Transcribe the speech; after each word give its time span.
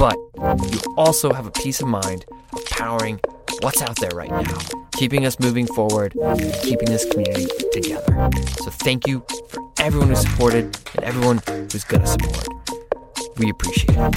but 0.00 0.16
you 0.72 0.80
also 0.96 1.30
have 1.30 1.46
a 1.46 1.50
peace 1.50 1.82
of 1.82 1.86
mind 1.86 2.24
of 2.54 2.64
powering 2.70 3.20
what's 3.60 3.82
out 3.82 3.94
there 4.00 4.08
right 4.14 4.30
now, 4.30 4.58
keeping 4.92 5.26
us 5.26 5.38
moving 5.38 5.66
forward, 5.66 6.14
keeping 6.62 6.88
this 6.88 7.04
community 7.04 7.46
together. 7.70 8.30
So 8.62 8.70
thank 8.70 9.06
you 9.06 9.22
for 9.50 9.60
everyone 9.78 10.08
who 10.08 10.16
supported 10.16 10.74
and 10.94 11.04
everyone 11.04 11.42
who's 11.46 11.84
going 11.84 12.00
to 12.00 12.06
support. 12.06 12.48
We 13.36 13.50
appreciate 13.50 13.90
it. 13.90 14.14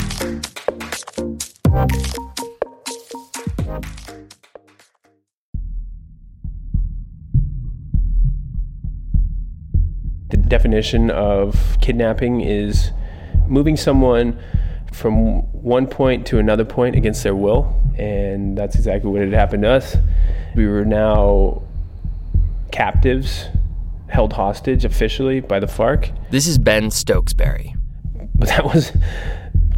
The 10.29 10.37
definition 10.47 11.11
of 11.11 11.77
kidnapping 11.81 12.39
is 12.39 12.91
moving 13.49 13.75
someone 13.75 14.41
from 14.93 15.41
one 15.51 15.87
point 15.87 16.25
to 16.27 16.39
another 16.39 16.63
point 16.63 16.95
against 16.95 17.23
their 17.23 17.35
will, 17.35 17.81
and 17.97 18.57
that's 18.57 18.75
exactly 18.75 19.09
what 19.09 19.21
had 19.21 19.33
happened 19.33 19.63
to 19.63 19.69
us. 19.69 19.97
We 20.55 20.67
were 20.67 20.85
now 20.85 21.63
captives, 22.71 23.45
held 24.07 24.33
hostage 24.33 24.85
officially 24.85 25.39
by 25.39 25.59
the 25.59 25.67
FARC. 25.67 26.11
This 26.29 26.47
is 26.47 26.57
Ben 26.57 26.85
Stookesberry. 26.85 27.75
But 28.35 28.49
that 28.49 28.65
was, 28.65 28.91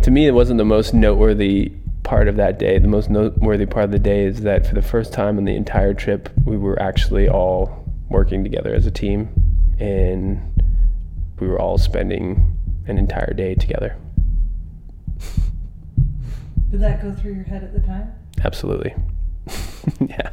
to 0.01 0.11
me, 0.11 0.27
it 0.27 0.31
wasn't 0.31 0.57
the 0.57 0.65
most 0.65 0.93
noteworthy 0.93 1.71
part 2.03 2.27
of 2.27 2.35
that 2.35 2.59
day. 2.59 2.77
The 2.77 2.87
most 2.87 3.09
noteworthy 3.09 3.65
part 3.65 3.85
of 3.85 3.91
the 3.91 3.99
day 3.99 4.25
is 4.25 4.41
that 4.41 4.67
for 4.67 4.75
the 4.75 4.81
first 4.81 5.11
time 5.13 5.37
in 5.37 5.45
the 5.45 5.55
entire 5.55 5.93
trip, 5.93 6.29
we 6.45 6.57
were 6.57 6.81
actually 6.81 7.27
all 7.27 7.83
working 8.09 8.43
together 8.43 8.73
as 8.73 8.85
a 8.85 8.91
team, 8.91 9.29
and 9.79 10.41
we 11.39 11.47
were 11.47 11.59
all 11.59 11.77
spending 11.77 12.57
an 12.87 12.97
entire 12.97 13.33
day 13.33 13.55
together. 13.55 13.97
Did 16.75 16.81
that 16.81 17.01
go 17.01 17.13
through 17.13 17.35
your 17.35 17.45
head 17.45 17.63
at 17.63 17.71
the 17.71 17.79
time? 17.79 18.11
Absolutely. 18.43 18.93
yeah. 20.09 20.31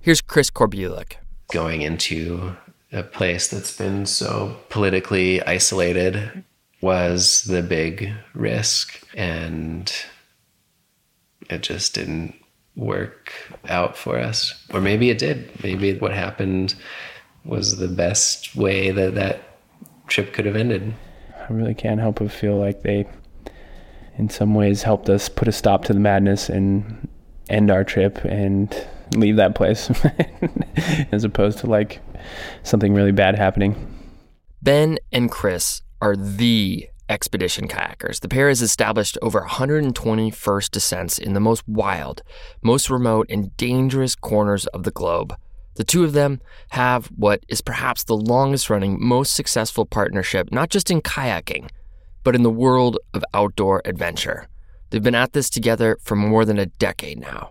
Here's 0.00 0.22
Chris 0.22 0.48
Korbulic. 0.48 1.16
Going 1.52 1.82
into 1.82 2.56
a 2.92 3.02
place 3.02 3.48
that's 3.48 3.76
been 3.76 4.06
so 4.06 4.56
politically 4.70 5.42
isolated 5.42 6.44
was 6.80 7.42
the 7.42 7.62
big 7.62 8.10
risk. 8.32 9.06
And 9.14 9.92
it 11.50 11.60
just 11.60 11.94
didn't 11.94 12.34
work 12.74 13.30
out 13.68 13.98
for 13.98 14.18
us. 14.18 14.54
Or 14.72 14.80
maybe 14.80 15.10
it 15.10 15.18
did. 15.18 15.62
Maybe 15.62 15.98
what 15.98 16.14
happened 16.14 16.74
was 17.44 17.76
the 17.76 17.88
best 17.88 18.56
way 18.56 18.92
that 18.92 19.14
that 19.16 19.42
trip 20.06 20.32
could 20.32 20.46
have 20.46 20.56
ended. 20.56 20.94
I 21.36 21.52
really 21.52 21.74
can't 21.74 22.00
help 22.00 22.20
but 22.20 22.32
feel 22.32 22.56
like 22.56 22.82
they 22.82 23.06
in 24.16 24.28
some 24.28 24.54
ways 24.54 24.82
helped 24.82 25.08
us 25.08 25.28
put 25.28 25.48
a 25.48 25.52
stop 25.52 25.84
to 25.84 25.92
the 25.92 26.00
madness 26.00 26.48
and 26.48 27.08
end 27.48 27.70
our 27.70 27.84
trip 27.84 28.24
and 28.24 28.86
leave 29.16 29.36
that 29.36 29.54
place 29.54 29.90
as 31.12 31.24
opposed 31.24 31.58
to 31.58 31.66
like 31.66 32.00
something 32.62 32.94
really 32.94 33.12
bad 33.12 33.36
happening. 33.36 33.74
Ben 34.62 34.98
and 35.12 35.30
Chris 35.30 35.82
are 36.00 36.16
the 36.16 36.88
expedition 37.08 37.68
kayakers. 37.68 38.20
The 38.20 38.28
pair 38.28 38.48
has 38.48 38.62
established 38.62 39.18
over 39.20 39.40
120 39.40 40.30
first 40.30 40.72
descents 40.72 41.18
in 41.18 41.34
the 41.34 41.40
most 41.40 41.66
wild, 41.68 42.22
most 42.62 42.88
remote, 42.88 43.26
and 43.28 43.54
dangerous 43.56 44.14
corners 44.14 44.66
of 44.68 44.84
the 44.84 44.90
globe. 44.90 45.36
The 45.76 45.84
two 45.84 46.04
of 46.04 46.12
them 46.12 46.40
have 46.70 47.06
what 47.06 47.44
is 47.48 47.60
perhaps 47.60 48.04
the 48.04 48.16
longest 48.16 48.70
running, 48.70 48.96
most 49.00 49.34
successful 49.34 49.84
partnership, 49.84 50.50
not 50.52 50.70
just 50.70 50.90
in 50.90 51.02
kayaking, 51.02 51.68
but 52.24 52.34
in 52.34 52.42
the 52.42 52.50
world 52.50 52.98
of 53.12 53.24
outdoor 53.32 53.82
adventure. 53.84 54.48
They've 54.90 55.02
been 55.02 55.14
at 55.14 55.32
this 55.32 55.48
together 55.48 55.98
for 56.02 56.16
more 56.16 56.44
than 56.44 56.58
a 56.58 56.66
decade 56.66 57.20
now. 57.20 57.50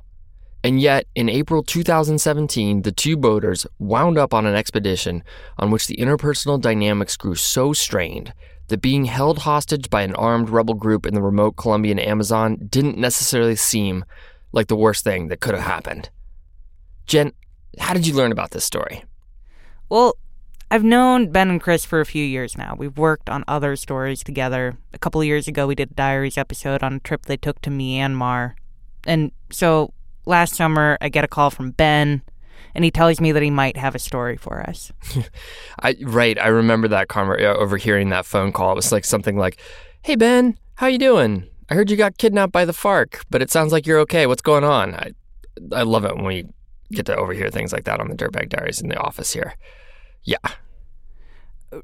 And 0.63 0.81
yet, 0.81 1.05
in 1.13 1.27
April 1.27 1.61
2017, 1.61 2.83
the 2.83 2.91
two 2.91 3.17
boaters 3.17 3.67
wound 3.79 4.17
up 4.17 4.33
on 4.33 4.45
an 4.45 4.55
expedition 4.55 5.23
on 5.57 5.71
which 5.71 5.87
the 5.87 5.97
interpersonal 5.97 6.59
dynamics 6.59 7.17
grew 7.17 7.35
so 7.35 7.73
strained 7.73 8.33
that 8.69 8.81
being 8.81 9.05
held 9.05 9.39
hostage 9.39 9.89
by 9.89 10.03
an 10.03 10.15
armed 10.15 10.49
rebel 10.49 10.73
group 10.73 11.05
in 11.05 11.13
the 11.13 11.21
remote 11.21 11.57
Colombian 11.57 11.99
Amazon 11.99 12.57
didn't 12.69 12.97
necessarily 12.97 13.57
seem 13.57 14.05
like 14.53 14.67
the 14.67 14.77
worst 14.77 15.03
thing 15.03 15.27
that 15.27 15.41
could 15.41 15.53
have 15.53 15.65
happened. 15.65 16.09
Jen, 17.07 17.33
how 17.77 17.93
did 17.93 18.07
you 18.07 18.13
learn 18.13 18.31
about 18.31 18.51
this 18.51 18.63
story? 18.63 19.03
Well, 19.89 20.17
I've 20.71 20.83
known 20.83 21.31
Ben 21.31 21.49
and 21.49 21.61
Chris 21.61 21.85
for 21.85 21.99
a 22.01 22.05
few 22.05 22.23
years 22.25 22.57
now. 22.57 22.75
We've 22.77 22.97
worked 22.97 23.29
on 23.29 23.43
other 23.47 23.75
stories 23.75 24.23
together. 24.23 24.77
A 24.93 24.97
couple 24.97 25.21
of 25.21 25.27
years 25.27 25.47
ago, 25.47 25.67
we 25.67 25.75
did 25.75 25.91
a 25.91 25.93
Diaries 25.93 26.37
episode 26.37 26.81
on 26.83 26.93
a 26.95 26.99
trip 26.99 27.25
they 27.25 27.37
took 27.37 27.61
to 27.61 27.69
Myanmar. 27.69 28.53
And 29.05 29.31
so 29.51 29.93
last 30.25 30.55
summer, 30.55 30.97
I 31.01 31.09
get 31.09 31.23
a 31.23 31.27
call 31.27 31.49
from 31.49 31.71
Ben, 31.71 32.21
and 32.73 32.83
he 32.83 32.91
tells 32.91 33.19
me 33.21 33.31
that 33.31 33.43
he 33.43 33.49
might 33.49 33.77
have 33.77 33.95
a 33.95 33.99
story 33.99 34.37
for 34.37 34.61
us. 34.61 34.91
I 35.79 35.95
right, 36.01 36.39
I 36.39 36.47
remember 36.47 36.87
that 36.87 37.07
conver- 37.07 37.41
uh, 37.41 37.57
overhearing 37.57 38.09
that 38.09 38.25
phone 38.25 38.51
call. 38.51 38.71
It 38.71 38.75
was 38.75 38.91
like 38.91 39.05
something 39.05 39.37
like, 39.37 39.57
"Hey 40.01 40.15
Ben, 40.15 40.57
how 40.75 40.87
you 40.87 40.97
doing? 40.97 41.47
I 41.69 41.75
heard 41.75 41.91
you 41.91 41.97
got 41.97 42.17
kidnapped 42.17 42.51
by 42.51 42.65
the 42.65 42.73
FARC, 42.73 43.23
but 43.29 43.41
it 43.41 43.51
sounds 43.51 43.71
like 43.71 43.85
you're 43.85 43.99
okay. 43.99 44.25
What's 44.25 44.41
going 44.41 44.63
on?" 44.63 44.95
I 44.95 45.11
I 45.71 45.83
love 45.83 46.05
it 46.05 46.15
when 46.15 46.25
we 46.25 46.45
get 46.91 47.05
to 47.07 47.15
overhear 47.15 47.49
things 47.49 47.73
like 47.73 47.83
that 47.85 47.99
on 47.99 48.07
the 48.07 48.15
Dirtbag 48.15 48.49
Diaries 48.49 48.81
in 48.81 48.89
the 48.89 48.97
office 48.97 49.33
here. 49.33 49.55
Yeah, 50.23 50.37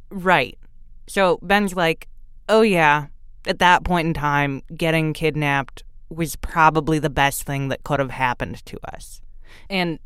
Right. 0.09 0.57
So 1.07 1.39
Ben's 1.41 1.75
like, 1.75 2.07
oh, 2.47 2.61
yeah, 2.61 3.07
at 3.45 3.59
that 3.59 3.83
point 3.83 4.07
in 4.07 4.13
time, 4.13 4.61
getting 4.75 5.13
kidnapped 5.13 5.83
was 6.09 6.35
probably 6.35 6.99
the 6.99 7.09
best 7.09 7.43
thing 7.43 7.69
that 7.69 7.83
could 7.83 7.99
have 7.99 8.11
happened 8.11 8.63
to 8.65 8.79
us. 8.93 9.21
And 9.69 9.99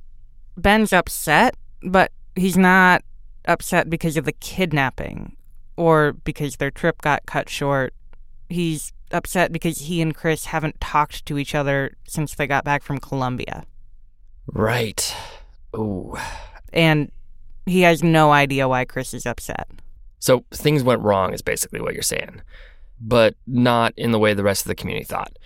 Ben's 0.57 0.93
upset, 0.93 1.55
but 1.81 2.11
he's 2.35 2.57
not 2.57 3.03
upset 3.45 3.89
because 3.89 4.17
of 4.17 4.25
the 4.25 4.33
kidnapping 4.33 5.35
or 5.75 6.13
because 6.13 6.57
their 6.57 6.71
trip 6.71 7.01
got 7.01 7.25
cut 7.25 7.49
short. 7.49 7.93
He's 8.49 8.93
upset 9.11 9.51
because 9.51 9.79
he 9.79 10.01
and 10.01 10.15
Chris 10.15 10.45
haven't 10.45 10.79
talked 10.79 11.25
to 11.25 11.37
each 11.37 11.55
other 11.55 11.95
since 12.07 12.35
they 12.35 12.47
got 12.47 12.63
back 12.63 12.83
from 12.83 12.99
Colombia. 12.99 13.63
right. 14.47 15.15
Ooh. 15.75 16.15
And 16.71 17.11
he 17.65 17.81
has 17.81 18.03
no 18.03 18.31
idea 18.31 18.67
why 18.67 18.85
Chris 18.85 19.13
is 19.13 19.25
upset. 19.25 19.69
So 20.19 20.45
things 20.51 20.83
went 20.83 21.01
wrong, 21.01 21.33
is 21.33 21.41
basically 21.41 21.81
what 21.81 21.93
you're 21.93 22.01
saying, 22.01 22.41
but 22.99 23.35
not 23.45 23.93
in 23.97 24.11
the 24.11 24.19
way 24.19 24.33
the 24.33 24.43
rest 24.43 24.63
of 24.63 24.69
the 24.69 24.75
community 24.75 25.05
thought. 25.05 25.37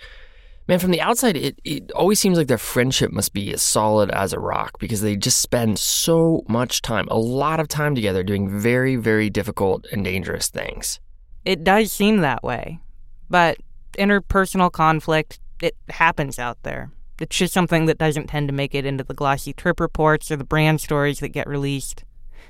Man, 0.68 0.78
from 0.78 0.90
the 0.90 1.00
outside, 1.00 1.34
it, 1.36 1.58
it 1.64 1.90
always 1.92 2.20
seems 2.20 2.36
like 2.36 2.46
their 2.46 2.58
friendship 2.58 3.10
must 3.10 3.32
be 3.32 3.54
as 3.54 3.62
solid 3.62 4.10
as 4.10 4.34
a 4.34 4.38
rock 4.38 4.78
because 4.78 5.00
they 5.00 5.16
just 5.16 5.40
spend 5.40 5.78
so 5.78 6.44
much 6.46 6.82
time, 6.82 7.08
a 7.10 7.18
lot 7.18 7.58
of 7.58 7.68
time 7.68 7.94
together 7.94 8.22
doing 8.22 8.50
very, 8.50 8.94
very 8.94 9.30
difficult 9.30 9.86
and 9.90 10.04
dangerous 10.04 10.48
things. 10.48 11.00
It 11.46 11.64
does 11.64 11.90
seem 11.90 12.18
that 12.18 12.42
way. 12.42 12.80
But 13.30 13.56
interpersonal 13.98 14.70
conflict, 14.70 15.40
it 15.62 15.74
happens 15.88 16.38
out 16.38 16.62
there. 16.64 16.90
It's 17.18 17.36
just 17.36 17.54
something 17.54 17.86
that 17.86 17.98
doesn't 17.98 18.28
tend 18.28 18.48
to 18.48 18.54
make 18.54 18.74
it 18.74 18.84
into 18.84 19.04
the 19.04 19.14
glossy 19.14 19.52
trip 19.54 19.80
reports 19.80 20.30
or 20.30 20.36
the 20.36 20.44
brand 20.44 20.82
stories 20.82 21.20
that 21.20 21.30
get 21.30 21.48
released. 21.48 22.04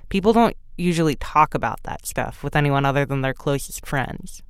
People 0.08 0.32
don't 0.32 0.56
usually 0.76 1.16
talk 1.16 1.54
about 1.54 1.82
that 1.82 2.06
stuff 2.06 2.42
with 2.42 2.56
anyone 2.56 2.84
other 2.84 3.04
than 3.04 3.20
their 3.20 3.34
closest 3.34 3.84
friends. 3.86 4.42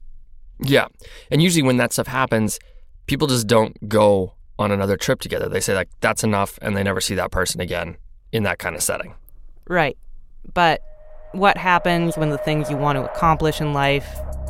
Yeah. 0.60 0.86
And 1.30 1.42
usually 1.42 1.62
when 1.62 1.76
that 1.78 1.92
stuff 1.92 2.06
happens, 2.06 2.58
people 3.06 3.28
just 3.28 3.46
don't 3.46 3.88
go 3.88 4.34
on 4.58 4.70
another 4.70 4.96
trip 4.96 5.20
together. 5.20 5.48
They 5.48 5.60
say, 5.60 5.74
like, 5.74 5.88
that's 6.00 6.24
enough, 6.24 6.58
and 6.60 6.76
they 6.76 6.82
never 6.82 7.00
see 7.00 7.14
that 7.14 7.30
person 7.30 7.60
again 7.60 7.96
in 8.32 8.42
that 8.42 8.58
kind 8.58 8.74
of 8.74 8.82
setting. 8.82 9.14
Right. 9.68 9.96
But 10.52 10.82
what 11.32 11.56
happens 11.56 12.16
when 12.16 12.30
the 12.30 12.38
things 12.38 12.70
you 12.70 12.76
want 12.76 12.96
to 12.96 13.04
accomplish 13.04 13.60
in 13.60 13.72
life, 13.72 14.06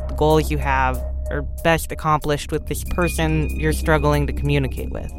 the 0.07 0.15
goals 0.15 0.49
you 0.49 0.57
have, 0.57 0.97
are 1.29 1.43
best 1.63 1.91
accomplished 1.91 2.51
with 2.51 2.67
this 2.67 2.83
person 2.83 3.49
you're 3.59 3.73
struggling 3.73 4.25
to 4.25 4.33
communicate 4.33 4.89
with? 4.89 5.11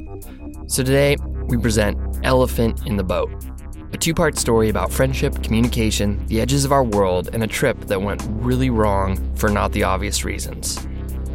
So 0.66 0.82
today, 0.82 1.16
we 1.46 1.56
present 1.56 1.98
Elephant 2.24 2.84
in 2.86 2.96
the 2.96 3.04
Boat, 3.04 3.30
a 3.92 3.98
two 3.98 4.14
part 4.14 4.38
story 4.38 4.68
about 4.68 4.92
friendship, 4.92 5.42
communication, 5.42 6.24
the 6.26 6.40
edges 6.40 6.64
of 6.64 6.72
our 6.72 6.84
world, 6.84 7.30
and 7.32 7.42
a 7.42 7.46
trip 7.46 7.78
that 7.86 8.00
went 8.00 8.22
really 8.28 8.70
wrong 8.70 9.18
for 9.36 9.48
not 9.50 9.72
the 9.72 9.82
obvious 9.82 10.24
reasons. 10.24 10.86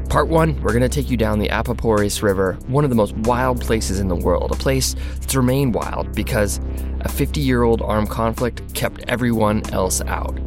Part 0.09 0.27
one, 0.29 0.61
we're 0.61 0.71
going 0.71 0.81
to 0.81 0.89
take 0.89 1.09
you 1.09 1.17
down 1.17 1.39
the 1.39 1.49
Apaporis 1.49 2.21
River, 2.21 2.53
one 2.67 2.83
of 2.83 2.89
the 2.89 2.95
most 2.95 3.15
wild 3.17 3.59
places 3.59 3.99
in 3.99 4.07
the 4.07 4.15
world, 4.15 4.51
a 4.51 4.55
place 4.55 4.95
that's 5.19 5.35
remained 5.35 5.73
wild 5.73 6.13
because 6.15 6.59
a 7.01 7.09
50 7.09 7.41
year 7.41 7.63
old 7.63 7.81
armed 7.81 8.09
conflict 8.09 8.73
kept 8.73 9.03
everyone 9.07 9.67
else 9.71 10.01
out. 10.01 10.37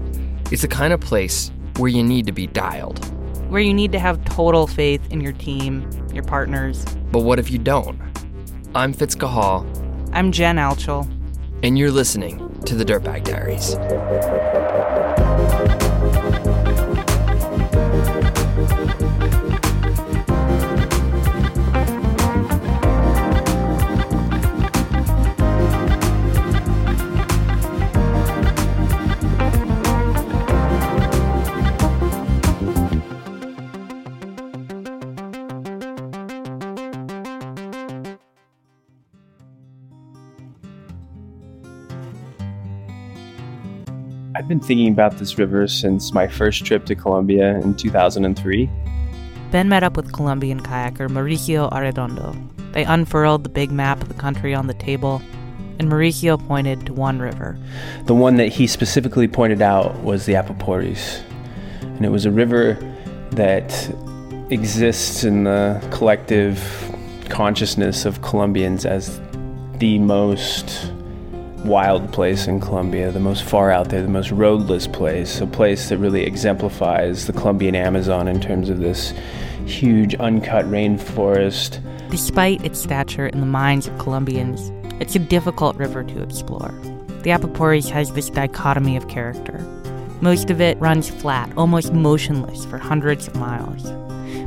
It's 0.51 0.63
the 0.63 0.69
kind 0.69 0.93
of 0.93 1.01
place 1.01 1.51
where 1.77 1.91
you 1.91 2.03
need 2.03 2.25
to 2.27 2.33
be 2.33 2.47
dialed. 2.47 3.05
Where 3.51 3.61
you 3.61 3.75
need 3.75 3.93
to 3.93 3.99
have 3.99 4.25
total 4.25 4.67
faith 4.67 5.03
in 5.11 5.21
your 5.21 5.33
team, 5.33 5.89
your 6.15 6.25
partners. 6.25 6.85
But 7.13 7.21
what 7.21 7.39
if 7.39 7.51
you 7.51 7.59
don't? 7.59 8.01
I'm 8.75 8.93
Fitz. 8.93 9.17
I'm 9.21 10.33
Jen 10.33 10.57
Altschul. 10.57 11.18
And 11.63 11.77
you're 11.77 11.91
listening 11.91 12.61
to 12.67 12.77
the 12.77 12.85
Dirtbag 12.85 13.25
Diaries. 13.25 13.75
Thinking 44.69 44.93
about 44.93 45.17
this 45.17 45.39
river 45.39 45.67
since 45.67 46.13
my 46.13 46.29
first 46.29 46.63
trip 46.67 46.85
to 46.85 46.95
Colombia 46.95 47.59
in 47.61 47.75
2003. 47.75 48.69
Ben 49.51 49.67
met 49.67 49.83
up 49.83 49.97
with 49.97 50.13
Colombian 50.13 50.61
kayaker 50.61 51.09
Mauricio 51.09 51.73
Arredondo. 51.73 52.37
They 52.75 52.85
unfurled 52.85 53.45
the 53.45 53.49
big 53.49 53.73
map 53.73 54.03
of 54.03 54.09
the 54.09 54.15
country 54.15 54.55
on 54.55 54.67
the 54.67 54.75
table, 54.75 55.23
and 55.79 55.91
Mauricio 55.91 56.39
pointed 56.47 56.85
to 56.85 56.93
one 56.93 57.19
river. 57.19 57.59
The 58.05 58.15
one 58.15 58.37
that 58.37 58.49
he 58.49 58.67
specifically 58.67 59.27
pointed 59.27 59.63
out 59.63 59.99
was 60.05 60.27
the 60.27 60.35
Apaporis. 60.35 61.23
And 61.81 62.05
it 62.05 62.11
was 62.11 62.27
a 62.27 62.31
river 62.31 62.77
that 63.31 63.73
exists 64.51 65.25
in 65.25 65.45
the 65.45 65.83
collective 65.91 66.61
consciousness 67.31 68.05
of 68.05 68.21
Colombians 68.21 68.85
as 68.85 69.19
the 69.79 69.99
most 69.99 70.93
wild 71.65 72.13
place 72.13 72.47
in 72.47 72.61
Colombia, 72.61 73.11
the 73.11 73.21
most 73.21 73.43
far 73.43 73.71
out 73.71 73.89
there, 73.89 74.03
the 74.03 74.09
most 74.09 74.31
roadless 74.31 74.87
place, 74.87 75.41
a 75.41 75.47
place 75.47 75.89
that 75.89 75.99
really 75.99 76.25
exemplifies 76.25 77.27
the 77.27 77.33
Colombian 77.33 77.75
Amazon 77.75 78.29
in 78.29 78.41
terms 78.41 78.71
of 78.71 78.79
this 78.79 79.13
huge 79.67 80.15
uncut 80.17 80.65
rainforest. 80.67 81.81
Despite 82.11 82.65
its 82.65 82.81
stature 82.81 83.27
in 83.27 83.41
the 83.41 83.47
minds 83.47 83.87
of 83.87 83.99
Colombians, 83.99 84.73
it's 85.01 85.15
a 85.15 85.21
difficult 85.21 85.77
river 85.77 86.03
to 86.05 86.23
explore. 86.23 86.73
The 87.23 87.31
Apaporis 87.31 87.91
has 87.91 88.13
this 88.13 88.31
dichotomy 88.31 88.97
of 88.97 89.09
character. 89.09 89.59
Most 90.21 90.51
of 90.51 90.61
it 90.61 90.79
runs 90.79 91.11
flat, 91.11 91.53
almost 91.57 91.93
motionless 91.93 92.65
for 92.65 92.79
hundreds 92.79 93.29
of 93.29 93.37
miles. 93.37 93.85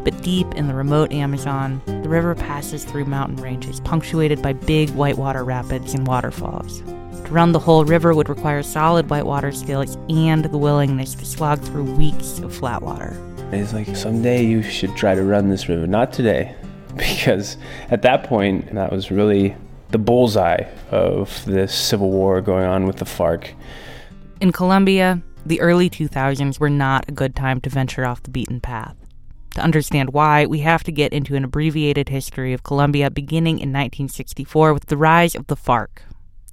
But 0.04 0.22
deep 0.22 0.54
in 0.56 0.68
the 0.68 0.74
remote 0.74 1.12
Amazon, 1.12 1.82
the 1.86 2.10
river 2.10 2.36
passes 2.36 2.84
through 2.84 3.06
mountain 3.06 3.38
ranges 3.38 3.80
punctuated 3.80 4.42
by 4.42 4.54
big 4.54 4.90
whitewater 4.92 5.44
rapids 5.44 5.94
and 5.94 6.08
waterfalls. 6.08 6.82
To 7.26 7.32
run 7.32 7.52
the 7.52 7.60
whole 7.60 7.86
river 7.86 8.14
would 8.14 8.30
require 8.30 8.64
solid 8.64 9.10
whitewater 9.10 9.52
skills 9.52 9.98
and 10.10 10.46
the 10.46 10.58
willingness 10.58 11.16
to 11.16 11.26
slog 11.26 11.62
through 11.62 11.96
weeks 11.96 12.40
of 12.40 12.54
flat 12.54 12.82
water. 12.82 13.20
It's 13.52 13.74
like, 13.74 13.96
someday 13.96 14.46
you 14.46 14.64
should 14.64 14.96
try 14.96 15.16
to 15.16 15.24
run 15.24 15.50
this 15.50 15.68
river. 15.70 15.88
Not 15.88 16.14
today. 16.14 16.56
Because 16.98 17.56
at 17.90 18.02
that 18.02 18.26
point, 18.26 18.76
that 18.76 18.92
was 18.92 19.12
really 19.12 19.56
the 19.92 19.98
bullseye 19.98 20.66
of 20.90 21.44
this 21.46 21.74
civil 21.74 22.12
war 22.12 22.42
going 22.42 22.66
on 22.66 22.86
with 22.86 22.98
the 22.98 23.06
FARC. 23.06 23.54
In 24.42 24.52
Colombia, 24.52 25.22
the 25.46 25.62
early 25.62 25.90
2000s 25.90 26.60
were 26.60 26.70
not 26.70 27.08
a 27.08 27.14
good 27.14 27.34
time 27.36 27.62
to 27.62 27.70
venture 27.70 28.06
off 28.06 28.24
the 28.24 28.30
beaten 28.30 28.60
path. 28.60 28.96
To 29.56 29.62
understand 29.62 30.14
why, 30.14 30.46
we 30.46 30.60
have 30.60 30.84
to 30.84 30.92
get 30.92 31.14
into 31.14 31.36
an 31.36 31.44
abbreviated 31.44 32.10
history 32.10 32.54
of 32.54 32.64
Colombia 32.64 33.10
beginning 33.10 33.56
in 33.56 33.70
1964 33.70 34.74
with 34.74 34.86
the 34.86 34.98
rise 34.98 35.36
of 35.36 35.48
the 35.48 35.58
FARC, 35.58 36.04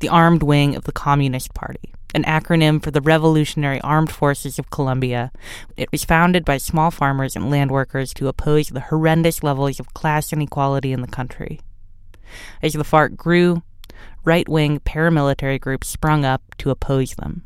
the 0.00 0.09
armed 0.09 0.43
wing 0.43 0.77
of 0.77 0.85
the 0.85 0.93
Communist 0.93 1.55
Party, 1.55 1.93
an 2.15 2.23
acronym 2.25 2.83
for 2.83 2.91
the 2.91 3.00
Revolutionary 3.00 3.81
Armed 3.81 4.11
Forces 4.12 4.59
of 4.59 4.71
Colombia. 4.71 5.33
It 5.77 5.91
was 5.91 6.05
founded 6.05 6.45
by 6.45 6.59
small 6.59 6.91
farmers 6.91 7.35
and 7.35 7.50
land 7.50 7.71
workers 7.71 8.15
to 8.15 8.29
oppose 8.29 8.69
the 8.69 8.81
horrendous 8.81 9.43
levels 9.43 9.81
of 9.81 9.95
class 9.95 10.33
inequality 10.33 10.93
in 10.93 11.00
the 11.00 11.09
country. 11.09 11.61
As 12.62 12.75
the 12.75 12.85
FARC 12.85 13.17
grew, 13.17 13.62
right 14.25 14.49
wing 14.49 14.79
paramilitary 14.81 15.61
groups 15.61 15.89
sprung 15.89 16.25
up 16.25 16.43
to 16.59 16.71
oppose 16.71 17.15
them. 17.15 17.44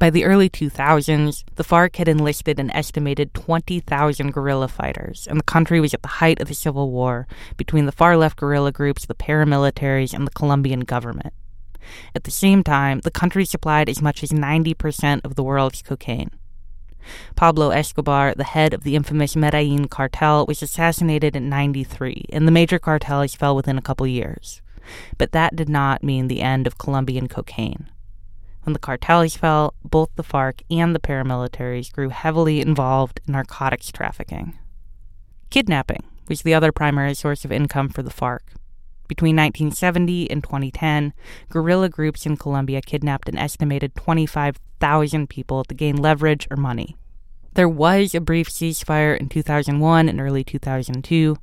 By 0.00 0.10
the 0.10 0.24
early 0.24 0.50
2000s, 0.50 1.44
the 1.54 1.62
FARC 1.62 1.94
had 1.94 2.08
enlisted 2.08 2.58
an 2.58 2.72
estimated 2.72 3.32
20,000 3.34 4.32
guerrilla 4.32 4.66
fighters, 4.66 5.28
and 5.30 5.38
the 5.38 5.44
country 5.44 5.80
was 5.80 5.94
at 5.94 6.02
the 6.02 6.08
height 6.08 6.40
of 6.40 6.48
the 6.48 6.54
civil 6.54 6.90
war 6.90 7.28
between 7.56 7.86
the 7.86 7.92
far 7.92 8.16
left 8.16 8.36
guerrilla 8.36 8.72
groups, 8.72 9.06
the 9.06 9.14
paramilitaries, 9.14 10.12
and 10.12 10.26
the 10.26 10.32
Colombian 10.32 10.80
government. 10.80 11.32
At 12.14 12.24
the 12.24 12.30
same 12.30 12.62
time, 12.62 13.00
the 13.00 13.10
country 13.10 13.44
supplied 13.44 13.88
as 13.88 14.02
much 14.02 14.22
as 14.22 14.30
90% 14.30 15.24
of 15.24 15.34
the 15.34 15.42
world's 15.42 15.82
cocaine. 15.82 16.30
Pablo 17.34 17.70
Escobar, 17.70 18.34
the 18.34 18.44
head 18.44 18.72
of 18.72 18.84
the 18.84 18.94
infamous 18.96 19.34
Medellin 19.34 19.88
cartel, 19.88 20.46
was 20.46 20.62
assassinated 20.62 21.34
in 21.34 21.48
93, 21.48 22.26
and 22.32 22.46
the 22.46 22.52
major 22.52 22.78
cartels 22.78 23.34
fell 23.34 23.56
within 23.56 23.78
a 23.78 23.82
couple 23.82 24.06
years. 24.06 24.62
But 25.18 25.32
that 25.32 25.56
did 25.56 25.68
not 25.68 26.02
mean 26.02 26.28
the 26.28 26.42
end 26.42 26.66
of 26.66 26.78
Colombian 26.78 27.28
cocaine. 27.28 27.88
When 28.64 28.72
the 28.72 28.78
cartels 28.78 29.36
fell, 29.36 29.74
both 29.82 30.10
the 30.14 30.22
FARC 30.22 30.62
and 30.70 30.94
the 30.94 31.00
paramilitaries 31.00 31.92
grew 31.92 32.10
heavily 32.10 32.60
involved 32.60 33.20
in 33.26 33.32
narcotics 33.32 33.90
trafficking. 33.90 34.56
Kidnapping 35.50 36.04
was 36.28 36.42
the 36.42 36.54
other 36.54 36.70
primary 36.70 37.14
source 37.14 37.44
of 37.44 37.50
income 37.50 37.88
for 37.88 38.02
the 38.02 38.10
FARC. 38.10 38.40
Between 39.12 39.36
1970 39.36 40.30
and 40.30 40.42
2010, 40.42 41.12
guerrilla 41.50 41.90
groups 41.90 42.24
in 42.24 42.38
Colombia 42.38 42.80
kidnapped 42.80 43.28
an 43.28 43.36
estimated 43.36 43.94
25,000 43.94 45.28
people 45.28 45.64
to 45.64 45.74
gain 45.74 45.96
leverage 45.96 46.48
or 46.50 46.56
money. 46.56 46.96
There 47.52 47.68
was 47.68 48.14
a 48.14 48.22
brief 48.22 48.48
ceasefire 48.48 49.14
in 49.14 49.28
2001 49.28 50.08
and 50.08 50.18
early 50.18 50.42
2002, 50.42 51.36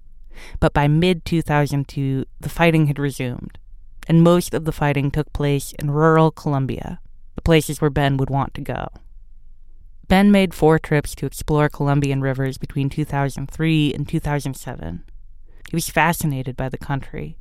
but 0.59 0.73
by 0.73 0.87
mid 0.87 1.23
2002, 1.25 2.25
the 2.39 2.49
fighting 2.49 2.87
had 2.87 2.97
resumed, 2.97 3.59
and 4.07 4.23
most 4.23 4.55
of 4.55 4.65
the 4.65 4.71
fighting 4.71 5.11
took 5.11 5.31
place 5.31 5.71
in 5.73 5.91
rural 5.91 6.31
Colombia, 6.31 6.99
the 7.35 7.43
places 7.43 7.79
where 7.79 7.91
Ben 7.91 8.17
would 8.17 8.31
want 8.31 8.55
to 8.55 8.61
go. 8.61 8.87
Ben 10.07 10.31
made 10.31 10.55
four 10.55 10.79
trips 10.79 11.13
to 11.13 11.27
explore 11.27 11.69
Colombian 11.69 12.19
rivers 12.19 12.57
between 12.57 12.89
2003 12.89 13.93
and 13.93 14.09
2007. 14.09 15.03
He 15.69 15.75
was 15.75 15.87
fascinated 15.87 16.57
by 16.57 16.67
the 16.67 16.79
country, 16.79 17.37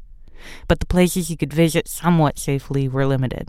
but 0.66 0.80
the 0.80 0.87
places 0.87 1.28
he 1.28 1.37
could 1.37 1.52
visit 1.52 1.88
somewhat 1.88 2.38
safely 2.38 2.88
were 2.88 3.07
limited. 3.07 3.49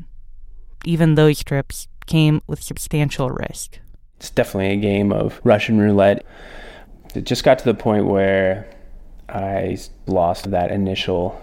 Even 0.86 1.16
those 1.16 1.44
trips 1.44 1.88
came 2.06 2.42
with 2.48 2.64
substantial 2.64 3.30
risk. 3.30 3.80
It's 4.18 4.30
definitely 4.30 4.72
a 4.72 4.78
game 4.78 5.12
of 5.12 5.40
Russian 5.44 5.80
roulette. 5.80 6.26
It 7.16 7.26
just 7.26 7.44
got 7.44 7.60
to 7.60 7.66
the 7.66 7.74
point 7.74 8.06
where 8.06 8.68
I 9.28 9.78
lost 10.08 10.52
that 10.52 10.72
initial 10.72 11.40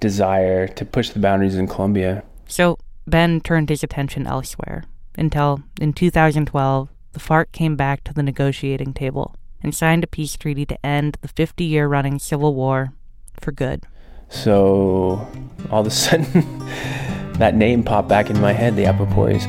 desire 0.00 0.66
to 0.66 0.84
push 0.84 1.10
the 1.10 1.20
boundaries 1.20 1.54
in 1.54 1.68
Colombia. 1.68 2.24
So 2.48 2.78
Ben 3.06 3.40
turned 3.40 3.68
his 3.68 3.82
attention 3.82 4.26
elsewhere 4.26 4.84
until, 5.16 5.62
in 5.80 5.92
2012, 5.92 6.88
the 7.12 7.20
FARC 7.20 7.52
came 7.52 7.76
back 7.76 8.02
to 8.04 8.14
the 8.14 8.22
negotiating 8.22 8.94
table 8.94 9.36
and 9.62 9.74
signed 9.74 10.02
a 10.02 10.08
peace 10.08 10.36
treaty 10.36 10.66
to 10.66 10.86
end 10.86 11.18
the 11.20 11.28
50 11.28 11.64
year 11.64 11.86
running 11.86 12.18
civil 12.18 12.54
war 12.54 12.92
for 13.40 13.52
good. 13.52 13.86
So 14.32 15.28
all 15.70 15.82
of 15.82 15.86
a 15.86 15.90
sudden, 15.90 16.24
that 17.34 17.54
name 17.54 17.84
popped 17.84 18.08
back 18.08 18.30
in 18.30 18.40
my 18.40 18.52
head, 18.52 18.76
the 18.76 18.84
Apaporis. 18.84 19.46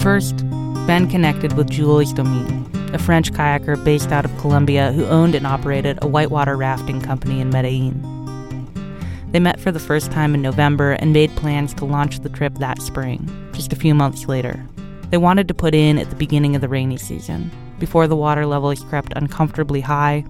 First, 0.00 0.44
Ben 0.86 1.08
connected 1.10 1.54
with 1.54 1.68
Jules 1.68 2.12
Domin, 2.12 2.94
a 2.94 2.98
French 2.98 3.32
kayaker 3.32 3.82
based 3.82 4.12
out 4.12 4.24
of 4.24 4.38
Colombia 4.38 4.92
who 4.92 5.04
owned 5.06 5.34
and 5.34 5.46
operated 5.46 5.98
a 6.02 6.06
whitewater 6.06 6.56
rafting 6.56 7.00
company 7.00 7.40
in 7.40 7.50
Medellin. 7.50 8.15
They 9.32 9.40
met 9.40 9.60
for 9.60 9.72
the 9.72 9.80
first 9.80 10.12
time 10.12 10.34
in 10.34 10.42
November 10.42 10.92
and 10.92 11.12
made 11.12 11.34
plans 11.36 11.74
to 11.74 11.84
launch 11.84 12.20
the 12.20 12.28
trip 12.28 12.54
that 12.54 12.80
spring, 12.80 13.28
just 13.52 13.72
a 13.72 13.76
few 13.76 13.94
months 13.94 14.28
later. 14.28 14.64
They 15.10 15.18
wanted 15.18 15.48
to 15.48 15.54
put 15.54 15.74
in 15.74 15.98
at 15.98 16.10
the 16.10 16.16
beginning 16.16 16.54
of 16.54 16.62
the 16.62 16.68
rainy 16.68 16.96
season, 16.96 17.50
before 17.78 18.06
the 18.06 18.16
water 18.16 18.46
levels 18.46 18.82
crept 18.84 19.12
uncomfortably 19.16 19.80
high, 19.80 20.24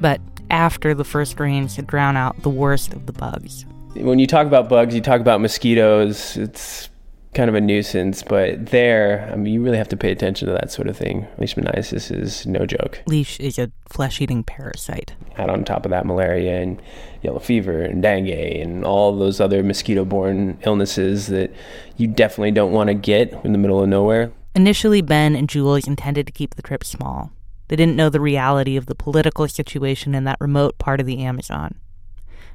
but 0.00 0.20
after 0.50 0.94
the 0.94 1.04
first 1.04 1.40
rains 1.40 1.76
had 1.76 1.86
drowned 1.86 2.18
out 2.18 2.42
the 2.42 2.50
worst 2.50 2.92
of 2.92 3.06
the 3.06 3.12
bugs. 3.12 3.64
When 3.94 4.18
you 4.18 4.26
talk 4.26 4.46
about 4.46 4.68
bugs, 4.68 4.94
you 4.94 5.00
talk 5.00 5.20
about 5.20 5.40
mosquitoes. 5.40 6.36
It's 6.36 6.90
kind 7.34 7.48
of 7.48 7.54
a 7.54 7.60
nuisance, 7.60 8.22
but 8.22 8.66
there, 8.66 9.28
I 9.32 9.36
mean, 9.36 9.52
you 9.52 9.62
really 9.62 9.76
have 9.76 9.88
to 9.88 9.96
pay 9.96 10.10
attention 10.10 10.46
to 10.46 10.54
that 10.54 10.70
sort 10.70 10.88
of 10.88 10.96
thing. 10.96 11.26
Leishmaniasis 11.38 12.10
is 12.16 12.46
no 12.46 12.64
joke. 12.64 13.02
Leash 13.06 13.38
is 13.40 13.58
a 13.58 13.70
flesh 13.88 14.20
eating 14.20 14.44
parasite. 14.44 15.14
Add 15.36 15.50
on 15.50 15.64
top 15.64 15.84
of 15.84 15.90
that 15.90 16.06
malaria 16.06 16.60
and 16.60 16.80
yellow 17.22 17.40
fever 17.40 17.82
and 17.82 18.02
dengue 18.02 18.28
and 18.30 18.84
all 18.84 19.16
those 19.16 19.40
other 19.40 19.62
mosquito 19.62 20.04
borne 20.04 20.58
illnesses 20.62 21.26
that 21.26 21.52
you 21.96 22.06
definitely 22.06 22.52
don't 22.52 22.72
want 22.72 22.88
to 22.88 22.94
get 22.94 23.32
in 23.44 23.52
the 23.52 23.58
middle 23.58 23.82
of 23.82 23.88
nowhere. 23.88 24.32
Initially, 24.54 25.02
Ben 25.02 25.34
and 25.34 25.48
Jules 25.48 25.86
intended 25.86 26.26
to 26.26 26.32
keep 26.32 26.54
the 26.54 26.62
trip 26.62 26.84
small. 26.84 27.32
They 27.68 27.76
didn't 27.76 27.96
know 27.96 28.10
the 28.10 28.20
reality 28.20 28.76
of 28.76 28.86
the 28.86 28.94
political 28.94 29.48
situation 29.48 30.14
in 30.14 30.24
that 30.24 30.36
remote 30.40 30.78
part 30.78 31.00
of 31.00 31.06
the 31.06 31.18
Amazon. 31.18 31.74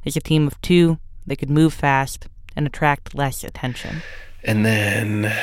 As 0.06 0.16
a 0.16 0.22
team 0.22 0.48
of 0.48 0.60
two, 0.62 0.98
they 1.28 1.36
could 1.36 1.50
move 1.50 1.74
fast 1.74 2.28
and 2.56 2.66
attract 2.66 3.16
less 3.16 3.44
attention. 3.44 4.02
And 4.44 4.66
then 4.66 5.34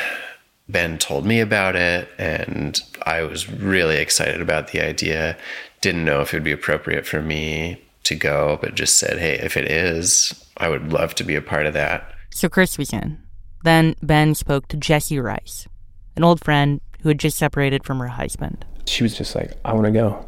Ben 0.69 0.99
told 0.99 1.27
me 1.27 1.41
about 1.41 1.77
it, 1.77 2.09
and 2.19 2.81
I 3.05 3.23
was 3.23 3.51
really 3.51 3.97
excited 3.97 4.41
about 4.41 4.69
the 4.69 4.81
idea. 4.81 5.37
Didn't 5.81 6.05
know 6.05 6.23
if 6.23 6.33
it 6.33 6.37
would 6.39 6.45
be 6.45 6.53
appropriate 6.53 7.07
for 7.07 7.23
me 7.23 7.83
to 8.05 8.15
go, 8.15 8.59
but 8.61 8.75
just 8.75 8.99
said, 8.99 9.19
hey, 9.19 9.35
if 9.35 9.57
it 9.57 9.71
is, 9.71 10.47
I 10.57 10.69
would 10.69 10.93
love 10.93 11.15
to 11.17 11.25
be 11.25 11.35
a 11.35 11.43
part 11.43 11.67
of 11.67 11.75
that. 11.75 12.11
So 12.31 12.49
Chris 12.49 12.79
was 12.79 12.93
in. 12.93 13.19
Then 13.65 13.97
Ben 14.03 14.35
spoke 14.35 14.69
to 14.69 14.77
Jessie 14.77 15.19
Rice, 15.19 15.67
an 16.15 16.25
old 16.25 16.43
friend 16.43 16.81
who 17.01 17.09
had 17.11 17.19
just 17.19 17.37
separated 17.37 17.85
from 17.85 17.99
her 17.99 18.09
husband. 18.09 18.65
She 18.87 19.03
was 19.03 19.17
just 19.17 19.35
like, 19.35 19.53
I 19.65 19.73
want 19.73 19.87
to 19.87 19.93
go. 19.93 20.27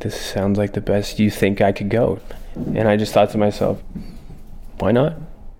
This 0.00 0.20
sounds 0.20 0.58
like 0.58 0.72
the 0.74 0.80
best 0.80 1.18
you 1.18 1.30
think 1.30 1.60
I 1.60 1.72
could 1.72 1.90
go. 1.90 2.20
And 2.54 2.88
I 2.88 2.96
just 2.96 3.12
thought 3.12 3.30
to 3.30 3.38
myself, 3.38 3.82
why 4.78 4.92
not? 4.92 5.16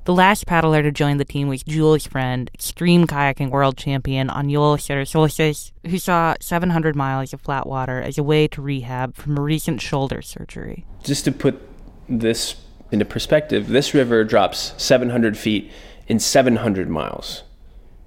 The 0.06 0.14
last 0.14 0.46
paddler 0.46 0.84
to 0.84 0.92
join 0.92 1.16
the 1.16 1.24
team 1.24 1.48
was 1.48 1.64
Jules' 1.64 2.06
friend, 2.06 2.48
extreme 2.54 3.08
kayaking 3.08 3.50
world 3.50 3.76
champion 3.76 4.28
Aniol 4.28 4.78
Serrasolses, 4.78 5.72
who 5.84 5.98
saw 5.98 6.36
700 6.40 6.94
miles 6.94 7.32
of 7.32 7.40
flat 7.40 7.66
water 7.66 8.00
as 8.00 8.16
a 8.16 8.22
way 8.22 8.46
to 8.46 8.62
rehab 8.62 9.16
from 9.16 9.36
a 9.36 9.40
recent 9.40 9.80
shoulder 9.80 10.22
surgery. 10.22 10.86
Just 11.02 11.24
to 11.24 11.32
put 11.32 11.60
this 12.08 12.54
into 12.92 13.04
perspective, 13.04 13.66
this 13.66 13.94
river 13.94 14.22
drops 14.22 14.74
700 14.76 15.36
feet 15.36 15.72
in 16.06 16.20
700 16.20 16.88
miles. 16.88 17.42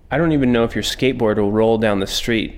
I 0.10 0.18
don't 0.18 0.32
even 0.32 0.54
know 0.54 0.64
if 0.64 0.76
your 0.76 0.86
skateboard 0.86 1.36
will 1.36 1.52
roll 1.52 1.78
down 1.78 2.00
the 2.00 2.08
street 2.08 2.58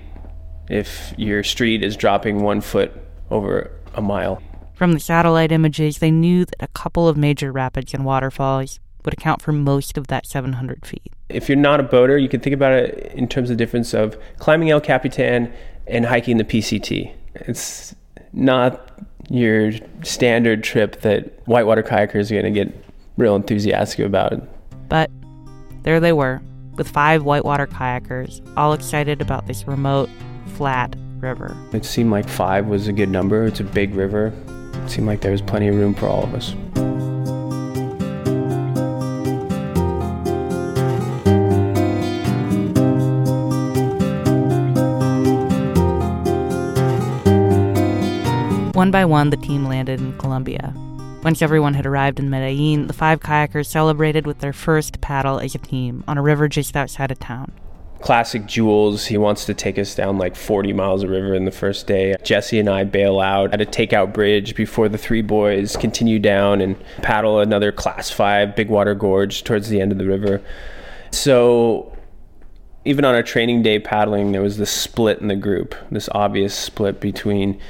if 0.68 1.12
your 1.18 1.42
street 1.42 1.82
is 1.82 1.96
dropping 1.96 2.44
one 2.44 2.60
foot 2.60 2.92
over 3.28 3.72
a 3.94 4.00
mile. 4.02 4.40
From 4.74 4.92
the 4.92 5.00
satellite 5.00 5.50
images, 5.50 5.98
they 5.98 6.12
knew 6.12 6.44
that 6.44 6.62
a 6.62 6.68
couple 6.68 7.08
of 7.08 7.16
major 7.16 7.50
rapids 7.50 7.92
and 7.92 8.04
waterfalls 8.04 8.78
would 9.04 9.14
account 9.14 9.42
for 9.42 9.52
most 9.52 9.98
of 9.98 10.06
that 10.08 10.26
700 10.26 10.86
feet. 10.86 11.12
If 11.28 11.48
you're 11.48 11.56
not 11.56 11.80
a 11.80 11.82
boater, 11.82 12.18
you 12.18 12.28
can 12.28 12.40
think 12.40 12.54
about 12.54 12.72
it 12.72 13.12
in 13.14 13.28
terms 13.28 13.50
of 13.50 13.56
the 13.56 13.64
difference 13.64 13.94
of 13.94 14.16
climbing 14.38 14.70
El 14.70 14.80
Capitan 14.80 15.52
and 15.86 16.06
hiking 16.06 16.36
the 16.36 16.44
PCT. 16.44 17.12
It's 17.34 17.94
not 18.32 19.00
your 19.28 19.72
standard 20.02 20.62
trip 20.62 21.00
that 21.02 21.46
whitewater 21.46 21.82
kayakers 21.82 22.30
are 22.30 22.40
going 22.40 22.52
to 22.52 22.64
get 22.64 22.84
real 23.16 23.36
enthusiastic 23.36 24.00
about. 24.04 24.42
But 24.88 25.10
there 25.82 26.00
they 26.00 26.12
were, 26.12 26.40
with 26.76 26.88
five 26.88 27.24
whitewater 27.24 27.66
kayakers, 27.66 28.40
all 28.56 28.72
excited 28.72 29.20
about 29.20 29.46
this 29.46 29.66
remote, 29.66 30.08
flat 30.54 30.94
river. 31.18 31.56
It 31.72 31.84
seemed 31.84 32.10
like 32.10 32.28
five 32.28 32.66
was 32.66 32.88
a 32.88 32.92
good 32.92 33.08
number. 33.08 33.46
It's 33.46 33.60
a 33.60 33.64
big 33.64 33.94
river. 33.94 34.32
It 34.84 34.90
seemed 34.90 35.06
like 35.06 35.20
there 35.20 35.32
was 35.32 35.42
plenty 35.42 35.68
of 35.68 35.76
room 35.76 35.94
for 35.94 36.08
all 36.08 36.24
of 36.24 36.34
us. 36.34 36.54
One 48.82 48.90
by 48.90 49.04
one, 49.04 49.30
the 49.30 49.36
team 49.36 49.66
landed 49.66 50.00
in 50.00 50.18
Colombia. 50.18 50.74
Once 51.22 51.40
everyone 51.40 51.74
had 51.74 51.86
arrived 51.86 52.18
in 52.18 52.28
Medellin, 52.28 52.88
the 52.88 52.92
five 52.92 53.20
kayakers 53.20 53.66
celebrated 53.66 54.26
with 54.26 54.40
their 54.40 54.52
first 54.52 55.00
paddle 55.00 55.38
as 55.38 55.54
a 55.54 55.58
team 55.58 56.02
on 56.08 56.18
a 56.18 56.22
river 56.22 56.48
just 56.48 56.74
outside 56.74 57.12
of 57.12 57.20
town. 57.20 57.52
Classic 58.00 58.44
Jules, 58.44 59.06
he 59.06 59.16
wants 59.16 59.44
to 59.44 59.54
take 59.54 59.78
us 59.78 59.94
down 59.94 60.18
like 60.18 60.34
40 60.34 60.72
miles 60.72 61.04
of 61.04 61.10
river 61.10 61.32
in 61.32 61.44
the 61.44 61.52
first 61.52 61.86
day. 61.86 62.16
Jesse 62.24 62.58
and 62.58 62.68
I 62.68 62.82
bail 62.82 63.20
out 63.20 63.54
at 63.54 63.60
a 63.60 63.64
takeout 63.64 64.12
bridge 64.12 64.56
before 64.56 64.88
the 64.88 64.98
three 64.98 65.22
boys 65.22 65.76
continue 65.76 66.18
down 66.18 66.60
and 66.60 66.74
paddle 67.02 67.38
another 67.38 67.70
class 67.70 68.10
five 68.10 68.56
big 68.56 68.68
water 68.68 68.96
gorge 68.96 69.44
towards 69.44 69.68
the 69.68 69.80
end 69.80 69.92
of 69.92 69.98
the 69.98 70.06
river. 70.06 70.42
So 71.12 71.96
even 72.84 73.04
on 73.04 73.14
our 73.14 73.22
training 73.22 73.62
day 73.62 73.78
paddling, 73.78 74.32
there 74.32 74.42
was 74.42 74.58
this 74.58 74.72
split 74.72 75.20
in 75.20 75.28
the 75.28 75.36
group, 75.36 75.76
this 75.92 76.08
obvious 76.12 76.52
split 76.52 77.00
between 77.00 77.60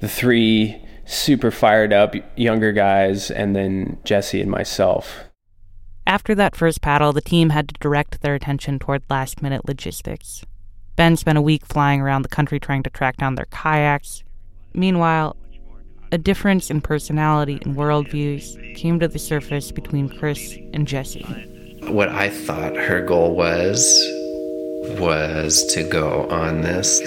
the 0.00 0.08
three 0.08 0.80
super 1.04 1.50
fired 1.50 1.92
up 1.92 2.14
younger 2.36 2.72
guys 2.72 3.30
and 3.30 3.56
then 3.56 3.98
Jesse 4.04 4.40
and 4.40 4.50
myself. 4.50 5.24
After 6.06 6.34
that 6.34 6.56
first 6.56 6.80
paddle, 6.80 7.12
the 7.12 7.20
team 7.20 7.50
had 7.50 7.68
to 7.68 7.74
direct 7.80 8.20
their 8.22 8.34
attention 8.34 8.78
toward 8.78 9.02
last 9.10 9.42
minute 9.42 9.66
logistics. 9.66 10.44
Ben 10.96 11.16
spent 11.16 11.38
a 11.38 11.42
week 11.42 11.66
flying 11.66 12.00
around 12.00 12.22
the 12.22 12.28
country 12.28 12.58
trying 12.58 12.82
to 12.82 12.90
track 12.90 13.18
down 13.18 13.34
their 13.34 13.46
kayaks. 13.46 14.24
Meanwhile, 14.74 15.36
a 16.10 16.18
difference 16.18 16.70
in 16.70 16.80
personality 16.80 17.58
and 17.62 17.76
worldviews 17.76 18.76
came 18.76 18.98
to 19.00 19.08
the 19.08 19.18
surface 19.18 19.70
between 19.70 20.08
Chris 20.08 20.56
and 20.72 20.88
Jesse. 20.88 21.24
What 21.82 22.08
I 22.08 22.30
thought 22.30 22.76
her 22.76 23.02
goal 23.04 23.34
was 23.34 23.84
was 24.98 25.66
to 25.74 25.82
go 25.82 26.26
on 26.30 26.62
this 26.62 26.98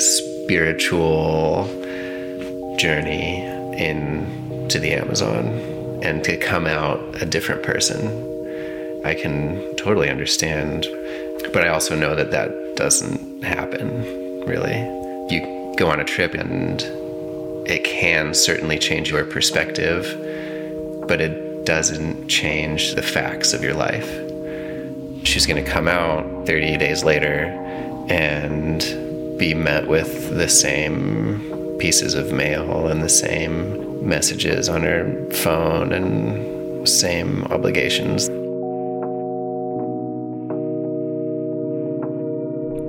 spiritual 0.46 1.81
journey 2.78 3.44
into 3.78 4.80
the 4.80 4.94
Amazon 4.94 5.48
and 6.04 6.24
to 6.24 6.38
come 6.38 6.66
out 6.66 7.00
a 7.22 7.26
different 7.26 7.64
person. 7.64 8.08
I 9.06 9.14
can 9.16 9.76
totally 9.78 10.10
understand, 10.10 10.88
but 11.54 11.64
I 11.64 11.70
also 11.70 11.96
know 11.96 12.16
that 12.16 12.32
that 12.32 12.76
doesn't 12.76 13.44
happen 13.44 14.04
really. 14.46 14.78
You 15.34 15.74
go 15.78 15.90
on 15.90 16.00
a 16.00 16.04
trip 16.04 16.34
and 16.34 16.82
it 17.68 17.84
can 17.84 18.34
certainly 18.34 18.80
change 18.80 19.12
your 19.12 19.24
perspective, 19.26 20.06
but 21.08 21.22
it 21.22 21.66
doesn't 21.66 22.28
change 22.28 22.96
the 22.96 23.02
facts 23.02 23.54
of 23.54 23.64
your 23.64 23.74
life. 23.74 24.10
She's 25.26 25.46
going 25.46 25.64
to 25.64 25.70
come 25.70 25.88
out 25.88 26.48
30 26.48 26.78
days 26.78 27.04
later 27.04 27.46
and 28.10 28.80
be 29.38 29.54
met 29.54 29.88
with 29.88 30.36
the 30.36 30.50
same 30.50 31.61
pieces 31.82 32.14
of 32.14 32.32
mail 32.32 32.86
and 32.86 33.02
the 33.02 33.10
same 33.10 34.08
messages 34.08 34.70
on 34.70 34.84
her 34.84 35.28
phone 35.32 35.92
and 35.92 36.88
same 36.88 37.44
obligations. 37.46 38.28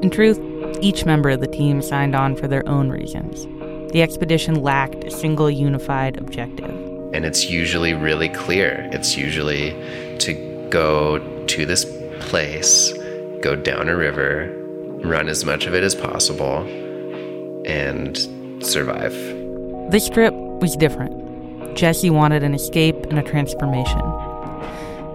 In 0.03 0.11
truth, 0.11 0.39
each 0.83 1.07
member 1.07 1.31
of 1.31 1.41
the 1.41 1.47
team 1.47 1.81
signed 1.81 2.15
on 2.15 2.37
for 2.37 2.47
their 2.47 2.69
own 2.69 2.91
reasons. 2.91 3.47
The 3.93 4.03
expedition 4.03 4.63
lacked 4.63 5.05
a 5.05 5.11
single 5.11 5.51
unified 5.51 6.19
objective. 6.19 6.69
And 7.15 7.25
it's 7.25 7.49
usually 7.49 7.95
really 7.95 8.29
clear. 8.29 8.91
It's 8.93 9.17
usually 9.17 9.71
to 10.19 10.35
go 10.69 11.19
to 11.47 11.65
this 11.65 11.87
place, 12.21 12.93
go 13.41 13.57
down 13.57 13.89
a 13.89 13.97
river, 13.97 14.55
run 15.03 15.31
as 15.31 15.47
much 15.47 15.65
of 15.65 15.73
it 15.73 15.83
as 15.83 15.95
possible, 15.95 16.59
and 17.65 18.42
survive. 18.65 19.13
This 19.91 20.09
trip 20.09 20.35
was 20.35 20.77
different. 20.77 21.77
Jesse 21.77 22.11
wanted 22.11 22.43
an 22.43 22.55
escape 22.55 22.97
and 23.07 23.19
a 23.19 23.23
transformation. 23.23 24.01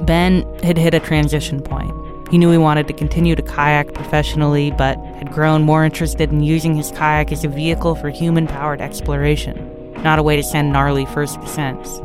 Ben 0.02 0.46
had 0.64 0.78
hit 0.78 0.94
a 0.94 1.00
transition 1.00 1.62
point. 1.62 1.92
He 2.30 2.38
knew 2.38 2.52
he 2.52 2.58
wanted 2.58 2.88
to 2.88 2.94
continue 2.94 3.36
to 3.36 3.42
kayak 3.42 3.94
professionally, 3.94 4.72
but 4.72 4.98
had 5.16 5.32
grown 5.32 5.64
more 5.64 5.86
interested 5.86 6.32
in 6.32 6.42
using 6.44 6.76
his 6.76 6.92
kayak 6.92 7.32
as 7.32 7.44
a 7.44 7.48
vehicle 7.48 7.96
for 7.96 8.10
human 8.10 8.48
powered 8.48 8.82
exploration, 8.82 9.94
not 10.04 10.20
a 10.20 10.24
way 10.24 10.36
to 10.36 10.44
send 10.44 10.74
gnarly 10.74 11.06
first 11.06 11.40
descents. 11.40 12.02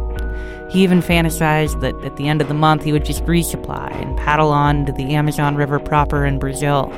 He 0.70 0.82
even 0.82 1.02
fantasized 1.02 1.80
that 1.80 1.94
at 2.04 2.16
the 2.16 2.28
end 2.28 2.40
of 2.40 2.48
the 2.48 2.54
month 2.54 2.84
he 2.84 2.92
would 2.92 3.04
just 3.04 3.24
resupply 3.24 3.92
and 4.00 4.16
paddle 4.16 4.52
on 4.52 4.86
to 4.86 4.92
the 4.92 5.14
Amazon 5.14 5.56
River 5.56 5.78
proper 5.78 6.24
in 6.24 6.38
Brazil. 6.38 6.90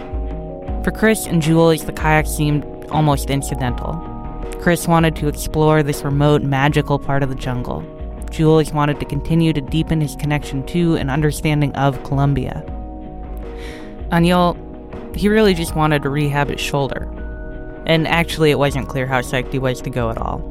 For 0.85 0.91
Chris 0.91 1.27
and 1.27 1.43
Jules, 1.43 1.85
the 1.85 1.93
kayak 1.93 2.27
seemed 2.27 2.65
almost 2.91 3.31
incidental. 3.31 4.14
Chris 4.61 4.89
wanted 4.89 5.17
to 5.17 5.29
explore 5.29 5.83
this 5.83 6.03
remote, 6.03 6.43
magical 6.43 6.99
part 6.99 7.23
of 7.23 7.29
the 7.29 7.35
jungle. 7.35 7.83
Jules 8.31 8.73
wanted 8.73 8.99
to 9.01 9.07
continue 9.07 9.53
to 9.53 9.61
deepen 9.61 10.01
his 10.01 10.17
connection 10.17 10.67
to 10.67 10.97
and 10.97 11.11
understanding 11.11 11.75
of 11.77 12.03
Colombia. 12.05 12.63
Aniol, 14.11 14.57
he 15.17 15.29
really 15.29 15.55
just 15.55 15.77
wanted 15.77 16.03
to 16.03 16.11
rehab 16.11 16.49
his 16.49 16.61
shoulder. 16.61 17.11
And 17.87 18.09
actually, 18.09 18.51
it 18.51 18.59
wasn't 18.59 18.89
clear 18.89 19.07
how 19.07 19.21
psyched 19.21 19.53
he 19.53 19.59
was 19.59 19.81
to 19.83 19.91
go 19.91 20.11
at 20.11 20.19
all. 20.19 20.51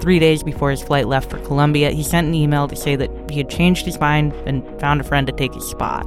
Three 0.00 0.18
days 0.18 0.42
before 0.42 0.70
his 0.70 0.82
flight 0.82 1.06
left 1.06 1.30
for 1.30 1.38
Colombia, 1.38 1.90
he 1.90 2.02
sent 2.02 2.26
an 2.26 2.34
email 2.34 2.66
to 2.66 2.74
say 2.74 2.96
that 2.96 3.10
he 3.30 3.38
had 3.38 3.48
changed 3.48 3.86
his 3.86 4.00
mind 4.00 4.32
and 4.46 4.64
found 4.80 5.00
a 5.00 5.04
friend 5.04 5.26
to 5.28 5.32
take 5.32 5.54
his 5.54 5.68
spot. 5.68 6.02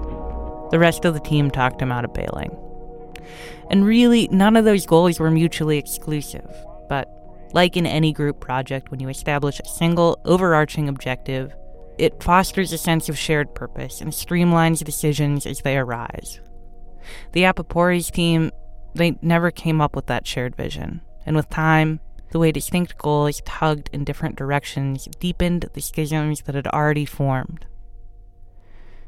The 0.72 0.80
rest 0.80 1.06
of 1.06 1.14
the 1.14 1.20
team 1.22 1.50
talked 1.50 1.82
him 1.82 1.92
out 1.92 2.04
of 2.04 2.14
bailing. 2.14 2.58
And 3.70 3.86
really, 3.86 4.28
none 4.32 4.56
of 4.56 4.66
those 4.66 4.86
goals 4.86 5.20
were 5.20 5.32
mutually 5.32 5.78
exclusive. 5.78 6.65
But 6.88 7.10
like 7.54 7.78
in 7.78 7.86
any 7.86 8.12
group 8.12 8.40
project, 8.40 8.92
when 8.92 9.00
you 9.00 9.10
establish 9.10 9.60
a 9.60 9.68
single, 9.68 10.20
overarching 10.26 10.90
objective, 10.90 11.56
it 11.98 12.22
fosters 12.22 12.74
a 12.74 12.78
sense 12.78 13.08
of 13.08 13.18
shared 13.18 13.56
purpose 13.56 14.02
and 14.02 14.12
streamlines 14.12 14.84
decisions 14.84 15.46
as 15.46 15.62
they 15.62 15.78
arise. 15.78 16.40
The 17.32 17.44
Apaporis 17.44 18.12
team, 18.12 18.52
they 18.94 19.18
never 19.22 19.52
came 19.52 19.80
up 19.80 19.96
with 19.96 20.08
that 20.08 20.28
shared 20.28 20.56
vision. 20.56 21.02
And 21.26 21.36
with 21.36 21.50
time, 21.50 22.00
the 22.32 22.40
way 22.40 22.52
distinct 22.52 22.98
goals 22.98 23.42
tugged 23.46 23.90
in 23.94 24.04
different 24.04 24.36
directions 24.36 25.08
deepened 25.20 25.70
the 25.74 25.82
schisms 25.82 26.42
that 26.42 26.56
had 26.56 26.68
already 26.68 27.06
formed. 27.06 27.66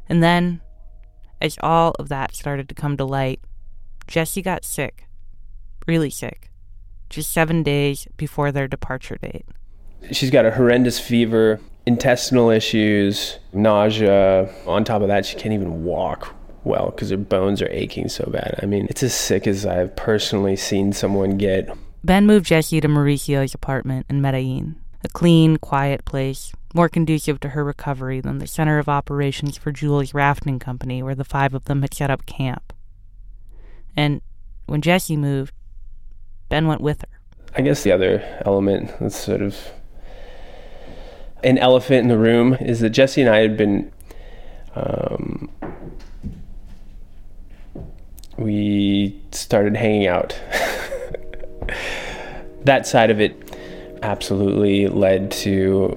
And 0.07 0.24
then, 0.24 0.62
as 1.41 1.57
all 1.62 1.93
of 2.00 2.10
that 2.10 2.36
started 2.36 2.69
to 2.69 2.75
come 2.75 2.96
to 2.98 3.05
light, 3.05 3.41
Jesse 4.07 4.41
got 4.41 4.63
sick. 4.63 5.07
Really 5.86 6.10
sick. 6.10 6.50
Just 7.10 7.32
seven 7.32 7.64
days 7.64 8.08
before 8.18 8.52
their 8.52 8.68
departure 8.68 9.18
date. 9.22 9.46
She's 10.12 10.30
got 10.30 10.46
a 10.46 10.52
horrendous 10.52 11.00
fever, 11.00 11.60
intestinal 11.86 12.50
issues, 12.50 13.40
nausea. 13.54 14.54
On 14.68 14.84
top 14.84 15.02
of 15.02 15.08
that, 15.08 15.26
she 15.26 15.36
can't 15.38 15.54
even 15.54 15.84
walk 15.84 16.36
well 16.64 16.92
because 16.92 17.10
her 17.10 17.18
bones 17.18 17.62
are 17.62 17.70
aching 17.72 18.10
so 18.10 18.30
bad. 18.32 18.60
I 18.62 18.66
mean, 18.66 18.88
it's 18.90 19.04
as 19.04 19.14
sick 19.14 19.48
as 19.48 19.66
I've 19.66 19.96
personally 19.96 20.56
seen 20.56 20.94
someone 20.94 21.38
get. 21.38 21.70
Ben 22.04 22.28
moved 22.28 22.46
Jesse 22.46 22.80
to 22.82 22.88
Mauricio's 22.88 23.54
apartment 23.54 24.06
in 24.10 24.22
Medellin, 24.22 24.76
a 25.04 25.10
clean, 25.10 25.58
quiet 25.58 26.06
place, 26.06 26.54
more 26.74 26.90
conducive 26.90 27.40
to 27.40 27.50
her 27.50 27.64
recovery 27.64 28.22
than 28.22 28.38
the 28.38 28.48
center 28.48 28.80
of 28.80 28.88
operations 28.88 29.58
for 29.58 29.72
Jules' 29.72 30.14
rafting 30.14 30.60
company 30.60 31.02
where 31.02 31.16
the 31.16 31.24
five 31.24 31.54
of 31.54 31.66
them 31.66 31.82
had 31.82 31.94
set 31.94 32.12
up 32.12 32.26
camp. 32.26 32.74
And 33.96 34.22
when 34.68 34.82
Jesse 34.82 35.18
moved, 35.18 35.54
Ben 36.50 36.68
went 36.68 36.82
with 36.82 37.01
her. 37.01 37.08
I 37.56 37.62
guess 37.62 37.84
the 37.84 37.92
other 37.92 38.24
element 38.46 38.92
that's 39.00 39.18
sort 39.18 39.42
of 39.42 39.58
an 41.44 41.58
elephant 41.58 42.01
in 42.01 42.08
the 42.08 42.18
room 42.18 42.54
is 42.56 42.80
that 42.82 42.92
Jesse 42.92 43.22
and 43.22 43.30
I 43.30 43.39
had 43.39 43.58
been. 43.58 43.92
Um, 44.75 45.50
we 48.38 49.20
started 49.32 49.75
hanging 49.75 50.07
out. 50.07 50.40
that 52.64 52.86
side 52.86 53.10
of 53.10 53.20
it 53.20 53.57
absolutely 54.03 54.88
led 54.88 55.31
to 55.31 55.90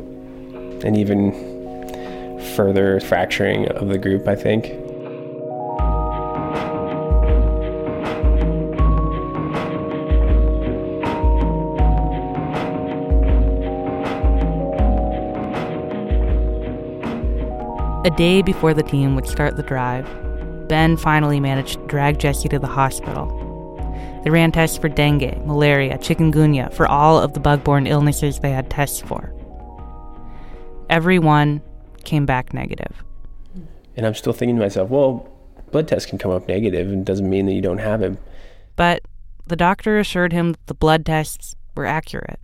an 0.84 0.96
even 0.96 1.32
further 2.56 2.98
fracturing 3.00 3.68
of 3.68 3.88
the 3.88 3.98
group, 3.98 4.26
I 4.26 4.34
think. 4.34 4.79
A 18.02 18.10
day 18.10 18.40
before 18.40 18.72
the 18.72 18.82
team 18.82 19.14
would 19.14 19.26
start 19.26 19.56
the 19.56 19.62
drive, 19.62 20.08
Ben 20.68 20.96
finally 20.96 21.38
managed 21.38 21.74
to 21.74 21.86
drag 21.86 22.18
Jesse 22.18 22.48
to 22.48 22.58
the 22.58 22.66
hospital. 22.66 23.26
They 24.24 24.30
ran 24.30 24.52
tests 24.52 24.78
for 24.78 24.88
dengue, 24.88 25.44
malaria, 25.44 25.98
chikungunya, 25.98 26.72
for 26.72 26.86
all 26.86 27.18
of 27.18 27.34
the 27.34 27.40
bug 27.40 27.62
borne 27.62 27.86
illnesses 27.86 28.38
they 28.38 28.52
had 28.52 28.70
tests 28.70 29.02
for. 29.02 29.34
Everyone 30.88 31.60
came 32.04 32.24
back 32.24 32.54
negative. 32.54 33.04
And 33.96 34.06
I'm 34.06 34.14
still 34.14 34.32
thinking 34.32 34.56
to 34.56 34.62
myself, 34.62 34.88
well, 34.88 35.28
blood 35.70 35.86
tests 35.86 36.08
can 36.08 36.16
come 36.16 36.30
up 36.30 36.48
negative 36.48 36.88
and 36.88 37.04
doesn't 37.04 37.28
mean 37.28 37.44
that 37.44 37.52
you 37.52 37.60
don't 37.60 37.78
have 37.78 38.00
it. 38.00 38.16
But 38.76 39.02
the 39.46 39.56
doctor 39.56 39.98
assured 39.98 40.32
him 40.32 40.52
that 40.52 40.66
the 40.68 40.74
blood 40.74 41.04
tests 41.04 41.54
were 41.74 41.84
accurate. 41.84 42.40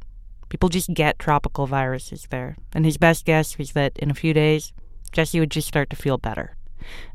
People 0.50 0.68
just 0.68 0.92
get 0.92 1.18
tropical 1.18 1.66
viruses 1.66 2.26
there, 2.28 2.58
and 2.74 2.84
his 2.84 2.98
best 2.98 3.24
guess 3.24 3.56
was 3.56 3.72
that 3.72 3.98
in 3.98 4.10
a 4.10 4.14
few 4.14 4.34
days, 4.34 4.74
Jesse 5.16 5.40
would 5.40 5.50
just 5.50 5.66
start 5.66 5.88
to 5.88 5.96
feel 5.96 6.18
better. 6.18 6.56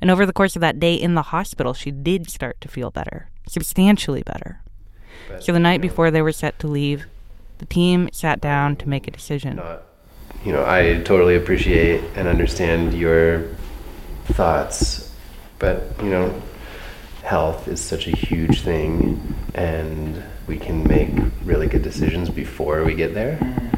And 0.02 0.10
over 0.10 0.26
the 0.26 0.34
course 0.34 0.56
of 0.56 0.60
that 0.62 0.80
day 0.80 0.96
in 0.96 1.14
the 1.14 1.22
hospital, 1.22 1.76
she 1.76 1.92
did 1.92 2.32
start 2.32 2.60
to 2.62 2.68
feel 2.68 2.90
better, 2.90 3.30
substantially 3.48 4.24
better. 4.24 4.60
But, 5.30 5.44
so 5.44 5.52
the 5.52 5.60
night 5.60 5.74
you 5.74 5.78
know, 5.78 5.82
before 5.84 6.10
they 6.10 6.24
were 6.24 6.32
set 6.32 6.58
to 6.60 6.68
leave, 6.68 7.06
the 7.60 7.68
team 7.68 8.10
sat 8.12 8.42
down 8.42 8.76
to 8.78 8.90
make 8.90 9.08
a 9.08 9.12
decision. 9.12 9.58
Not, 9.58 9.84
you 10.44 10.52
know, 10.52 10.66
I 10.66 11.04
totally 11.04 11.36
appreciate 11.36 12.04
and 12.16 12.28
understand 12.28 12.96
your 12.96 13.50
thoughts, 14.30 15.14
but, 15.60 15.84
you 16.02 16.10
know, 16.10 16.42
health 17.22 17.68
is 17.68 17.80
such 17.80 18.08
a 18.08 18.16
huge 18.16 18.62
thing, 18.62 19.36
and 19.54 20.24
we 20.48 20.58
can 20.58 20.88
make 20.88 21.12
really 21.44 21.68
good 21.68 21.84
decisions 21.84 22.32
before 22.32 22.84
we 22.84 22.96
get 22.96 23.14
there 23.14 23.38
mm. 23.38 23.72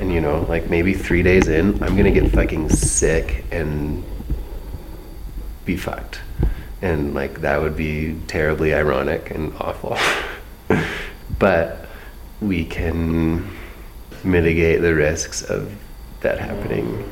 And 0.00 0.12
you 0.12 0.20
know, 0.20 0.46
like 0.48 0.70
maybe 0.70 0.94
three 0.94 1.22
days 1.22 1.46
in, 1.46 1.82
I'm 1.82 1.96
gonna 1.96 2.10
get 2.10 2.32
fucking 2.32 2.70
sick 2.70 3.44
and 3.50 4.02
be 5.66 5.76
fucked. 5.76 6.20
And 6.82 7.14
like 7.14 7.42
that 7.42 7.60
would 7.60 7.76
be 7.76 8.18
terribly 8.26 8.72
ironic 8.72 9.30
and 9.30 9.52
awful. 9.60 9.98
but 11.38 11.86
we 12.40 12.64
can 12.64 13.46
mitigate 14.24 14.80
the 14.80 14.94
risks 14.94 15.42
of 15.42 15.72
that 16.20 16.38
happening 16.38 17.04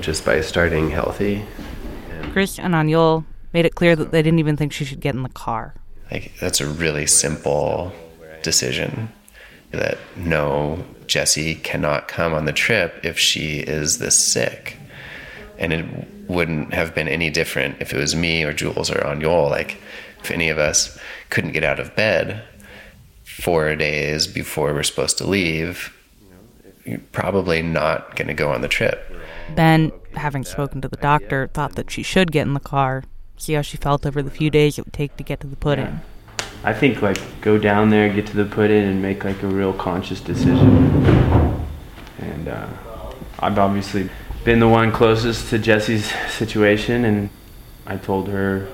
just 0.00 0.24
by 0.24 0.40
starting 0.40 0.90
healthy. 0.90 1.44
And 2.10 2.32
Chris 2.32 2.58
and 2.60 2.74
Aniol 2.74 3.24
made 3.52 3.66
it 3.66 3.74
clear 3.74 3.96
that 3.96 4.12
they 4.12 4.22
didn't 4.22 4.38
even 4.38 4.56
think 4.56 4.72
she 4.72 4.84
should 4.84 5.00
get 5.00 5.16
in 5.16 5.24
the 5.24 5.28
car. 5.28 5.74
Like 6.12 6.32
that's 6.40 6.60
a 6.60 6.66
really 6.66 7.06
simple 7.06 7.92
decision 8.42 9.10
that 9.74 9.98
no, 10.16 10.84
Jesse 11.06 11.56
cannot 11.56 12.08
come 12.08 12.32
on 12.32 12.44
the 12.44 12.52
trip 12.52 13.00
if 13.02 13.18
she 13.18 13.58
is 13.58 13.98
this 13.98 14.18
sick. 14.18 14.76
And 15.58 15.72
it 15.72 16.28
wouldn't 16.28 16.74
have 16.74 16.94
been 16.94 17.08
any 17.08 17.30
different 17.30 17.76
if 17.80 17.92
it 17.92 17.98
was 17.98 18.16
me 18.16 18.42
or 18.42 18.52
Jules 18.52 18.90
or 18.90 18.98
Aniol. 19.00 19.50
Like, 19.50 19.80
if 20.20 20.30
any 20.30 20.48
of 20.48 20.58
us 20.58 20.98
couldn't 21.30 21.52
get 21.52 21.64
out 21.64 21.78
of 21.78 21.94
bed 21.94 22.42
four 23.24 23.74
days 23.76 24.26
before 24.26 24.72
we're 24.72 24.82
supposed 24.82 25.18
to 25.18 25.26
leave, 25.26 25.94
you're 26.84 26.98
probably 27.12 27.62
not 27.62 28.16
going 28.16 28.28
to 28.28 28.34
go 28.34 28.50
on 28.50 28.60
the 28.60 28.68
trip. 28.68 29.10
Ben, 29.54 29.92
having 30.14 30.44
spoken 30.44 30.80
to 30.80 30.88
the 30.88 30.96
doctor, 30.96 31.48
thought 31.48 31.74
that 31.76 31.90
she 31.90 32.02
should 32.02 32.32
get 32.32 32.46
in 32.46 32.54
the 32.54 32.60
car, 32.60 33.04
see 33.36 33.52
how 33.54 33.62
she 33.62 33.76
felt 33.76 34.06
over 34.06 34.22
the 34.22 34.30
few 34.30 34.50
days 34.50 34.78
it 34.78 34.84
would 34.84 34.92
take 34.94 35.16
to 35.16 35.24
get 35.24 35.40
to 35.40 35.46
the 35.46 35.56
put-in. 35.56 36.00
I 36.64 36.72
think 36.72 37.02
like 37.02 37.18
go 37.42 37.58
down 37.58 37.90
there, 37.90 38.08
get 38.08 38.26
to 38.28 38.36
the 38.36 38.46
put 38.46 38.70
in, 38.70 38.84
and 38.84 39.02
make 39.02 39.22
like 39.22 39.42
a 39.42 39.46
real 39.46 39.74
conscious 39.74 40.18
decision. 40.18 40.86
And 42.18 42.48
uh, 42.48 42.68
I've 43.38 43.58
obviously 43.58 44.08
been 44.44 44.60
the 44.60 44.68
one 44.68 44.90
closest 44.90 45.50
to 45.50 45.58
Jesse's 45.58 46.10
situation, 46.30 47.04
and 47.04 47.28
I 47.86 47.98
told 47.98 48.28
her 48.28 48.66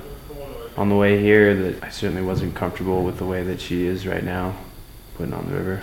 on 0.76 0.88
the 0.88 0.94
way 0.94 1.20
here 1.20 1.52
that 1.52 1.82
I 1.82 1.88
certainly 1.88 2.22
wasn't 2.22 2.54
comfortable 2.54 3.02
with 3.02 3.18
the 3.18 3.26
way 3.26 3.42
that 3.42 3.60
she 3.60 3.86
is 3.86 4.06
right 4.06 4.22
now, 4.22 4.54
putting 5.16 5.34
on 5.34 5.50
the 5.50 5.56
river. 5.56 5.82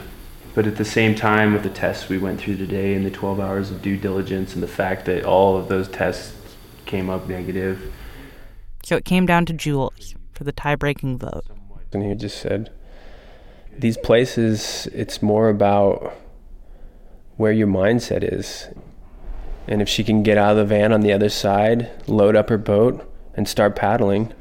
But 0.56 0.66
at 0.66 0.78
the 0.78 0.86
same 0.86 1.14
time, 1.14 1.52
with 1.52 1.64
the 1.64 1.70
tests 1.70 2.08
we 2.08 2.18
went 2.18 2.40
through 2.40 2.56
today 2.56 2.94
and 2.94 3.06
the 3.06 3.12
12 3.12 3.38
hours 3.42 3.70
of 3.70 3.82
due 3.82 3.98
diligence 3.98 4.54
and 4.54 4.64
the 4.64 4.68
fact 4.68 5.06
that 5.08 5.26
all 5.26 5.58
of 5.58 5.68
those 5.68 5.90
tests 5.90 6.34
came 6.86 7.10
up 7.10 7.28
negative. 7.28 7.94
So 8.82 8.96
it 8.96 9.04
came 9.04 9.26
down 9.26 9.46
to 9.48 9.54
Jules 9.54 10.16
for 10.32 10.46
the 10.46 10.54
tie 10.54 10.76
breaking 10.76 11.18
vote 11.18 11.44
and 11.94 12.04
he 12.04 12.16
just 12.16 12.40
said, 12.40 12.72
These 13.78 13.98
places, 13.98 14.88
it's 14.94 15.22
more 15.22 15.50
about 15.50 16.14
where 17.38 17.52
your 17.52 17.68
mindset 17.68 18.24
is. 18.24 18.68
And 19.68 19.82
if 19.82 19.90
she 19.90 20.04
can 20.04 20.24
get 20.24 20.38
out 20.38 20.52
of 20.52 20.58
the 20.58 20.66
van 20.66 20.94
on 20.94 21.02
the 21.02 21.14
other 21.14 21.30
side, 21.30 21.92
load 22.08 22.36
up 22.36 22.50
her 22.50 22.58
boat, 22.58 23.04
and 23.36 23.48
start 23.48 23.76
paddling, 23.76 24.34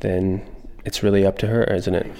then 0.00 0.46
it's 0.84 1.02
really 1.02 1.24
up 1.24 1.38
to 1.38 1.46
her, 1.46 1.64
isn't 1.64 1.94
it? 1.94 2.10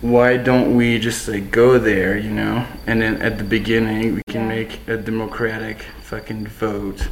Why 0.00 0.36
don't 0.36 0.76
we 0.76 0.98
just 0.98 1.28
like 1.28 1.50
go 1.50 1.78
there, 1.78 2.16
you 2.16 2.30
know? 2.30 2.66
And 2.86 3.02
then 3.02 3.20
at 3.20 3.38
the 3.38 3.44
beginning, 3.44 4.14
we 4.14 4.22
can 4.28 4.48
make 4.48 4.86
a 4.88 4.96
democratic 4.96 5.82
fucking 6.02 6.46
vote 6.46 7.08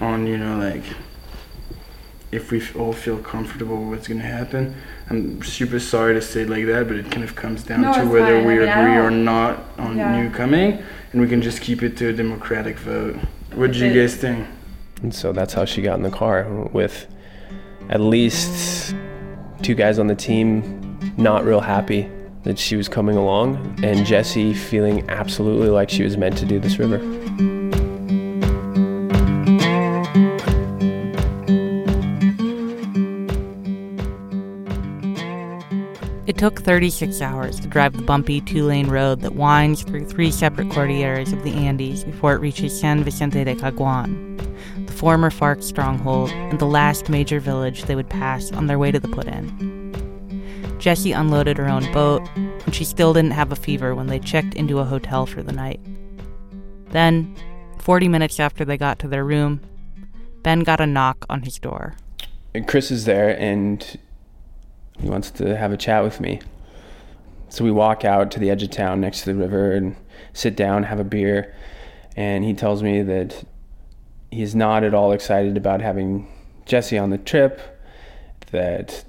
on, 0.00 0.26
you 0.26 0.38
know, 0.38 0.56
like 0.56 0.84
if 2.30 2.50
we 2.50 2.62
all 2.78 2.92
feel 2.92 3.18
comfortable 3.18 3.76
with 3.84 3.88
what's 3.98 4.08
gonna 4.08 4.20
happen. 4.20 4.74
I'm 5.08 5.42
super 5.42 5.78
sorry 5.80 6.14
to 6.14 6.20
say 6.20 6.42
it 6.42 6.50
like 6.50 6.66
that, 6.66 6.86
but 6.86 6.96
it 6.96 7.10
kind 7.10 7.24
of 7.24 7.34
comes 7.34 7.62
down 7.62 7.80
No, 7.82 7.92
to 7.94 8.04
whether 8.06 8.36
fine. 8.36 8.44
we 8.46 8.54
I 8.54 8.58
mean, 8.58 8.68
agree 8.68 8.96
or 8.98 9.10
don't- 9.10 9.28
on 9.78 9.96
Yeah. 9.96 10.20
new 10.20 10.30
coming, 10.30 10.78
and 11.12 11.20
we 11.22 11.26
can 11.28 11.40
just 11.40 11.60
keep 11.62 11.82
it 11.82 11.96
to 11.98 12.08
a 12.08 12.12
democratic 12.12 12.78
vote. 12.78 13.16
What 13.54 13.72
do 13.72 13.78
you 13.86 13.94
guys 13.98 14.14
think? 14.16 14.46
And 15.02 15.14
so 15.14 15.32
that's 15.32 15.54
how 15.54 15.64
she 15.64 15.80
got 15.80 15.96
in 15.96 16.02
the 16.02 16.10
car 16.10 16.46
with 16.72 17.06
at 17.88 18.00
least 18.00 18.94
two 19.62 19.74
guys 19.74 19.98
on 19.98 20.06
the 20.08 20.14
team 20.14 20.98
not 21.16 21.44
real 21.44 21.60
happy 21.60 22.08
that 22.44 22.58
she 22.58 22.76
was 22.76 22.88
coming 22.88 23.16
along, 23.16 23.78
and 23.82 24.04
Jesse 24.04 24.52
feeling 24.54 25.04
absolutely 25.08 25.68
like 25.70 25.88
she 25.88 26.02
was 26.02 26.16
meant 26.16 26.36
to 26.38 26.44
do 26.44 26.58
this 26.58 26.78
river. 26.78 26.98
It 36.28 36.36
took 36.36 36.60
36 36.60 37.22
hours 37.22 37.58
to 37.58 37.68
drive 37.68 37.94
the 37.96 38.02
bumpy 38.02 38.42
two 38.42 38.66
lane 38.66 38.88
road 38.88 39.22
that 39.22 39.34
winds 39.34 39.82
through 39.82 40.04
three 40.04 40.30
separate 40.30 40.68
cordilleras 40.68 41.32
of 41.32 41.42
the 41.42 41.54
Andes 41.54 42.04
before 42.04 42.34
it 42.34 42.40
reaches 42.42 42.78
San 42.78 43.02
Vicente 43.02 43.44
de 43.44 43.54
Caguan, 43.54 44.36
the 44.86 44.92
former 44.92 45.30
FARC 45.30 45.62
stronghold 45.62 46.28
and 46.28 46.58
the 46.58 46.66
last 46.66 47.08
major 47.08 47.40
village 47.40 47.84
they 47.84 47.94
would 47.94 48.10
pass 48.10 48.52
on 48.52 48.66
their 48.66 48.78
way 48.78 48.92
to 48.92 49.00
the 49.00 49.08
put 49.08 49.26
in. 49.26 50.76
Jessie 50.78 51.12
unloaded 51.12 51.56
her 51.56 51.66
own 51.66 51.90
boat, 51.94 52.20
and 52.36 52.74
she 52.74 52.84
still 52.84 53.14
didn't 53.14 53.30
have 53.30 53.50
a 53.50 53.56
fever 53.56 53.94
when 53.94 54.08
they 54.08 54.18
checked 54.18 54.52
into 54.52 54.80
a 54.80 54.84
hotel 54.84 55.24
for 55.24 55.42
the 55.42 55.52
night. 55.52 55.80
Then, 56.90 57.34
40 57.78 58.06
minutes 58.06 58.38
after 58.38 58.66
they 58.66 58.76
got 58.76 58.98
to 58.98 59.08
their 59.08 59.24
room, 59.24 59.62
Ben 60.42 60.60
got 60.60 60.78
a 60.78 60.86
knock 60.86 61.24
on 61.30 61.44
his 61.44 61.58
door. 61.58 61.96
Chris 62.66 62.90
is 62.90 63.06
there 63.06 63.30
and 63.40 63.98
he 65.00 65.08
wants 65.08 65.30
to 65.32 65.56
have 65.56 65.72
a 65.72 65.76
chat 65.76 66.02
with 66.02 66.20
me. 66.20 66.40
So 67.48 67.64
we 67.64 67.70
walk 67.70 68.04
out 68.04 68.30
to 68.32 68.38
the 68.38 68.50
edge 68.50 68.62
of 68.62 68.70
town 68.70 69.00
next 69.00 69.20
to 69.20 69.26
the 69.26 69.34
river 69.34 69.72
and 69.72 69.96
sit 70.32 70.56
down, 70.56 70.82
have 70.82 71.00
a 71.00 71.04
beer, 71.04 71.54
and 72.16 72.44
he 72.44 72.52
tells 72.52 72.82
me 72.82 73.02
that 73.02 73.44
he's 74.30 74.54
not 74.54 74.84
at 74.84 74.94
all 74.94 75.12
excited 75.12 75.56
about 75.56 75.80
having 75.80 76.28
Jesse 76.66 76.98
on 76.98 77.10
the 77.10 77.18
trip, 77.18 77.60
that 78.50 79.04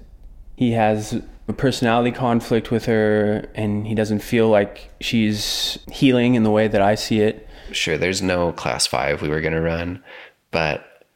he 0.55 0.71
has 0.71 1.21
a 1.47 1.53
personality 1.53 2.11
conflict 2.11 2.69
with 2.71 2.85
her 2.85 3.49
and 3.55 3.87
he 3.87 3.95
doesn't 3.95 4.19
feel 4.19 4.49
like 4.49 4.91
she's 5.01 5.79
healing 5.91 6.35
in 6.35 6.43
the 6.43 6.51
way 6.51 6.67
that 6.67 6.81
I 6.81 6.95
see 6.95 7.21
it. 7.21 7.47
Sure, 7.71 7.97
there's 7.97 8.21
no 8.21 8.51
class 8.53 8.85
five 8.85 9.21
we 9.21 9.29
were 9.29 9.41
going 9.41 9.53
to 9.53 9.61
run, 9.61 10.03
but 10.51 11.07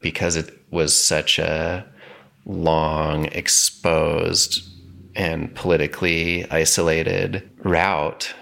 because 0.00 0.36
it 0.36 0.50
was 0.70 0.94
such 0.94 1.38
a 1.38 1.86
long, 2.44 3.26
exposed, 3.26 4.68
and 5.14 5.54
politically 5.54 6.48
isolated 6.50 7.48
route, 7.58 8.34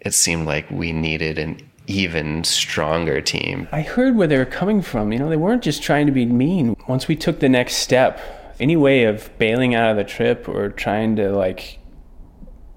it 0.00 0.14
seemed 0.14 0.46
like 0.46 0.70
we 0.70 0.92
needed 0.92 1.38
an 1.38 1.60
even 1.86 2.44
stronger 2.44 3.20
team. 3.20 3.68
I 3.72 3.82
heard 3.82 4.14
where 4.14 4.28
they 4.28 4.38
were 4.38 4.44
coming 4.44 4.80
from. 4.80 5.12
You 5.12 5.18
know, 5.18 5.28
they 5.28 5.36
weren't 5.36 5.62
just 5.62 5.82
trying 5.82 6.06
to 6.06 6.12
be 6.12 6.24
mean. 6.24 6.76
Once 6.88 7.08
we 7.08 7.16
took 7.16 7.40
the 7.40 7.48
next 7.48 7.76
step, 7.76 8.20
any 8.60 8.76
way 8.76 9.04
of 9.04 9.36
bailing 9.38 9.74
out 9.74 9.90
of 9.90 9.96
the 9.96 10.04
trip 10.04 10.48
or 10.48 10.68
trying 10.68 11.16
to 11.16 11.32
like 11.32 11.79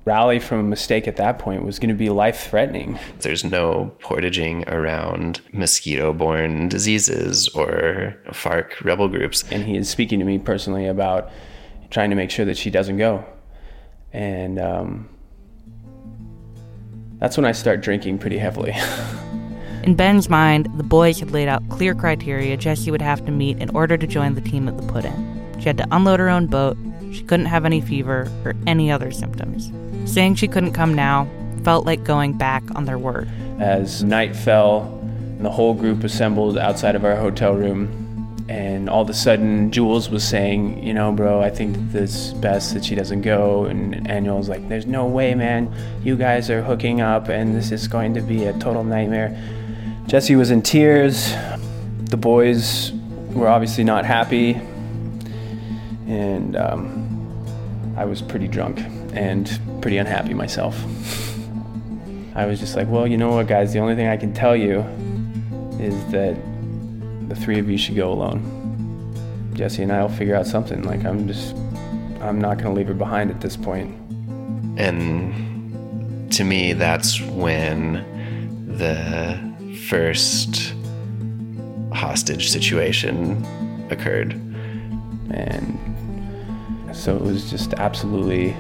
rally 0.05 0.39
from 0.39 0.59
a 0.59 0.63
mistake 0.63 1.07
at 1.07 1.15
that 1.15 1.39
point 1.39 1.65
was 1.65 1.79
going 1.79 1.89
to 1.89 1.95
be 1.95 2.09
life 2.09 2.49
threatening. 2.49 2.99
There's 3.19 3.43
no 3.43 3.95
portaging 3.99 4.67
around 4.67 5.41
mosquito 5.53 6.11
borne 6.11 6.67
diseases 6.67 7.47
or 7.49 8.17
FARC 8.27 8.83
rebel 8.83 9.07
groups. 9.07 9.43
And 9.51 9.63
he 9.63 9.77
is 9.77 9.89
speaking 9.89 10.19
to 10.19 10.25
me 10.25 10.39
personally 10.39 10.87
about 10.87 11.31
trying 11.89 12.09
to 12.09 12.15
make 12.15 12.31
sure 12.31 12.45
that 12.45 12.57
she 12.57 12.69
doesn't 12.69 12.97
go. 12.97 13.23
And 14.11 14.59
um, 14.59 15.09
that's 17.19 17.37
when 17.37 17.45
I 17.45 17.53
start 17.53 17.81
drinking 17.81 18.19
pretty 18.19 18.37
heavily. 18.37 18.73
In 19.83 19.95
Ben's 19.95 20.29
mind, 20.29 20.69
the 20.77 20.83
boys 20.83 21.19
had 21.19 21.31
laid 21.31 21.49
out 21.49 21.67
clear 21.69 21.93
criteria 21.93 22.55
Jessie 22.55 22.89
would 22.89 23.01
have 23.01 23.25
to 23.25 23.31
meet 23.31 23.57
in 23.59 23.69
order 23.75 23.97
to 23.97 24.07
join 24.07 24.33
the 24.35 24.41
team 24.41 24.69
at 24.69 24.77
the 24.77 24.83
put 24.83 25.03
in. 25.03 25.59
She 25.59 25.65
had 25.65 25.77
to 25.77 25.85
unload 25.91 26.21
her 26.21 26.29
own 26.29 26.47
boat, 26.47 26.77
she 27.11 27.21
couldn't 27.23 27.47
have 27.47 27.65
any 27.65 27.81
fever 27.81 28.31
or 28.45 28.55
any 28.65 28.89
other 28.89 29.11
symptoms. 29.11 29.71
Saying 30.05 30.35
she 30.35 30.47
couldn't 30.47 30.73
come 30.73 30.93
now 30.93 31.27
felt 31.63 31.85
like 31.85 32.03
going 32.03 32.33
back 32.33 32.63
on 32.75 32.85
their 32.85 32.97
word. 32.97 33.29
as 33.59 34.03
night 34.03 34.35
fell 34.35 34.99
the 35.39 35.49
whole 35.49 35.73
group 35.73 36.03
assembled 36.03 36.57
outside 36.57 36.95
of 36.95 37.05
our 37.05 37.15
hotel 37.15 37.53
room 37.53 37.87
and 38.49 38.89
all 38.89 39.01
of 39.03 39.09
a 39.09 39.13
sudden 39.13 39.71
jules 39.71 40.09
was 40.09 40.23
saying 40.23 40.81
you 40.83 40.93
know 40.93 41.11
bro 41.11 41.41
i 41.41 41.49
think 41.49 41.77
it's 41.93 42.33
best 42.33 42.73
that 42.73 42.83
she 42.83 42.95
doesn't 42.95 43.21
go. 43.21 43.65
And 43.65 44.03
Daniel 44.05 44.37
was 44.37 44.49
like 44.49 44.67
there's 44.67 44.85
no 44.85 45.05
way 45.05 45.33
man. 45.35 45.73
You 46.03 46.15
guys 46.17 46.49
are 46.49 46.61
hooking 46.61 46.99
up 47.01 47.29
and 47.29 47.55
this 47.55 47.71
is 47.71 47.87
going 47.87 48.13
to 48.15 48.21
be 48.21 48.45
a 48.45 48.53
total 48.59 48.83
nightmare. 48.83 49.37
Jesse 50.07 50.35
was 50.35 50.51
in 50.51 50.61
tears. 50.61 51.33
The 52.09 52.17
boys 52.17 52.91
were 53.31 53.47
obviously 53.47 53.83
not 53.83 54.05
happy. 54.05 54.59
And 56.07 56.55
um, 56.55 57.95
i 57.97 58.05
was 58.05 58.21
pretty 58.21 58.47
drunk 58.47 58.79
and 59.13 59.59
pretty 59.81 59.97
unhappy 59.97 60.33
myself 60.33 60.75
I 62.35 62.47
was 62.47 62.59
just 62.59 62.75
like, 62.75 62.87
well, 62.87 63.05
you 63.05 63.15
know 63.15 63.29
what, 63.33 63.47
guys? 63.47 63.73
The 63.73 63.79
only 63.79 63.95
thing 63.95 64.07
I 64.07 64.17
can 64.17 64.33
tell 64.33 64.55
you 64.55 64.79
is 65.79 65.93
that 66.11 66.35
the 67.29 67.35
three 67.35 67.59
of 67.59 67.69
you 67.69 67.77
should 67.77 67.95
go 67.95 68.11
alone. 68.11 69.51
Jesse 69.53 69.83
and 69.83 69.91
I 69.91 70.01
will 70.01 70.09
figure 70.09 70.35
out 70.35 70.47
something. 70.47 70.81
Like, 70.81 71.05
I'm 71.05 71.27
just, 71.27 71.55
I'm 72.21 72.41
not 72.41 72.57
going 72.57 72.73
to 72.73 72.73
leave 72.73 72.87
her 72.87 72.95
behind 72.95 73.29
at 73.29 73.39
this 73.39 73.55
point. 73.55 73.95
And 74.79 76.33
to 76.33 76.43
me, 76.43 76.73
that's 76.73 77.21
when 77.21 78.03
the 78.77 79.37
first 79.87 80.73
hostage 81.93 82.49
situation 82.49 83.45
occurred. 83.91 84.33
And 85.29 85.77
so 86.93 87.15
it 87.15 87.21
was 87.21 87.51
just 87.51 87.75
absolutely, 87.75 88.55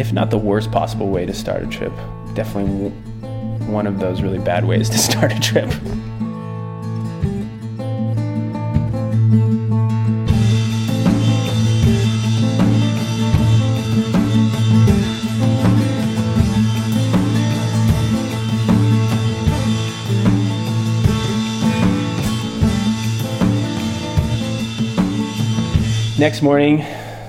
if 0.00 0.14
not 0.14 0.30
the 0.30 0.38
worst 0.38 0.72
possible 0.72 1.10
way 1.10 1.26
to 1.26 1.34
start 1.34 1.62
a 1.62 1.66
trip, 1.66 1.92
definitely 2.32 2.88
one 3.70 3.86
of 3.86 4.00
those 4.00 4.22
really 4.22 4.38
bad 4.38 4.64
ways 4.64 4.88
to 4.88 4.96
start 5.10 5.30
a 5.30 5.38
trip. 5.38 5.70
Next 26.18 26.40
morning, 26.40 26.84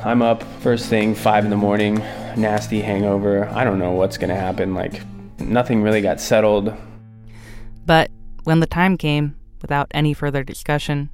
I'm 0.06 0.22
up 0.22 0.44
first 0.62 0.88
thing, 0.88 1.16
five 1.16 1.44
in 1.44 1.50
the 1.50 1.58
morning, 1.58 2.02
nasty 2.38 2.82
hangover. 2.82 3.48
I 3.50 3.64
don't 3.64 3.80
know 3.80 3.92
what's 3.92 4.18
gonna 4.18 4.36
happen. 4.36 4.74
Like, 4.74 5.02
nothing 5.40 5.82
really 5.82 6.02
got 6.02 6.20
settled. 6.20 6.74
But 7.86 8.12
when 8.44 8.60
the 8.60 8.68
time 8.68 8.98
came, 8.98 9.36
without 9.62 9.88
any 9.92 10.14
further 10.14 10.44
discussion, 10.44 11.10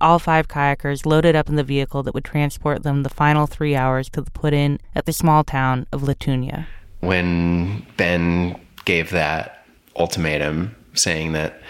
all 0.00 0.18
five 0.18 0.48
kayakers 0.48 1.06
loaded 1.06 1.34
up 1.34 1.48
in 1.48 1.56
the 1.56 1.64
vehicle 1.64 2.02
that 2.04 2.14
would 2.14 2.24
transport 2.24 2.82
them 2.82 3.02
the 3.02 3.08
final 3.08 3.46
three 3.46 3.74
hours 3.74 4.08
to 4.10 4.20
the 4.20 4.30
put 4.30 4.52
in 4.52 4.78
at 4.94 5.06
the 5.06 5.12
small 5.12 5.42
town 5.42 5.86
of 5.92 6.02
Latunia. 6.02 6.66
When 7.00 7.86
Ben 7.96 8.60
gave 8.84 9.10
that 9.10 9.66
ultimatum 9.96 10.74
saying 10.94 11.32
that 11.32 11.60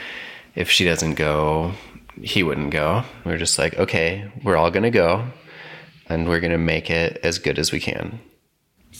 if 0.54 0.70
she 0.70 0.84
doesn't 0.84 1.14
go, 1.14 1.72
he 2.22 2.42
wouldn't 2.42 2.70
go, 2.70 3.04
we 3.24 3.32
were 3.32 3.38
just 3.38 3.58
like, 3.58 3.78
okay, 3.78 4.30
we're 4.42 4.56
all 4.56 4.70
going 4.70 4.82
to 4.82 4.90
go 4.90 5.24
and 6.08 6.28
we're 6.28 6.40
going 6.40 6.52
to 6.52 6.58
make 6.58 6.90
it 6.90 7.18
as 7.22 7.38
good 7.38 7.58
as 7.58 7.72
we 7.72 7.80
can. 7.80 8.20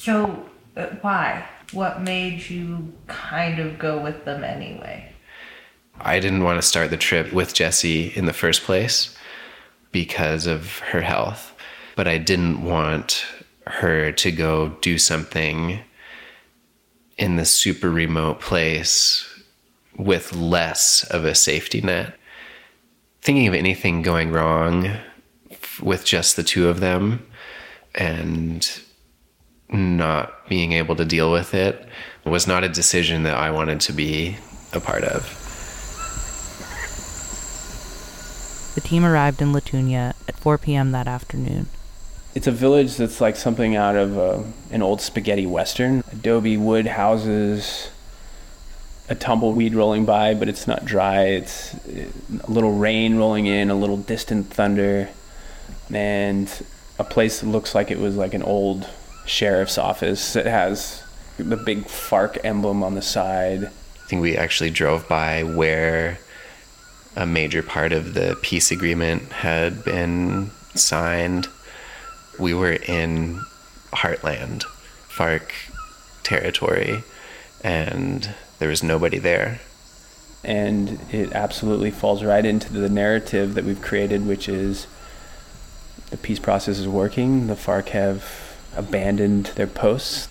So, 0.08 0.42
uh, 0.74 0.86
why? 1.02 1.44
What 1.72 2.00
made 2.00 2.48
you 2.48 2.94
kind 3.08 3.58
of 3.58 3.78
go 3.78 4.02
with 4.02 4.24
them 4.24 4.42
anyway? 4.42 5.12
I 6.00 6.18
didn't 6.18 6.44
want 6.44 6.56
to 6.56 6.66
start 6.66 6.88
the 6.88 6.96
trip 6.96 7.30
with 7.30 7.52
Jessie 7.52 8.10
in 8.16 8.24
the 8.24 8.32
first 8.32 8.62
place 8.62 9.14
because 9.92 10.46
of 10.46 10.78
her 10.78 11.02
health, 11.02 11.54
but 11.94 12.08
I 12.08 12.16
didn't 12.16 12.64
want 12.64 13.26
her 13.66 14.10
to 14.12 14.32
go 14.32 14.70
do 14.80 14.96
something 14.96 15.80
in 17.18 17.36
this 17.36 17.50
super 17.50 17.90
remote 17.90 18.40
place 18.40 19.28
with 19.94 20.32
less 20.32 21.04
of 21.10 21.26
a 21.26 21.34
safety 21.34 21.82
net. 21.82 22.14
Thinking 23.20 23.46
of 23.46 23.52
anything 23.52 24.00
going 24.00 24.32
wrong 24.32 24.90
with 25.82 26.06
just 26.06 26.36
the 26.36 26.42
two 26.42 26.66
of 26.66 26.80
them 26.80 27.26
and 27.94 28.80
not 29.70 30.48
being 30.48 30.72
able 30.72 30.96
to 30.96 31.04
deal 31.04 31.30
with 31.30 31.54
it 31.54 31.86
was 32.24 32.46
not 32.46 32.64
a 32.64 32.68
decision 32.68 33.22
that 33.24 33.34
I 33.34 33.50
wanted 33.50 33.80
to 33.80 33.92
be 33.92 34.36
a 34.72 34.80
part 34.80 35.04
of. 35.04 35.34
The 38.74 38.80
team 38.80 39.04
arrived 39.04 39.42
in 39.42 39.52
Latunia 39.52 40.14
at 40.28 40.36
4 40.36 40.58
p.m. 40.58 40.92
that 40.92 41.08
afternoon. 41.08 41.66
It's 42.34 42.46
a 42.46 42.52
village 42.52 42.96
that's 42.96 43.20
like 43.20 43.34
something 43.34 43.74
out 43.74 43.96
of 43.96 44.16
uh, 44.16 44.42
an 44.70 44.82
old 44.82 45.00
spaghetti 45.00 45.46
western. 45.46 46.04
Adobe 46.12 46.56
wood 46.56 46.86
houses, 46.86 47.90
a 49.08 49.14
tumbleweed 49.14 49.74
rolling 49.74 50.04
by, 50.04 50.34
but 50.34 50.48
it's 50.48 50.68
not 50.68 50.84
dry. 50.84 51.22
It's 51.24 51.74
uh, 51.74 52.10
a 52.44 52.50
little 52.50 52.72
rain 52.72 53.16
rolling 53.16 53.46
in, 53.46 53.70
a 53.70 53.74
little 53.74 53.96
distant 53.96 54.48
thunder, 54.48 55.08
and 55.92 56.48
a 56.98 57.04
place 57.04 57.40
that 57.40 57.46
looks 57.48 57.74
like 57.74 57.90
it 57.90 57.98
was 57.98 58.16
like 58.16 58.34
an 58.34 58.42
old 58.42 58.88
sheriff's 59.28 59.78
office. 59.78 60.32
that 60.32 60.46
has 60.46 61.02
the 61.36 61.56
big 61.56 61.84
FARC 61.84 62.38
emblem 62.44 62.82
on 62.82 62.94
the 62.94 63.02
side. 63.02 63.64
I 63.64 64.08
think 64.08 64.22
we 64.22 64.36
actually 64.36 64.70
drove 64.70 65.08
by 65.08 65.42
where 65.42 66.18
a 67.16 67.26
major 67.26 67.62
part 67.62 67.92
of 67.92 68.14
the 68.14 68.38
peace 68.42 68.70
agreement 68.70 69.30
had 69.30 69.84
been 69.84 70.50
signed. 70.74 71.48
We 72.38 72.54
were 72.54 72.72
in 72.72 73.40
Heartland, 73.92 74.64
FARC 75.08 75.52
territory, 76.22 77.02
and 77.62 78.34
there 78.58 78.68
was 78.68 78.82
nobody 78.82 79.18
there. 79.18 79.60
And 80.44 81.00
it 81.12 81.32
absolutely 81.32 81.90
falls 81.90 82.22
right 82.22 82.44
into 82.44 82.72
the 82.72 82.88
narrative 82.88 83.54
that 83.54 83.64
we've 83.64 83.82
created, 83.82 84.26
which 84.26 84.48
is 84.48 84.86
the 86.10 86.16
peace 86.16 86.38
process 86.38 86.78
is 86.78 86.88
working. 86.88 87.48
The 87.48 87.54
FARC 87.54 87.88
have 87.88 88.47
abandoned 88.78 89.46
their 89.56 89.66
posts. 89.66 90.28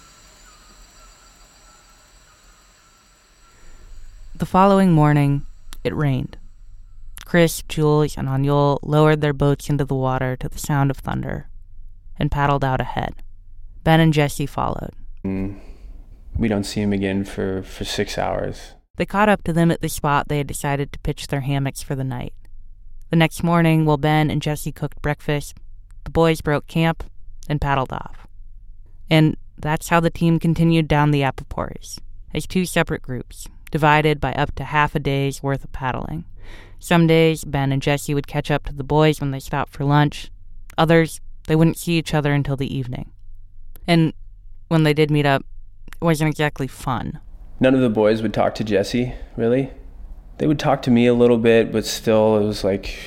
The 4.33 4.45
following 4.45 4.93
morning, 4.93 5.45
it 5.83 5.95
rained. 5.95 6.37
Chris, 7.25 7.61
Jules, 7.67 8.17
and 8.17 8.29
Aniol 8.29 8.79
lowered 8.81 9.19
their 9.19 9.33
boats 9.33 9.69
into 9.69 9.83
the 9.83 9.95
water 9.95 10.37
to 10.37 10.47
the 10.47 10.57
sound 10.57 10.89
of 10.89 10.97
thunder 10.97 11.49
and 12.17 12.31
paddled 12.31 12.63
out 12.63 12.79
ahead. 12.79 13.15
Ben 13.83 13.99
and 13.99 14.13
Jesse 14.13 14.45
followed. 14.45 14.93
Mm. 15.25 15.59
We 16.37 16.47
don't 16.47 16.63
see 16.63 16.81
him 16.81 16.93
again 16.93 17.25
for, 17.25 17.63
for 17.63 17.83
six 17.83 18.17
hours. 18.17 18.73
They 18.95 19.05
caught 19.05 19.29
up 19.29 19.43
to 19.43 19.53
them 19.53 19.71
at 19.71 19.81
the 19.81 19.89
spot 19.89 20.27
they 20.27 20.37
had 20.37 20.47
decided 20.47 20.93
to 20.93 20.99
pitch 20.99 21.27
their 21.27 21.41
hammocks 21.41 21.83
for 21.83 21.95
the 21.95 22.03
night. 22.03 22.33
The 23.09 23.17
next 23.17 23.43
morning, 23.43 23.85
while 23.85 23.97
Ben 23.97 24.29
and 24.29 24.41
Jesse 24.41 24.71
cooked 24.71 25.01
breakfast, 25.01 25.55
the 26.03 26.11
boys 26.11 26.41
broke 26.41 26.67
camp 26.67 27.03
and 27.49 27.59
paddled 27.59 27.91
off. 27.91 28.26
And 29.09 29.37
that's 29.57 29.89
how 29.89 29.99
the 29.99 30.09
team 30.09 30.39
continued 30.39 30.87
down 30.87 31.11
the 31.11 31.21
Apaporis, 31.21 31.99
as 32.33 32.45
two 32.45 32.65
separate 32.65 33.01
groups, 33.01 33.47
divided 33.71 34.19
by 34.19 34.33
up 34.33 34.53
to 34.55 34.63
half 34.63 34.95
a 34.95 34.99
day's 34.99 35.41
worth 35.41 35.63
of 35.63 35.71
paddling. 35.71 36.25
Some 36.79 37.07
days, 37.07 37.43
Ben 37.43 37.71
and 37.71 37.81
Jesse 37.81 38.13
would 38.13 38.27
catch 38.27 38.51
up 38.51 38.65
to 38.65 38.73
the 38.73 38.83
boys 38.83 39.19
when 39.19 39.31
they 39.31 39.39
stopped 39.39 39.73
for 39.73 39.83
lunch. 39.83 40.29
Others, 40.77 41.21
they 41.47 41.55
wouldn't 41.55 41.77
see 41.77 41.97
each 41.97 42.13
other 42.13 42.33
until 42.33 42.55
the 42.55 42.73
evening. 42.73 43.11
And 43.87 44.13
when 44.67 44.83
they 44.83 44.93
did 44.93 45.09
meet 45.09 45.25
up, 45.25 45.43
it 45.87 46.03
wasn't 46.03 46.29
exactly 46.29 46.67
fun. 46.67 47.19
None 47.59 47.73
of 47.73 47.81
the 47.81 47.89
boys 47.89 48.21
would 48.21 48.33
talk 48.33 48.53
to 48.55 48.63
Jesse, 48.63 49.13
really. 49.35 49.71
They 50.37 50.45
would 50.45 50.59
talk 50.59 50.83
to 50.83 50.91
me 50.91 51.07
a 51.07 51.15
little 51.15 51.39
bit, 51.39 51.71
but 51.71 51.85
still, 51.85 52.37
it 52.37 52.45
was 52.45 52.63
like, 52.63 52.99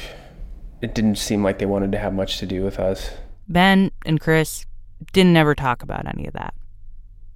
it 0.81 0.95
didn't 0.95 1.17
seem 1.17 1.45
like 1.45 1.61
they 1.61 1.67
wanted 1.67 1.93
to 1.93 1.99
have 1.99 2.13
much 2.13 2.39
to 2.39 2.47
do 2.47 2.65
with 2.65 2.81
us. 2.81 3.11
Ben 3.49 3.93
and 4.05 4.19
Chris 4.19 4.67
didn't 5.13 5.37
ever 5.37 5.55
talk 5.55 5.83
about 5.83 6.07
any 6.07 6.27
of 6.27 6.33
that. 6.35 6.55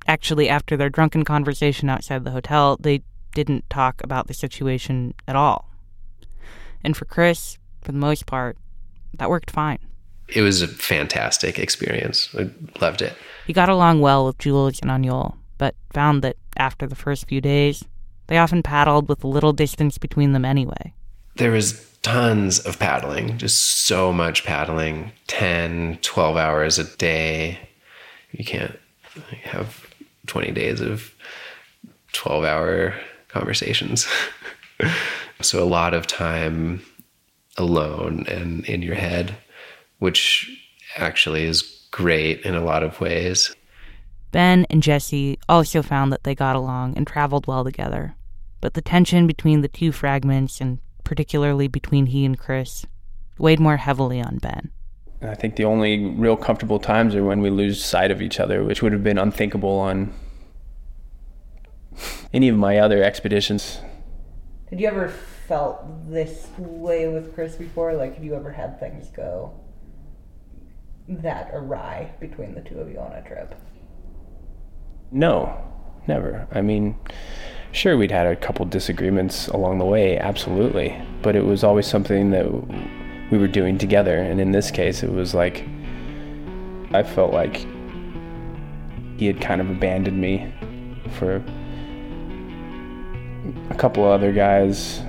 Actually, 0.06 0.48
after 0.48 0.76
their 0.76 0.90
drunken 0.90 1.24
conversation 1.24 1.88
outside 1.88 2.24
the 2.24 2.30
hotel, 2.30 2.76
they 2.78 3.02
didn't 3.34 3.68
talk 3.70 4.02
about 4.04 4.26
the 4.26 4.34
situation 4.34 5.14
at 5.26 5.36
all. 5.36 5.70
And 6.82 6.96
for 6.96 7.04
Chris, 7.06 7.58
for 7.80 7.92
the 7.92 7.98
most 7.98 8.26
part, 8.26 8.56
that 9.14 9.30
worked 9.30 9.50
fine. 9.50 9.78
It 10.28 10.42
was 10.42 10.62
a 10.62 10.68
fantastic 10.68 11.58
experience. 11.58 12.34
I 12.38 12.50
loved 12.80 13.02
it. 13.02 13.14
He 13.46 13.52
got 13.52 13.68
along 13.68 14.00
well 14.00 14.26
with 14.26 14.38
Jules 14.38 14.80
and 14.80 14.90
Aniol, 14.90 15.36
but 15.58 15.74
found 15.92 16.22
that 16.22 16.36
after 16.56 16.86
the 16.86 16.94
first 16.94 17.28
few 17.28 17.40
days, 17.40 17.84
they 18.26 18.38
often 18.38 18.62
paddled 18.62 19.08
with 19.08 19.22
a 19.22 19.28
little 19.28 19.52
distance 19.52 19.98
between 19.98 20.32
them 20.32 20.44
anyway. 20.44 20.94
There 21.36 21.50
was 21.50 21.84
tons 22.02 22.60
of 22.60 22.78
paddling, 22.78 23.38
just 23.38 23.86
so 23.86 24.12
much 24.12 24.44
paddling 24.44 25.12
10, 25.26 25.98
12 26.02 26.36
hours 26.36 26.78
a 26.78 26.84
day. 26.96 27.58
You 28.30 28.44
can't 28.44 28.78
have 29.42 29.86
20 30.26 30.52
days 30.52 30.80
of 30.80 31.12
12 32.12 32.44
hour 32.44 32.94
conversations. 33.28 34.06
so 35.40 35.62
a 35.62 35.66
lot 35.66 35.94
of 35.94 36.06
time 36.06 36.82
alone 37.56 38.24
and 38.28 38.64
in 38.66 38.82
your 38.82 38.94
head, 38.94 39.36
which 39.98 40.50
actually 40.96 41.44
is 41.44 41.62
great 41.90 42.42
in 42.42 42.54
a 42.54 42.64
lot 42.64 42.82
of 42.82 43.00
ways. 43.00 43.54
Ben 44.30 44.66
and 44.70 44.82
Jesse 44.82 45.38
also 45.48 45.82
found 45.82 46.12
that 46.12 46.24
they 46.24 46.34
got 46.34 46.56
along 46.56 46.96
and 46.96 47.06
traveled 47.06 47.46
well 47.46 47.64
together. 47.64 48.16
But 48.60 48.74
the 48.74 48.82
tension 48.82 49.26
between 49.26 49.60
the 49.60 49.68
two 49.68 49.92
fragments, 49.92 50.60
and 50.60 50.78
particularly 51.04 51.68
between 51.68 52.06
he 52.06 52.24
and 52.24 52.38
Chris, 52.38 52.86
weighed 53.38 53.60
more 53.60 53.76
heavily 53.76 54.20
on 54.20 54.38
Ben. 54.38 54.70
I 55.22 55.34
think 55.34 55.56
the 55.56 55.64
only 55.64 56.06
real 56.06 56.36
comfortable 56.36 56.78
times 56.78 57.14
are 57.14 57.24
when 57.24 57.40
we 57.40 57.50
lose 57.50 57.82
sight 57.82 58.10
of 58.10 58.20
each 58.20 58.40
other, 58.40 58.64
which 58.64 58.82
would 58.82 58.92
have 58.92 59.02
been 59.02 59.18
unthinkable 59.18 59.78
on 59.78 60.12
any 62.32 62.48
of 62.48 62.56
my 62.56 62.78
other 62.78 63.02
expeditions. 63.02 63.80
Had 64.68 64.80
you 64.80 64.88
ever 64.88 65.08
felt 65.08 66.10
this 66.10 66.48
way 66.58 67.08
with 67.08 67.34
Chris 67.34 67.54
before? 67.56 67.94
Like, 67.94 68.14
have 68.14 68.24
you 68.24 68.34
ever 68.34 68.52
had 68.52 68.80
things 68.80 69.08
go 69.08 69.52
that 71.06 71.50
awry 71.52 72.12
between 72.18 72.54
the 72.54 72.62
two 72.62 72.78
of 72.78 72.90
you 72.90 72.98
on 72.98 73.12
a 73.12 73.22
trip? 73.22 73.54
No, 75.10 75.56
never. 76.06 76.48
I 76.50 76.60
mean, 76.60 76.96
sure, 77.74 77.96
we'd 77.96 78.10
had 78.10 78.26
a 78.26 78.36
couple 78.36 78.64
disagreements 78.66 79.48
along 79.48 79.78
the 79.78 79.84
way, 79.84 80.16
absolutely. 80.16 80.96
But 81.22 81.36
it 81.36 81.44
was 81.44 81.64
always 81.64 81.86
something 81.86 82.30
that 82.30 82.46
we 83.30 83.38
were 83.38 83.48
doing 83.48 83.76
together. 83.78 84.16
And 84.18 84.40
in 84.40 84.52
this 84.52 84.70
case, 84.70 85.02
it 85.02 85.10
was 85.10 85.34
like, 85.34 85.66
I 86.92 87.02
felt 87.02 87.32
like 87.32 87.66
he 89.16 89.26
had 89.26 89.40
kind 89.40 89.60
of 89.60 89.68
abandoned 89.68 90.20
me 90.20 90.52
for 91.18 91.42
a 93.70 93.74
couple 93.74 94.04
of 94.04 94.10
other 94.10 94.32
guys. 94.32 95.02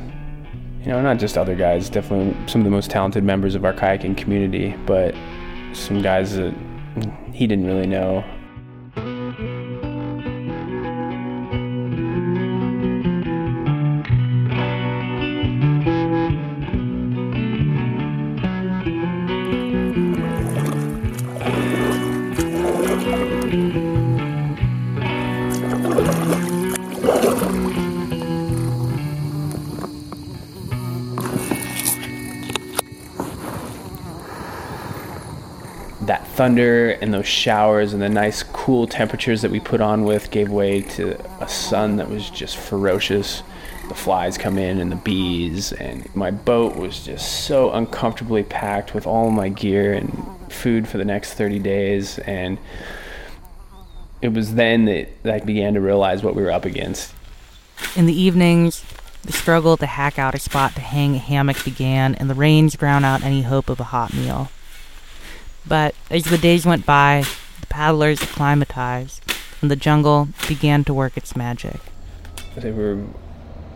You 0.82 0.92
know, 0.92 1.02
not 1.02 1.20
just 1.20 1.38
other 1.38 1.56
guys, 1.56 1.90
definitely 1.90 2.36
some 2.48 2.62
of 2.62 2.66
the 2.66 2.72
most 2.72 2.90
talented 2.90 3.24
members 3.24 3.56
of 3.56 3.66
our 3.66 3.74
kayaking 3.74 4.18
community, 4.18 4.76
but 4.86 5.16
some 5.74 6.02
guys 6.02 6.36
that 6.36 6.54
he 7.32 7.48
didn't 7.48 7.66
really 7.66 7.88
know. 7.88 8.24
Thunder 36.36 36.92
and 36.92 37.14
those 37.14 37.28
showers 37.28 37.94
and 37.94 38.02
the 38.02 38.10
nice 38.10 38.44
cool 38.44 38.88
temperatures 38.88 39.42
that 39.42 39.52
we 39.52 39.60
put 39.60 39.80
on 39.80 40.04
with 40.04 40.32
gave 40.32 40.50
way 40.50 40.82
to 40.82 41.18
a 41.42 41.48
sun 41.48 41.96
that 41.96 42.10
was 42.10 42.30
just 42.30 42.58
ferocious. 42.58 43.42
The 43.88 43.96
flies 43.96 44.38
come 44.38 44.58
in 44.58 44.80
and 44.80 44.92
the 44.92 44.98
bees, 44.98 45.72
and 45.72 46.14
my 46.16 46.32
boat 46.32 46.76
was 46.76 47.06
just 47.06 47.46
so 47.46 47.72
uncomfortably 47.72 48.44
packed 48.44 48.94
with 48.94 49.08
all 49.08 49.30
my 49.30 49.48
gear 49.48 49.94
and 49.94 50.28
food 50.50 50.88
for 50.88 50.98
the 50.98 51.06
next 51.06 51.36
30 51.36 51.60
days. 51.60 52.20
And 52.20 52.58
it 54.22 54.34
was 54.34 54.56
then 54.56 54.86
that 54.86 55.10
I 55.24 55.40
began 55.40 55.76
to 55.76 55.82
realize 55.82 56.24
what 56.24 56.36
we 56.36 56.42
were 56.42 56.52
up 56.52 56.66
against. 56.66 57.14
In 57.96 58.08
the 58.08 58.20
evenings, 58.20 58.84
the 59.24 59.32
struggle 59.32 59.78
to 59.78 59.86
hack 59.86 60.20
out 60.20 60.36
a 60.36 60.40
spot 60.40 60.74
to 60.76 60.82
hang 60.82 61.16
a 61.16 61.20
hammock 61.20 61.64
began, 61.64 62.16
and 62.16 62.30
the 62.30 62.36
rains 62.36 62.76
drowned 62.76 63.06
out 63.06 63.24
any 63.24 63.44
hope 63.44 63.70
of 63.70 63.80
a 63.80 63.86
hot 63.86 64.14
meal. 64.14 64.50
But 65.68 65.96
as 66.10 66.26
the 66.26 66.38
days 66.38 66.66
went 66.66 66.86
by, 66.86 67.24
the 67.62 67.68
paddlers 67.68 68.22
acclimatized, 68.22 69.22
and 69.62 69.72
the 69.72 69.76
jungle 69.76 70.30
began 70.48 70.84
to 70.86 70.94
work 70.94 71.18
its 71.18 71.36
magic. 71.36 71.80
There 72.56 72.74
were 72.74 73.04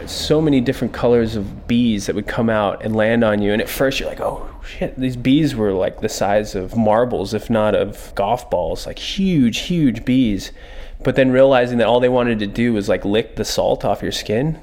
so 0.06 0.42
many 0.42 0.62
different 0.62 0.94
colors 0.94 1.36
of 1.36 1.68
bees 1.68 2.06
that 2.06 2.16
would 2.16 2.28
come 2.28 2.50
out 2.50 2.84
and 2.84 2.96
land 2.96 3.24
on 3.24 3.42
you. 3.42 3.52
And 3.52 3.62
at 3.62 3.70
first, 3.70 4.00
you're 4.00 4.08
like, 4.08 4.22
oh 4.22 4.50
shit, 4.66 4.98
these 4.98 5.18
bees 5.18 5.56
were 5.56 5.74
like 5.74 6.02
the 6.02 6.10
size 6.10 6.56
of 6.56 6.78
marbles, 6.78 7.34
if 7.34 7.50
not 7.50 7.76
of 7.76 8.14
golf 8.16 8.50
balls, 8.50 8.86
like 8.86 9.00
huge, 9.00 9.60
huge 9.60 10.06
bees. 10.06 10.52
But 11.02 11.16
then 11.16 11.32
realizing 11.32 11.78
that 11.78 11.88
all 11.88 12.02
they 12.02 12.10
wanted 12.10 12.40
to 12.40 12.48
do 12.48 12.74
was 12.74 12.90
like 12.90 13.06
lick 13.06 13.38
the 13.38 13.46
salt 13.46 13.86
off 13.86 14.02
your 14.02 14.12
skin. 14.12 14.60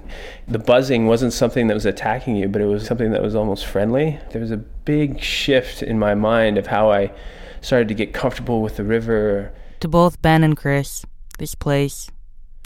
The 0.47 0.59
buzzing 0.59 1.07
wasn't 1.07 1.33
something 1.33 1.67
that 1.69 1.75
was 1.75 1.87
attacking 1.87 2.37
you, 2.37 2.49
but 2.49 2.61
it 2.61 2.67
was 2.67 2.87
something 2.87 3.11
that 3.13 3.23
was 3.23 3.35
almost 3.35 3.65
friendly. 3.65 4.21
There 4.33 4.41
was 4.41 4.51
a 4.51 4.59
big 4.59 5.21
shift 5.21 5.83
in 5.83 5.99
my 5.99 6.15
mind 6.15 6.59
of 6.59 6.67
how 6.67 6.91
I 6.91 7.11
started 7.63 7.89
to 7.89 7.95
get 7.95 8.13
comfortable 8.13 8.61
with 8.61 8.77
the 8.77 8.85
river. 8.85 9.53
To 9.81 9.89
both 9.89 10.21
Ben 10.21 10.45
and 10.45 10.57
Chris, 10.57 11.07
this 11.39 11.55
place, 11.55 12.11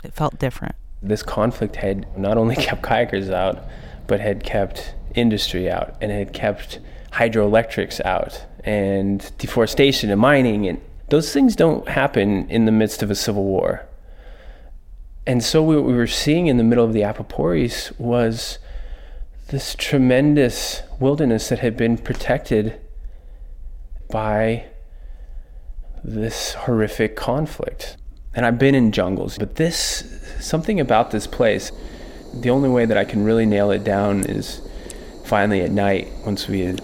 it 0.03 0.15
felt 0.15 0.39
different. 0.39 0.75
This 1.01 1.23
conflict 1.23 1.77
had 1.77 2.07
not 2.19 2.37
only 2.37 2.57
kept 2.57 2.83
kayakers 2.83 3.33
out, 3.33 3.65
but 4.09 4.19
had 4.19 4.43
kept 4.43 4.95
industry 5.15 5.71
out 5.71 5.97
and 6.01 6.11
had 6.11 6.33
kept 6.33 6.81
hydroelectrics 7.13 8.05
out 8.05 8.45
and 8.65 9.33
deforestation 9.39 10.11
and 10.11 10.21
mining 10.21 10.67
and 10.67 10.81
those 11.11 11.33
things 11.33 11.57
don't 11.57 11.89
happen 11.89 12.49
in 12.49 12.65
the 12.65 12.73
midst 12.73 13.03
of 13.03 13.11
a 13.11 13.15
civil 13.15 13.45
war. 13.45 13.87
And 15.27 15.45
so 15.45 15.63
what 15.63 15.85
we 15.85 15.93
were 15.93 16.07
seeing 16.07 16.47
in 16.47 16.57
the 16.57 16.65
middle 16.65 16.85
of 16.85 16.93
the 16.93 17.03
Apaporis 17.03 17.97
was 17.99 18.59
this 19.49 19.75
tremendous 19.75 20.83
wilderness 20.99 21.49
that 21.49 21.59
had 21.59 21.77
been 21.77 21.99
protected 21.99 22.81
by 24.09 24.67
this 26.03 26.55
horrific 26.55 27.17
conflict. 27.17 27.97
And 28.35 28.47
I've 28.47 28.59
been 28.59 28.77
in 28.77 28.93
jungles, 28.93 29.37
but 29.37 29.57
this, 29.57 30.05
something 30.39 30.79
about 30.79 31.11
this 31.11 31.27
place, 31.27 31.73
the 32.33 32.51
only 32.51 32.69
way 32.69 32.87
that 32.87 32.97
I 32.97 33.05
can 33.05 33.25
really 33.25 33.47
nail 33.47 33.73
it 33.73 33.83
down 33.83 34.25
is 34.25 34.63
finally 35.25 35.61
at 35.63 35.73
night, 35.73 36.09
once 36.25 36.47
we 36.47 36.61
had 36.61 36.81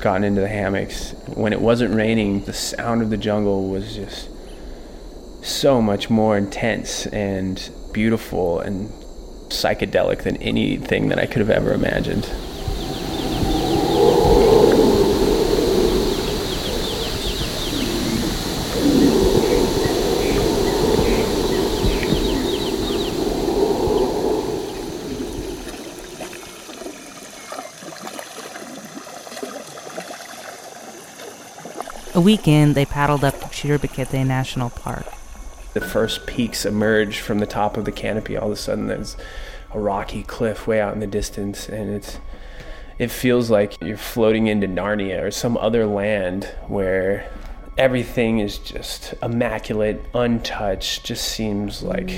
gotten 0.00 0.24
into 0.24 0.40
the 0.40 0.48
hammocks. 0.48 1.12
When 1.34 1.52
it 1.52 1.60
wasn't 1.60 1.94
raining, 1.94 2.44
the 2.44 2.52
sound 2.52 3.02
of 3.02 3.10
the 3.10 3.16
jungle 3.16 3.68
was 3.68 3.94
just 3.94 4.28
so 5.42 5.80
much 5.80 6.10
more 6.10 6.36
intense 6.36 7.06
and 7.06 7.70
beautiful 7.92 8.60
and 8.60 8.90
psychedelic 9.48 10.22
than 10.22 10.36
anything 10.38 11.08
that 11.08 11.18
I 11.18 11.26
could 11.26 11.38
have 11.38 11.50
ever 11.50 11.72
imagined. 11.72 12.28
A 32.16 32.20
week 32.20 32.48
in, 32.48 32.72
they 32.72 32.86
paddled 32.86 33.24
up 33.24 33.38
to 33.40 33.46
Chiribiquete 33.48 34.26
National 34.26 34.70
Park. 34.70 35.04
The 35.74 35.82
first 35.82 36.26
peaks 36.26 36.64
emerge 36.64 37.20
from 37.20 37.40
the 37.40 37.46
top 37.46 37.76
of 37.76 37.84
the 37.84 37.92
canopy. 37.92 38.38
All 38.38 38.46
of 38.46 38.52
a 38.54 38.56
sudden, 38.56 38.86
there's 38.86 39.18
a 39.74 39.78
rocky 39.78 40.22
cliff 40.22 40.66
way 40.66 40.80
out 40.80 40.94
in 40.94 41.00
the 41.00 41.06
distance, 41.06 41.68
and 41.68 41.90
it's 41.94 42.18
it 42.98 43.10
feels 43.10 43.50
like 43.50 43.78
you're 43.82 43.98
floating 43.98 44.46
into 44.46 44.66
Narnia 44.66 45.24
or 45.24 45.30
some 45.30 45.58
other 45.58 45.84
land 45.84 46.44
where 46.68 47.30
everything 47.76 48.38
is 48.38 48.56
just 48.56 49.12
immaculate, 49.22 50.02
untouched, 50.14 51.04
just 51.04 51.28
seems 51.28 51.82
like 51.82 52.08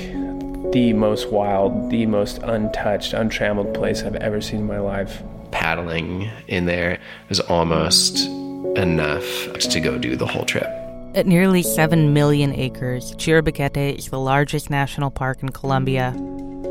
the 0.71 0.93
most 0.93 1.29
wild, 1.29 1.89
the 1.89 2.05
most 2.05 2.37
untouched, 2.37 3.11
untrammeled 3.11 3.73
place 3.73 4.03
I've 4.03 4.15
ever 4.15 4.39
seen 4.39 4.61
in 4.61 4.67
my 4.67 4.79
life. 4.79 5.21
Paddling 5.51 6.29
in 6.47 6.67
there 6.67 6.99
was 7.27 7.41
almost 7.41 8.29
enough 8.75 9.25
to 9.53 9.79
go 9.79 9.97
do 9.97 10.15
the 10.15 10.25
whole 10.25 10.45
trip. 10.45 10.67
At 11.15 11.25
nearly 11.25 11.63
7 11.63 12.13
million 12.13 12.53
acres, 12.53 13.13
Chiribiquete 13.15 13.97
is 13.97 14.09
the 14.09 14.19
largest 14.19 14.69
national 14.69 15.11
park 15.11 15.41
in 15.41 15.49
Colombia 15.49 16.09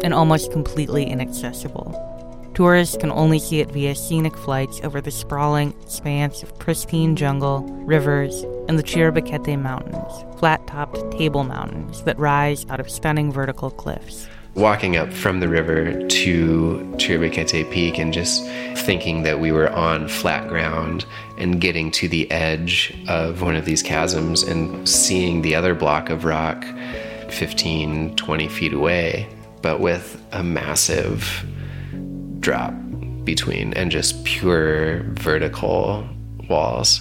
and 0.04 0.14
almost 0.14 0.52
completely 0.52 1.04
inaccessible. 1.04 2.04
Tourists 2.54 2.96
can 2.96 3.10
only 3.10 3.38
see 3.38 3.60
it 3.60 3.70
via 3.70 3.94
scenic 3.94 4.36
flights 4.36 4.80
over 4.82 5.00
the 5.00 5.10
sprawling 5.10 5.74
expanse 5.82 6.42
of 6.42 6.58
pristine 6.58 7.14
jungle, 7.16 7.62
rivers, 7.84 8.42
and 8.68 8.78
the 8.78 8.82
Chiribiquete 8.82 9.60
Mountains, 9.60 10.38
flat 10.38 10.66
topped 10.66 11.10
table 11.12 11.44
mountains 11.44 12.02
that 12.02 12.18
rise 12.18 12.66
out 12.68 12.80
of 12.80 12.90
stunning 12.90 13.32
vertical 13.32 13.70
cliffs 13.70 14.28
walking 14.58 14.96
up 14.96 15.12
from 15.12 15.38
the 15.38 15.48
river 15.48 15.92
to 16.08 16.78
Chiribiquete 16.96 17.70
Peak 17.70 17.96
and 17.96 18.12
just 18.12 18.44
thinking 18.84 19.22
that 19.22 19.38
we 19.38 19.52
were 19.52 19.70
on 19.70 20.08
flat 20.08 20.48
ground 20.48 21.06
and 21.36 21.60
getting 21.60 21.92
to 21.92 22.08
the 22.08 22.28
edge 22.32 22.92
of 23.06 23.40
one 23.40 23.54
of 23.54 23.64
these 23.64 23.84
chasms 23.84 24.42
and 24.42 24.88
seeing 24.88 25.42
the 25.42 25.54
other 25.54 25.76
block 25.76 26.10
of 26.10 26.24
rock 26.24 26.64
15, 27.30 28.16
20 28.16 28.48
feet 28.48 28.72
away, 28.72 29.28
but 29.62 29.78
with 29.78 30.20
a 30.32 30.42
massive 30.42 31.46
drop 32.40 32.74
between 33.22 33.72
and 33.74 33.92
just 33.92 34.24
pure 34.24 35.04
vertical 35.12 36.08
walls. 36.48 37.00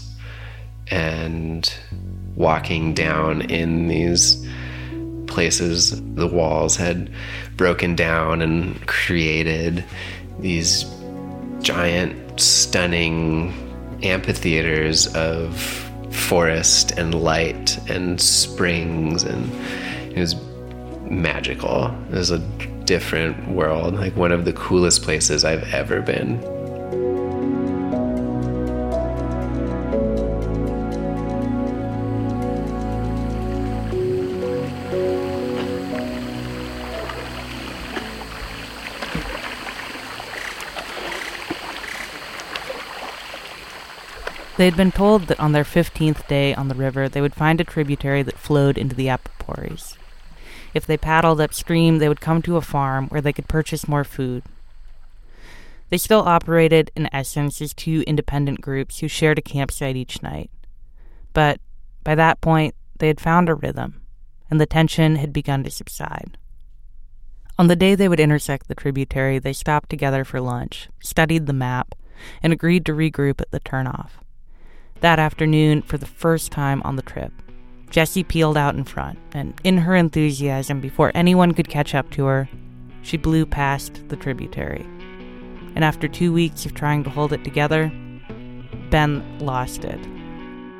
And 0.91 1.74
walking 2.36 2.93
down 2.93 3.41
in 3.50 3.88
these 3.88 4.48
places, 5.38 6.02
the 6.15 6.26
walls 6.26 6.76
had 6.76 7.12
broken 7.58 7.95
down 7.95 8.41
and 8.41 8.88
created 8.88 9.86
these 10.39 10.84
giant, 11.62 12.39
stunning 12.39 13.54
amphitheaters 14.02 15.06
of 15.13 15.56
forest 16.12 16.89
and 16.97 17.13
light 17.13 17.78
and 17.88 18.19
springs 18.19 19.21
and 19.21 19.47
it 20.12 20.19
was 20.19 20.36
magical. 21.04 21.95
It 22.10 22.15
was 22.15 22.32
a 22.32 22.39
different 22.86 23.47
world, 23.47 23.93
like 23.93 24.15
one 24.15 24.32
of 24.32 24.43
the 24.43 24.54
coolest 24.54 25.04
places 25.04 25.45
I've 25.45 25.71
ever 25.71 26.02
been. 26.02 26.41
They 44.58 44.65
had 44.65 44.76
been 44.76 44.91
told 44.91 45.28
that 45.28 45.39
on 45.39 45.52
their 45.52 45.63
15th 45.63 46.28
day 46.28 46.56
on 46.56 46.67
the 46.67 46.74
river, 46.74 47.08
they 47.08 47.22
would 47.22 47.36
find 47.36 47.62
a 47.62 47.63
tributary 47.63 48.24
that 48.24 48.39
flowed 48.39 48.76
into 48.76 48.96
the 48.96 49.06
Apaporis. 49.06 49.96
If 50.74 50.84
they 50.84 50.98
paddled 50.98 51.39
upstream, 51.39 52.00
they 52.00 52.10
would 52.10 52.22
come 52.22 52.41
to 52.41 52.58
a 52.58 52.62
farm 52.62 53.08
where 53.10 53.22
they 53.22 53.34
could 53.34 53.48
purchase 53.48 53.88
more 53.88 54.04
food. 54.04 54.43
They 55.89 55.98
still 55.98 56.22
operated, 56.22 56.89
in 56.96 57.08
essence, 57.13 57.62
as 57.62 57.72
two 57.72 58.04
independent 58.08 58.62
groups 58.62 58.98
who 59.00 59.08
shared 59.08 59.38
a 59.38 59.43
campsite 59.43 59.96
each 59.96 60.24
night. 60.24 60.50
But 61.34 61.62
by 62.04 62.15
that 62.15 62.41
point, 62.41 62.74
they 62.98 63.08
had 63.08 63.22
found 63.22 63.50
a 63.50 63.56
rhythm, 63.56 64.02
and 64.50 64.60
the 64.60 64.65
tension 64.65 65.17
had 65.17 65.32
begun 65.32 65.63
to 65.65 65.72
subside. 65.72 66.36
On 67.60 67.67
the 67.67 67.76
day 67.76 67.93
they 67.93 68.10
would 68.10 68.20
intersect 68.20 68.67
the 68.67 68.76
tributary, 68.76 69.38
they 69.38 69.54
stopped 69.54 69.91
together 69.91 70.26
for 70.26 70.41
lunch, 70.41 70.89
studied 71.00 71.46
the 71.46 71.54
map, 71.54 71.93
and 72.41 72.52
agreed 72.52 72.88
to 72.88 72.93
regroup 72.93 73.39
at 73.39 73.52
the 73.52 73.60
turnoff. 73.60 74.10
That 75.01 75.19
afternoon, 75.19 75.83
for 75.83 75.97
the 75.97 76.07
first 76.07 76.51
time 76.51 76.81
on 76.83 76.95
the 76.95 77.03
trip, 77.03 77.31
Jessie 77.91 78.23
peeled 78.23 78.57
out 78.57 78.75
in 78.75 78.83
front, 78.83 79.19
and 79.31 79.53
in 79.63 79.77
her 79.77 79.95
enthusiasm, 79.95 80.81
before 80.81 81.12
anyone 81.13 81.54
could 81.54 81.69
catch 81.69 81.93
up 81.93 82.10
to 82.12 82.25
her, 82.25 82.50
she 83.04 83.15
blew 83.15 83.45
past 83.45 84.02
the 84.10 84.15
tributary. 84.15 84.85
And 85.75 85.83
after 85.83 86.08
two 86.08 86.33
weeks 86.33 86.65
of 86.65 86.73
trying 86.73 87.04
to 87.04 87.12
hold 87.12 87.31
it 87.31 87.43
together, 87.43 87.91
Ben 88.89 89.23
lost 89.39 89.85
it. 89.85 90.00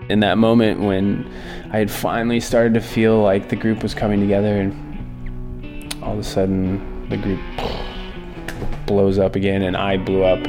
In 0.10 0.20
that 0.22 0.38
moment 0.38 0.82
when 0.82 1.32
I 1.72 1.78
had 1.78 1.92
finally 1.92 2.40
started 2.40 2.74
to 2.74 2.82
feel 2.82 3.22
like 3.22 3.50
the 3.50 3.56
group 3.56 3.84
was 3.84 3.94
coming 3.94 4.20
together, 4.20 4.60
and 4.60 5.94
all 6.02 6.14
of 6.14 6.20
a 6.20 6.24
sudden 6.24 7.08
the 7.10 7.18
group 7.18 7.40
blows 8.88 9.20
up 9.20 9.36
again, 9.36 9.62
and 9.62 9.78
I 9.78 9.98
blew 9.98 10.24
up. 10.24 10.40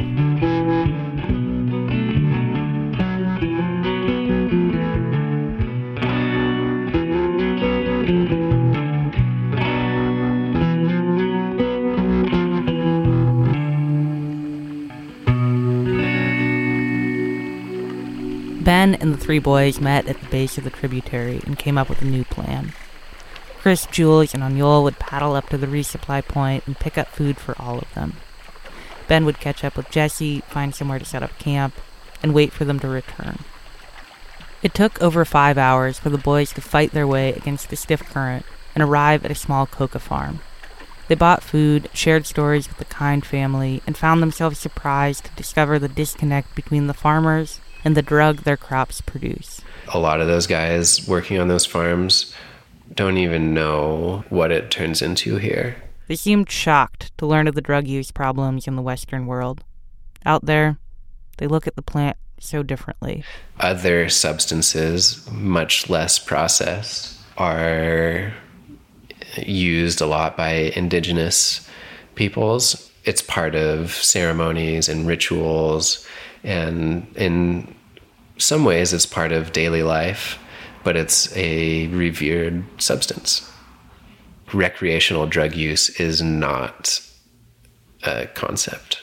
Ben 18.68 18.96
and 18.96 19.14
the 19.14 19.16
three 19.16 19.38
boys 19.38 19.80
met 19.80 20.06
at 20.08 20.20
the 20.20 20.28
base 20.28 20.58
of 20.58 20.64
the 20.64 20.68
tributary 20.68 21.40
and 21.46 21.58
came 21.58 21.78
up 21.78 21.88
with 21.88 22.02
a 22.02 22.04
new 22.04 22.22
plan. 22.22 22.74
Chris, 23.60 23.86
Jules, 23.86 24.34
and 24.34 24.42
Aniol 24.42 24.82
would 24.82 24.98
paddle 24.98 25.34
up 25.34 25.48
to 25.48 25.56
the 25.56 25.66
resupply 25.66 26.22
point 26.22 26.66
and 26.66 26.78
pick 26.78 26.98
up 26.98 27.08
food 27.08 27.38
for 27.38 27.54
all 27.58 27.78
of 27.78 27.94
them. 27.94 28.18
Ben 29.06 29.24
would 29.24 29.40
catch 29.40 29.64
up 29.64 29.74
with 29.74 29.90
Jesse, 29.90 30.42
find 30.50 30.74
somewhere 30.74 30.98
to 30.98 31.06
set 31.06 31.22
up 31.22 31.38
camp, 31.38 31.72
and 32.22 32.34
wait 32.34 32.52
for 32.52 32.66
them 32.66 32.78
to 32.80 32.88
return. 32.88 33.38
It 34.62 34.74
took 34.74 35.00
over 35.00 35.24
five 35.24 35.56
hours 35.56 35.98
for 35.98 36.10
the 36.10 36.18
boys 36.18 36.52
to 36.52 36.60
fight 36.60 36.90
their 36.90 37.06
way 37.06 37.32
against 37.32 37.70
the 37.70 37.76
stiff 37.76 38.04
current 38.04 38.44
and 38.74 38.84
arrive 38.84 39.24
at 39.24 39.30
a 39.30 39.34
small 39.34 39.64
coca 39.64 39.98
farm. 39.98 40.40
They 41.08 41.14
bought 41.14 41.42
food, 41.42 41.88
shared 41.94 42.26
stories 42.26 42.68
with 42.68 42.76
the 42.76 42.84
Kind 42.84 43.24
family, 43.24 43.80
and 43.86 43.96
found 43.96 44.20
themselves 44.20 44.58
surprised 44.58 45.24
to 45.24 45.30
discover 45.36 45.78
the 45.78 45.88
disconnect 45.88 46.54
between 46.54 46.86
the 46.86 46.92
farmers 46.92 47.60
and 47.84 47.96
the 47.96 48.02
drug 48.02 48.38
their 48.38 48.56
crops 48.56 49.00
produce. 49.00 49.60
A 49.92 49.98
lot 49.98 50.20
of 50.20 50.26
those 50.26 50.46
guys 50.46 51.06
working 51.08 51.38
on 51.38 51.48
those 51.48 51.66
farms 51.66 52.34
don't 52.94 53.18
even 53.18 53.54
know 53.54 54.24
what 54.28 54.50
it 54.50 54.70
turns 54.70 55.02
into 55.02 55.36
here. 55.36 55.76
They 56.08 56.16
seemed 56.16 56.50
shocked 56.50 57.16
to 57.18 57.26
learn 57.26 57.46
of 57.48 57.54
the 57.54 57.60
drug 57.60 57.86
use 57.86 58.10
problems 58.10 58.66
in 58.66 58.76
the 58.76 58.82
Western 58.82 59.26
world. 59.26 59.62
Out 60.24 60.46
there, 60.46 60.78
they 61.36 61.46
look 61.46 61.66
at 61.66 61.76
the 61.76 61.82
plant 61.82 62.16
so 62.40 62.62
differently. 62.62 63.24
Other 63.60 64.08
substances, 64.08 65.28
much 65.30 65.90
less 65.90 66.18
processed, 66.18 67.18
are 67.36 68.32
used 69.36 70.00
a 70.00 70.06
lot 70.06 70.36
by 70.36 70.72
indigenous 70.74 71.68
peoples. 72.14 72.90
It's 73.04 73.22
part 73.22 73.54
of 73.54 73.92
ceremonies 73.92 74.88
and 74.88 75.06
rituals, 75.06 76.06
and 76.48 77.06
in 77.14 77.74
some 78.38 78.64
ways, 78.64 78.94
it's 78.94 79.04
part 79.04 79.32
of 79.32 79.52
daily 79.52 79.82
life, 79.82 80.38
but 80.82 80.96
it's 80.96 81.36
a 81.36 81.88
revered 81.88 82.64
substance. 82.80 83.52
Recreational 84.54 85.26
drug 85.26 85.54
use 85.54 86.00
is 86.00 86.22
not 86.22 87.06
a 88.02 88.28
concept. 88.28 89.02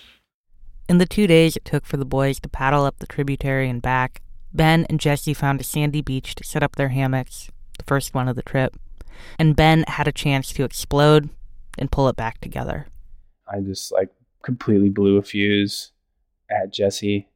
In 0.89 0.97
the 0.97 1.05
two 1.05 1.27
days 1.27 1.55
it 1.55 1.65
took 1.65 1.85
for 1.85 1.97
the 1.97 2.05
boys 2.05 2.39
to 2.39 2.49
paddle 2.49 2.83
up 2.83 2.97
the 2.97 3.05
tributary 3.05 3.69
and 3.69 3.79
back, 3.79 4.23
Ben 4.51 4.87
and 4.89 4.99
Jesse 4.99 5.35
found 5.35 5.61
a 5.61 5.63
sandy 5.63 6.01
beach 6.01 6.33
to 6.35 6.43
set 6.43 6.63
up 6.63 6.75
their 6.77 6.89
hammocks, 6.89 7.51
the 7.77 7.83
first 7.83 8.15
one 8.15 8.27
of 8.27 8.35
the 8.35 8.41
trip, 8.41 8.75
and 9.37 9.55
Ben 9.55 9.83
had 9.87 10.07
a 10.07 10.11
chance 10.11 10.51
to 10.53 10.63
explode 10.63 11.29
and 11.77 11.91
pull 11.91 12.07
it 12.07 12.15
back 12.15 12.41
together. 12.41 12.87
I 13.47 13.59
just 13.59 13.91
like 13.91 14.09
completely 14.41 14.89
blew 14.89 15.17
a 15.17 15.21
fuse 15.21 15.91
at 16.49 16.73
Jesse. 16.73 17.27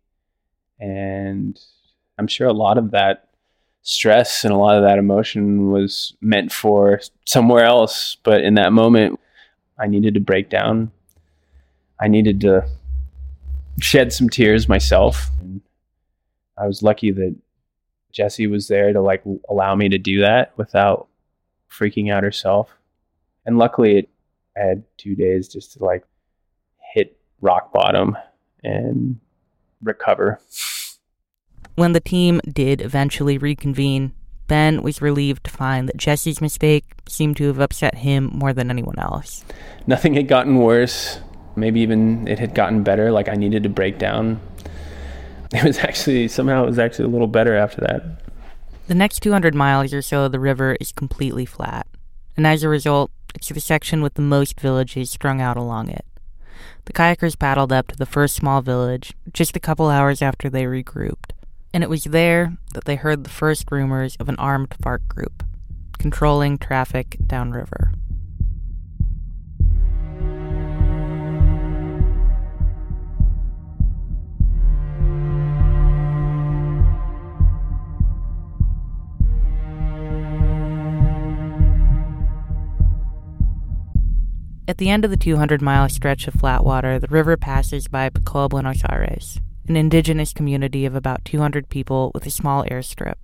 And 0.80 1.60
I'm 2.18 2.28
sure 2.28 2.48
a 2.48 2.54
lot 2.54 2.78
of 2.78 2.92
that 2.92 3.30
stress 3.82 4.44
and 4.44 4.54
a 4.54 4.58
lot 4.58 4.78
of 4.78 4.84
that 4.84 5.00
emotion 5.00 5.72
was 5.72 6.14
meant 6.22 6.52
for 6.52 7.02
somewhere 7.26 7.64
else. 7.64 8.18
But 8.24 8.44
in 8.44 8.56
that 8.56 8.74
moment, 8.74 9.20
I 9.80 9.88
needed 9.88 10.14
to 10.16 10.20
break 10.20 10.50
down. 10.50 10.92
I 12.00 12.08
needed 12.08 12.42
to 12.42 12.68
shed 13.82 14.14
some 14.14 14.30
tears 14.30 14.68
myself. 14.70 15.30
And 15.40 15.62
I 16.58 16.68
was 16.68 16.84
lucky 16.84 17.12
that 17.12 17.36
Jesse 18.12 18.48
was 18.48 18.68
there 18.68 18.92
to 18.94 19.02
like 19.02 19.24
allow 19.50 19.76
me 19.76 19.90
to 19.90 19.98
do 19.98 20.22
that 20.22 20.58
without 20.58 21.08
freaking 21.72 22.12
out 22.12 22.24
herself. 22.24 22.70
And 23.46 23.58
luckily, 23.58 24.00
it, 24.00 24.10
I 24.58 24.62
had 24.62 24.84
two 24.98 25.16
days 25.16 25.48
just 25.48 25.74
to 25.74 25.84
like 25.84 26.04
hit 26.94 27.18
rock 27.42 27.72
bottom 27.72 28.18
and 28.64 29.20
recover. 29.82 30.40
When 31.76 31.94
the 31.94 32.00
team 32.00 32.42
did 32.52 32.82
eventually 32.82 33.38
reconvene, 33.38 34.14
Ben 34.48 34.82
was 34.82 35.02
relieved 35.02 35.44
to 35.46 35.52
find 35.52 35.88
that 35.88 35.96
Jesse's 35.98 36.42
mistake 36.42 36.86
seemed 37.08 37.38
to 37.38 37.48
have 37.48 37.60
upset 37.60 37.96
him 37.96 38.32
more 38.34 38.52
than 38.52 38.70
anyone 38.70 38.98
else. 38.98 39.46
Nothing 39.88 40.16
had 40.16 40.28
gotten 40.28 40.58
worse. 40.58 41.20
Maybe 41.56 41.80
even 41.82 42.28
it 42.28 42.40
had 42.40 42.56
gotten 42.56 42.84
better. 42.84 43.12
Like 43.12 43.30
I 43.30 43.36
needed 43.36 43.64
to 43.64 43.70
break 43.70 43.98
down. 43.98 44.42
It 45.52 45.64
was 45.64 45.80
actually, 45.80 46.28
somehow, 46.28 46.62
it 46.62 46.68
was 46.68 46.78
actually 46.78 47.06
a 47.06 47.08
little 47.08 47.26
better 47.26 47.56
after 47.56 47.82
that. 47.82 48.04
The 48.86 48.94
next 48.94 49.22
200 49.22 49.56
miles 49.56 49.92
or 49.96 50.04
so 50.04 50.26
of 50.26 50.32
the 50.32 50.40
river 50.40 50.78
is 50.80 50.92
completely 50.92 51.44
flat, 51.44 51.88
and 52.38 52.46
as 52.46 52.62
a 52.62 52.70
result, 52.70 53.10
it's 53.34 53.50
the 53.50 53.60
section 53.60 54.04
with 54.04 54.14
the 54.14 54.22
most 54.22 54.60
villages 54.60 55.10
strung 55.10 55.42
out 55.42 55.58
along 55.58 55.90
it. 55.90 56.06
The 56.90 56.94
kayakers 56.94 57.38
paddled 57.38 57.72
up 57.72 57.90
to 57.90 57.96
the 57.96 58.08
first 58.08 58.34
small 58.34 58.64
village 58.64 59.14
just 59.32 59.56
a 59.56 59.60
couple 59.60 59.90
hours 59.90 60.24
after 60.24 60.50
they 60.50 60.64
regrouped, 60.64 61.34
and 61.72 61.84
it 61.84 61.90
was 61.90 62.06
there 62.06 62.58
that 62.74 62.86
they 62.86 62.96
heard 62.96 63.24
the 63.24 63.30
first 63.30 63.72
rumors 63.72 64.16
of 64.16 64.28
an 64.28 64.36
armed 64.38 64.74
FARC 64.82 65.08
group 65.08 65.44
controlling 66.00 66.58
traffic 66.58 67.18
downriver. 67.28 67.94
At 84.70 84.78
the 84.78 84.92
end 84.92 85.04
of 85.04 85.10
the 85.10 85.18
200 85.18 85.64
mile 85.64 85.90
stretch 85.90 86.28
of 86.28 86.36
flat 86.36 86.64
water, 86.64 87.00
the 87.00 87.08
river 87.08 87.36
passes 87.36 87.88
by 87.88 88.08
Pacoa 88.12 88.48
Buenos 88.48 88.84
Aires, 88.88 89.40
an 89.68 89.76
indigenous 89.76 90.32
community 90.32 90.86
of 90.86 90.94
about 90.94 91.26
200 91.26 91.70
people 91.70 92.12
with 92.14 92.28
a 92.28 92.30
small 92.30 92.64
airstrip. 92.66 93.16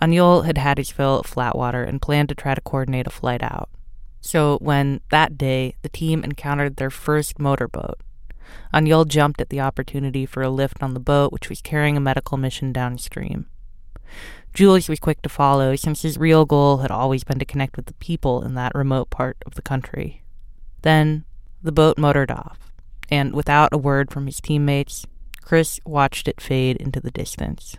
Aniol 0.00 0.46
had 0.46 0.56
had 0.56 0.78
his 0.78 0.90
fill 0.90 1.18
of 1.18 1.26
flat 1.26 1.54
water 1.54 1.84
and 1.84 2.00
planned 2.00 2.30
to 2.30 2.34
try 2.34 2.54
to 2.54 2.62
coordinate 2.62 3.06
a 3.06 3.10
flight 3.10 3.42
out. 3.42 3.68
So 4.22 4.56
when, 4.62 5.02
that 5.10 5.36
day, 5.36 5.74
the 5.82 5.90
team 5.90 6.24
encountered 6.24 6.76
their 6.76 6.88
first 6.88 7.38
motorboat, 7.38 8.00
Aniol 8.72 9.06
jumped 9.06 9.42
at 9.42 9.50
the 9.50 9.60
opportunity 9.60 10.24
for 10.24 10.42
a 10.42 10.48
lift 10.48 10.82
on 10.82 10.94
the 10.94 10.98
boat, 10.98 11.30
which 11.30 11.50
was 11.50 11.60
carrying 11.60 11.98
a 11.98 12.00
medical 12.00 12.38
mission 12.38 12.72
downstream. 12.72 13.48
Jules 14.54 14.88
was 14.88 14.98
quick 14.98 15.20
to 15.20 15.28
follow, 15.28 15.76
since 15.76 16.00
his 16.00 16.16
real 16.16 16.46
goal 16.46 16.78
had 16.78 16.90
always 16.90 17.22
been 17.22 17.38
to 17.38 17.44
connect 17.44 17.76
with 17.76 17.84
the 17.84 17.94
people 17.94 18.42
in 18.42 18.54
that 18.54 18.74
remote 18.74 19.10
part 19.10 19.36
of 19.44 19.56
the 19.56 19.62
country. 19.62 20.21
Then 20.82 21.24
the 21.62 21.72
boat 21.72 21.96
motored 21.96 22.30
off, 22.30 22.72
and 23.08 23.32
without 23.32 23.72
a 23.72 23.78
word 23.78 24.10
from 24.10 24.26
his 24.26 24.40
teammates, 24.40 25.06
Chris 25.40 25.80
watched 25.84 26.28
it 26.28 26.40
fade 26.40 26.76
into 26.76 27.00
the 27.00 27.10
distance. 27.10 27.76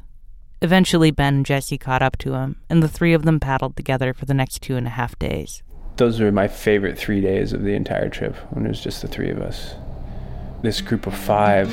Eventually, 0.62 1.12
Ben 1.12 1.36
and 1.36 1.46
Jesse 1.46 1.78
caught 1.78 2.02
up 2.02 2.18
to 2.20 2.34
him, 2.34 2.56
and 2.70 2.82
the 2.82 2.88
three 2.88 3.14
of 3.14 3.24
them 3.24 3.40
paddled 3.40 3.76
together 3.76 4.14
for 4.14 4.26
the 4.26 4.34
next 4.34 4.62
two 4.62 4.78
and 4.78 4.88
a 4.88 4.92
half 4.92 5.20
days. 5.20 5.62
Those 5.98 6.20
were 6.22 6.32
my 6.32 6.48
favorite 6.48 6.98
three 6.98 7.20
days 7.20 7.52
of 7.52 7.64
the 7.64 7.74
entire 7.74 8.10
trip 8.10 8.36
when 8.52 8.66
it 8.66 8.70
was 8.70 8.82
just 8.82 9.02
the 9.02 9.08
three 9.08 9.30
of 9.30 9.42
us. 9.42 9.76
This 10.62 10.80
group 10.80 11.06
of 11.06 11.14
five, 11.14 11.70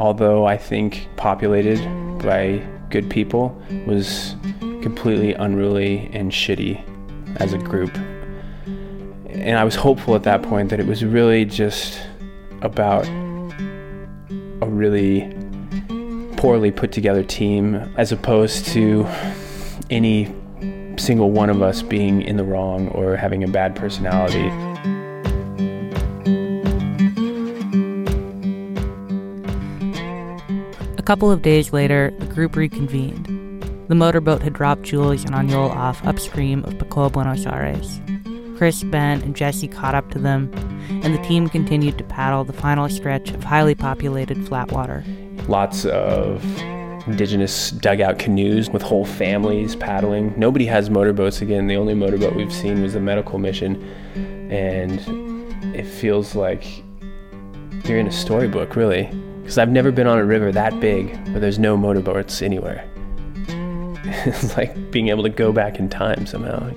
although 0.00 0.44
I 0.44 0.56
think 0.56 1.08
populated 1.16 1.78
by 2.18 2.66
good 2.90 3.08
people, 3.08 3.56
was 3.86 4.34
completely 4.82 5.32
unruly 5.34 6.10
and 6.12 6.32
shitty 6.32 6.82
as 7.36 7.52
a 7.52 7.58
group 7.58 7.96
and 9.34 9.58
I 9.58 9.64
was 9.64 9.74
hopeful 9.74 10.14
at 10.14 10.22
that 10.22 10.42
point 10.42 10.70
that 10.70 10.80
it 10.80 10.86
was 10.86 11.04
really 11.04 11.44
just 11.44 12.00
about 12.62 13.06
a 13.06 14.66
really 14.66 15.32
poorly 16.36 16.70
put 16.70 16.92
together 16.92 17.22
team 17.22 17.74
as 17.96 18.12
opposed 18.12 18.66
to 18.66 19.06
any 19.90 20.34
single 20.96 21.30
one 21.30 21.50
of 21.50 21.62
us 21.62 21.82
being 21.82 22.22
in 22.22 22.36
the 22.36 22.44
wrong 22.44 22.88
or 22.88 23.16
having 23.16 23.42
a 23.42 23.48
bad 23.48 23.74
personality. 23.74 24.48
A 30.96 31.02
couple 31.04 31.30
of 31.30 31.42
days 31.42 31.72
later, 31.72 32.14
the 32.18 32.26
group 32.26 32.56
reconvened. 32.56 33.26
The 33.88 33.94
motorboat 33.94 34.40
had 34.42 34.54
dropped 34.54 34.82
Jules 34.84 35.24
and 35.24 35.34
Aniol 35.34 35.68
off 35.70 36.04
upstream 36.06 36.64
of 36.64 36.74
Pacoa 36.74 37.12
Buenos 37.12 37.44
Aires. 37.44 38.00
Chris, 38.56 38.84
Ben, 38.84 39.20
and 39.22 39.34
Jesse 39.34 39.68
caught 39.68 39.94
up 39.94 40.10
to 40.10 40.18
them, 40.18 40.50
and 41.02 41.14
the 41.14 41.22
team 41.22 41.48
continued 41.48 41.98
to 41.98 42.04
paddle 42.04 42.44
the 42.44 42.52
final 42.52 42.88
stretch 42.88 43.30
of 43.30 43.42
highly 43.42 43.74
populated 43.74 44.46
flat 44.46 44.70
water. 44.70 45.04
Lots 45.48 45.84
of 45.86 46.44
indigenous 47.06 47.70
dugout 47.70 48.18
canoes 48.18 48.70
with 48.70 48.82
whole 48.82 49.04
families 49.04 49.76
paddling. 49.76 50.32
Nobody 50.38 50.64
has 50.66 50.88
motorboats 50.88 51.42
again. 51.42 51.66
The 51.66 51.76
only 51.76 51.94
motorboat 51.94 52.34
we've 52.34 52.52
seen 52.52 52.82
was 52.82 52.94
the 52.94 53.00
medical 53.00 53.38
mission, 53.38 53.82
and 54.50 55.00
it 55.74 55.86
feels 55.86 56.34
like 56.34 56.82
you're 57.84 57.98
in 57.98 58.06
a 58.06 58.12
storybook, 58.12 58.76
really. 58.76 59.10
Because 59.42 59.58
I've 59.58 59.70
never 59.70 59.92
been 59.92 60.06
on 60.06 60.18
a 60.18 60.24
river 60.24 60.50
that 60.52 60.80
big 60.80 61.14
where 61.28 61.40
there's 61.40 61.58
no 61.58 61.76
motorboats 61.76 62.40
anywhere. 62.40 62.88
it's 64.26 64.56
like 64.56 64.90
being 64.90 65.08
able 65.08 65.22
to 65.22 65.28
go 65.28 65.52
back 65.52 65.78
in 65.78 65.88
time 65.90 66.24
somehow. 66.24 66.70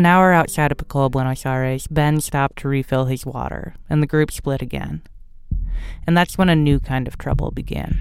An 0.00 0.06
hour 0.06 0.32
outside 0.32 0.72
of 0.72 0.78
Pacoa, 0.78 1.10
Buenos 1.10 1.44
Aires, 1.44 1.86
Ben 1.88 2.22
stopped 2.22 2.60
to 2.60 2.68
refill 2.68 3.04
his 3.04 3.26
water, 3.26 3.74
and 3.90 4.02
the 4.02 4.06
group 4.06 4.30
split 4.30 4.62
again. 4.62 5.02
And 6.06 6.16
that's 6.16 6.38
when 6.38 6.48
a 6.48 6.56
new 6.56 6.80
kind 6.80 7.06
of 7.06 7.18
trouble 7.18 7.50
began. 7.50 8.00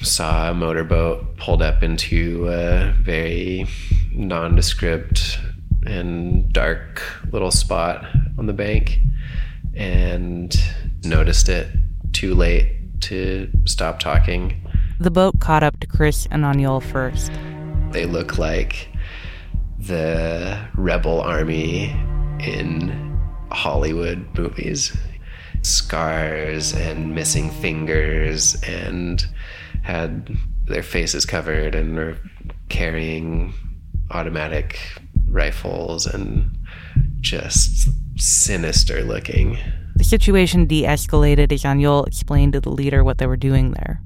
saw 0.00 0.50
a 0.50 0.54
motorboat 0.54 1.36
pulled 1.36 1.60
up 1.60 1.82
into 1.82 2.48
a 2.48 2.94
very 3.02 3.66
nondescript 4.14 5.38
and 5.84 6.50
dark 6.54 7.02
little 7.30 7.50
spot 7.50 8.06
on 8.38 8.46
the 8.46 8.54
bank 8.54 9.00
and 9.74 10.58
noticed 11.04 11.50
it 11.50 11.68
too 12.14 12.34
late 12.34 12.98
to 13.02 13.50
stop 13.66 13.98
talking. 13.98 14.66
The 14.98 15.10
boat 15.10 15.38
caught 15.38 15.62
up 15.62 15.80
to 15.80 15.86
Chris 15.86 16.26
and 16.30 16.44
Aniol 16.44 16.82
first. 16.82 17.30
They 17.90 18.06
look 18.06 18.38
like 18.38 18.88
the 19.80 20.58
rebel 20.74 21.20
army 21.20 21.90
in 22.40 23.18
Hollywood 23.50 24.26
movies. 24.38 24.96
Scars 25.62 26.72
and 26.72 27.14
missing 27.14 27.50
fingers, 27.50 28.56
and 28.62 29.26
had 29.82 30.34
their 30.66 30.82
faces 30.82 31.26
covered 31.26 31.74
and 31.74 31.96
were 31.96 32.16
carrying 32.68 33.52
automatic 34.10 34.78
rifles 35.28 36.06
and 36.06 36.56
just 37.20 37.90
sinister 38.16 39.02
looking. 39.02 39.58
The 39.96 40.04
situation 40.04 40.66
de 40.66 40.84
escalated 40.84 41.52
as 41.52 41.64
Aniol 41.64 42.06
explained 42.06 42.54
to 42.54 42.60
the 42.60 42.70
leader 42.70 43.04
what 43.04 43.18
they 43.18 43.26
were 43.26 43.36
doing 43.36 43.72
there. 43.72 44.00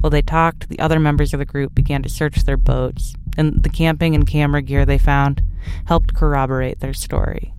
While 0.00 0.10
they 0.10 0.22
talked, 0.22 0.68
the 0.68 0.78
other 0.78 1.00
members 1.00 1.32
of 1.32 1.38
the 1.38 1.44
group 1.44 1.74
began 1.74 2.02
to 2.02 2.08
search 2.08 2.44
their 2.44 2.56
boats, 2.56 3.14
and 3.38 3.62
the 3.62 3.68
camping 3.70 4.14
and 4.14 4.26
camera 4.26 4.60
gear 4.60 4.84
they 4.84 4.98
found 4.98 5.40
helped 5.86 6.14
corroborate 6.14 6.80
their 6.80 6.92
story. 6.92 7.54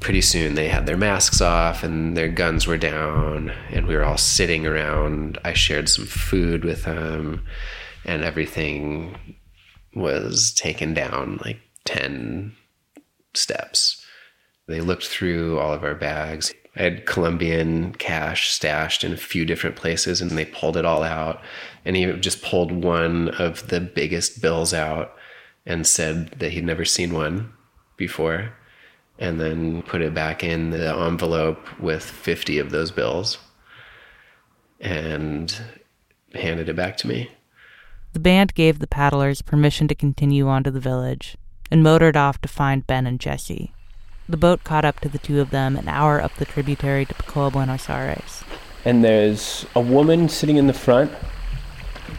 Pretty 0.00 0.20
soon 0.20 0.54
they 0.54 0.68
had 0.68 0.84
their 0.84 0.96
masks 0.96 1.40
off 1.40 1.82
and 1.82 2.16
their 2.16 2.28
guns 2.28 2.66
were 2.66 2.76
down, 2.76 3.50
and 3.70 3.86
we 3.86 3.94
were 3.94 4.04
all 4.04 4.18
sitting 4.18 4.66
around. 4.66 5.38
I 5.44 5.54
shared 5.54 5.88
some 5.88 6.04
food 6.04 6.64
with 6.64 6.84
them, 6.84 7.46
and 8.04 8.22
everything 8.22 9.16
was 9.94 10.52
taken 10.52 10.92
down 10.92 11.40
like 11.44 11.60
10 11.86 12.54
steps. 13.32 14.04
They 14.66 14.80
looked 14.80 15.06
through 15.06 15.58
all 15.58 15.72
of 15.72 15.84
our 15.84 15.94
bags. 15.94 16.52
I 16.76 16.82
had 16.82 17.06
Colombian 17.06 17.92
cash 17.94 18.50
stashed 18.50 19.04
in 19.04 19.12
a 19.12 19.16
few 19.16 19.44
different 19.44 19.76
places 19.76 20.20
and 20.20 20.32
they 20.32 20.44
pulled 20.44 20.76
it 20.76 20.84
all 20.84 21.02
out. 21.02 21.40
And 21.84 21.96
he 21.96 22.12
just 22.14 22.42
pulled 22.42 22.72
one 22.72 23.28
of 23.28 23.68
the 23.68 23.80
biggest 23.80 24.42
bills 24.42 24.74
out 24.74 25.14
and 25.64 25.86
said 25.86 26.30
that 26.38 26.52
he'd 26.52 26.64
never 26.64 26.84
seen 26.84 27.14
one 27.14 27.52
before. 27.96 28.52
And 29.18 29.40
then 29.40 29.82
put 29.82 30.02
it 30.02 30.12
back 30.12 30.42
in 30.42 30.70
the 30.70 30.92
envelope 30.92 31.78
with 31.78 32.02
50 32.02 32.58
of 32.58 32.70
those 32.70 32.90
bills 32.90 33.38
and 34.80 35.56
handed 36.34 36.68
it 36.68 36.74
back 36.74 36.96
to 36.98 37.06
me. 37.06 37.30
The 38.12 38.20
band 38.20 38.54
gave 38.54 38.80
the 38.80 38.88
paddlers 38.88 39.42
permission 39.42 39.86
to 39.88 39.94
continue 39.94 40.48
on 40.48 40.64
to 40.64 40.70
the 40.72 40.80
village 40.80 41.36
and 41.70 41.82
motored 41.82 42.16
off 42.16 42.40
to 42.40 42.48
find 42.48 42.86
Ben 42.86 43.06
and 43.06 43.20
Jesse. 43.20 43.72
The 44.26 44.38
boat 44.38 44.64
caught 44.64 44.86
up 44.86 45.00
to 45.00 45.08
the 45.08 45.18
two 45.18 45.40
of 45.40 45.50
them 45.50 45.76
an 45.76 45.86
hour 45.86 46.22
up 46.22 46.34
the 46.36 46.46
tributary 46.46 47.04
to 47.04 47.14
Pacoa 47.14 47.52
Buenos 47.52 47.90
Aires. 47.90 48.42
And 48.86 49.04
there's 49.04 49.66
a 49.74 49.80
woman 49.80 50.30
sitting 50.30 50.56
in 50.56 50.66
the 50.66 50.72
front 50.72 51.12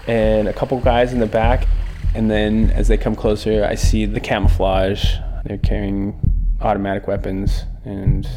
and 0.07 0.47
a 0.47 0.53
couple 0.53 0.79
guys 0.81 1.13
in 1.13 1.19
the 1.19 1.25
back. 1.25 1.67
And 2.13 2.29
then 2.29 2.69
as 2.71 2.87
they 2.87 2.97
come 2.97 3.15
closer, 3.15 3.65
I 3.65 3.73
see 3.73 4.05
the 4.05 4.19
camouflage. 4.19 5.15
They're 5.45 5.57
carrying 5.57 6.19
automatic 6.61 7.07
weapons 7.07 7.63
and 7.83 8.27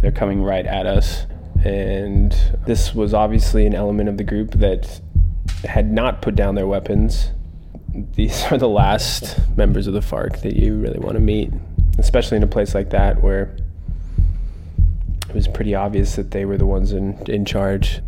they're 0.00 0.12
coming 0.12 0.42
right 0.42 0.66
at 0.66 0.86
us. 0.86 1.26
And 1.64 2.36
this 2.66 2.96
was 2.96 3.14
obviously 3.14 3.64
an 3.64 3.74
element 3.74 4.08
of 4.08 4.18
the 4.18 4.24
group 4.24 4.52
that 4.52 5.00
had 5.62 5.90
not 5.90 6.20
put 6.20 6.34
down 6.34 6.56
their 6.56 6.66
weapons. 6.66 7.30
These 7.94 8.42
are 8.50 8.58
the 8.58 8.68
last 8.68 9.38
members 9.56 9.86
of 9.86 9.94
the 9.94 10.00
FARC 10.00 10.42
that 10.42 10.56
you 10.56 10.76
really 10.76 10.98
want 10.98 11.14
to 11.14 11.20
meet, 11.20 11.52
especially 11.98 12.36
in 12.36 12.42
a 12.42 12.48
place 12.48 12.74
like 12.74 12.90
that 12.90 13.22
where 13.22 13.56
it 15.28 15.34
was 15.34 15.48
pretty 15.48 15.74
obvious 15.74 16.16
that 16.16 16.30
they 16.30 16.44
were 16.44 16.56
the 16.56 16.66
ones 16.66 16.92
in, 16.92 17.18
in 17.28 17.44
charge. 17.44 18.00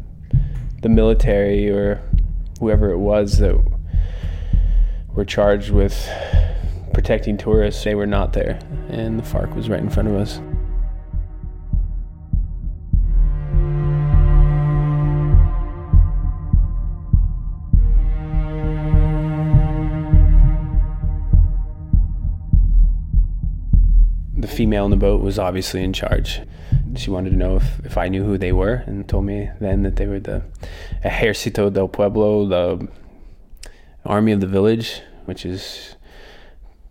The 0.82 0.88
military 0.88 1.70
or 1.70 2.00
whoever 2.60 2.90
it 2.90 2.98
was 2.98 3.38
that 3.38 3.56
were 5.14 5.24
charged 5.24 5.70
with 5.70 6.08
protecting 6.92 7.36
tourists, 7.36 7.82
they 7.84 7.94
were 7.94 8.06
not 8.06 8.32
there, 8.32 8.58
and 8.88 9.18
the 9.18 9.22
FARC 9.22 9.54
was 9.54 9.68
right 9.68 9.80
in 9.80 9.90
front 9.90 10.08
of 10.08 10.14
us. 10.14 10.40
The 24.36 24.48
female 24.48 24.84
in 24.84 24.90
the 24.90 24.96
boat 24.96 25.22
was 25.22 25.38
obviously 25.38 25.82
in 25.82 25.92
charge. 25.92 26.40
She 26.94 27.10
wanted 27.10 27.30
to 27.30 27.36
know 27.36 27.56
if, 27.56 27.80
if 27.84 27.96
I 27.96 28.08
knew 28.08 28.24
who 28.24 28.36
they 28.36 28.52
were 28.52 28.84
and 28.86 29.08
told 29.08 29.24
me 29.24 29.50
then 29.60 29.82
that 29.82 29.96
they 29.96 30.06
were 30.06 30.20
the 30.20 30.42
Ejército 31.04 31.72
del 31.72 31.88
Pueblo, 31.88 32.46
the 32.46 32.88
Army 34.04 34.32
of 34.32 34.40
the 34.40 34.46
Village, 34.46 35.00
which 35.24 35.46
is 35.46 35.96